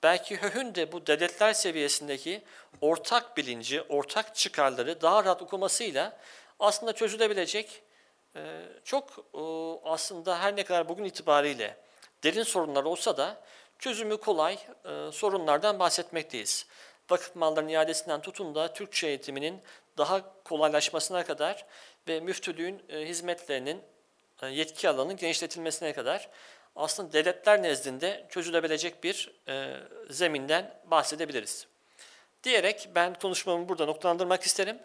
belki 0.03 0.37
HÖH'ün 0.37 0.75
de 0.75 0.93
bu 0.93 1.07
devletler 1.07 1.53
seviyesindeki 1.53 2.43
ortak 2.81 3.37
bilinci, 3.37 3.83
ortak 3.83 4.35
çıkarları 4.35 5.01
daha 5.01 5.25
rahat 5.25 5.43
okumasıyla 5.43 6.19
aslında 6.61 6.93
çözülebilecek 6.93 7.83
e, 8.37 8.41
çok 8.85 9.27
aslında 9.85 10.41
her 10.41 10.57
ne 10.57 10.65
kadar 10.65 10.89
bugün 10.89 11.05
itibariyle 11.05 11.77
derin 12.25 12.43
sorunlar 12.43 12.85
olsa 12.85 13.17
da 13.17 13.41
çözümü 13.79 14.17
kolay 14.17 14.59
e, 14.85 15.13
sorunlardan 15.13 15.79
bahsetmekteyiz. 15.79 16.67
Vakıf 17.11 17.37
mallarının 17.37 17.71
iadesinden 17.71 18.23
tutun 18.23 18.55
da 18.55 18.73
Türkçe 18.73 19.07
eğitiminin 19.07 19.63
daha 19.99 20.43
kolaylaşmasına 20.45 21.25
kadar 21.25 21.67
ve 22.09 22.21
müftülüğün 22.21 22.83
e, 22.89 23.09
hizmetlerinin 23.09 23.83
e, 24.43 24.47
yetki 24.47 24.89
alanının 24.89 25.17
genişletilmesine 25.17 25.93
kadar 25.93 26.29
aslında 26.77 27.13
devletler 27.13 27.63
nezdinde 27.63 28.27
çözülebilecek 28.31 29.05
bir 29.05 29.33
e, 29.49 29.77
zeminden 30.11 30.81
bahsedebiliriz. 30.85 31.67
Diyerek 32.43 32.89
ben 32.95 33.15
konuşmamı 33.15 33.69
burada 33.69 33.87
noktalandırmak 33.87 34.43
isterim. 34.43 34.79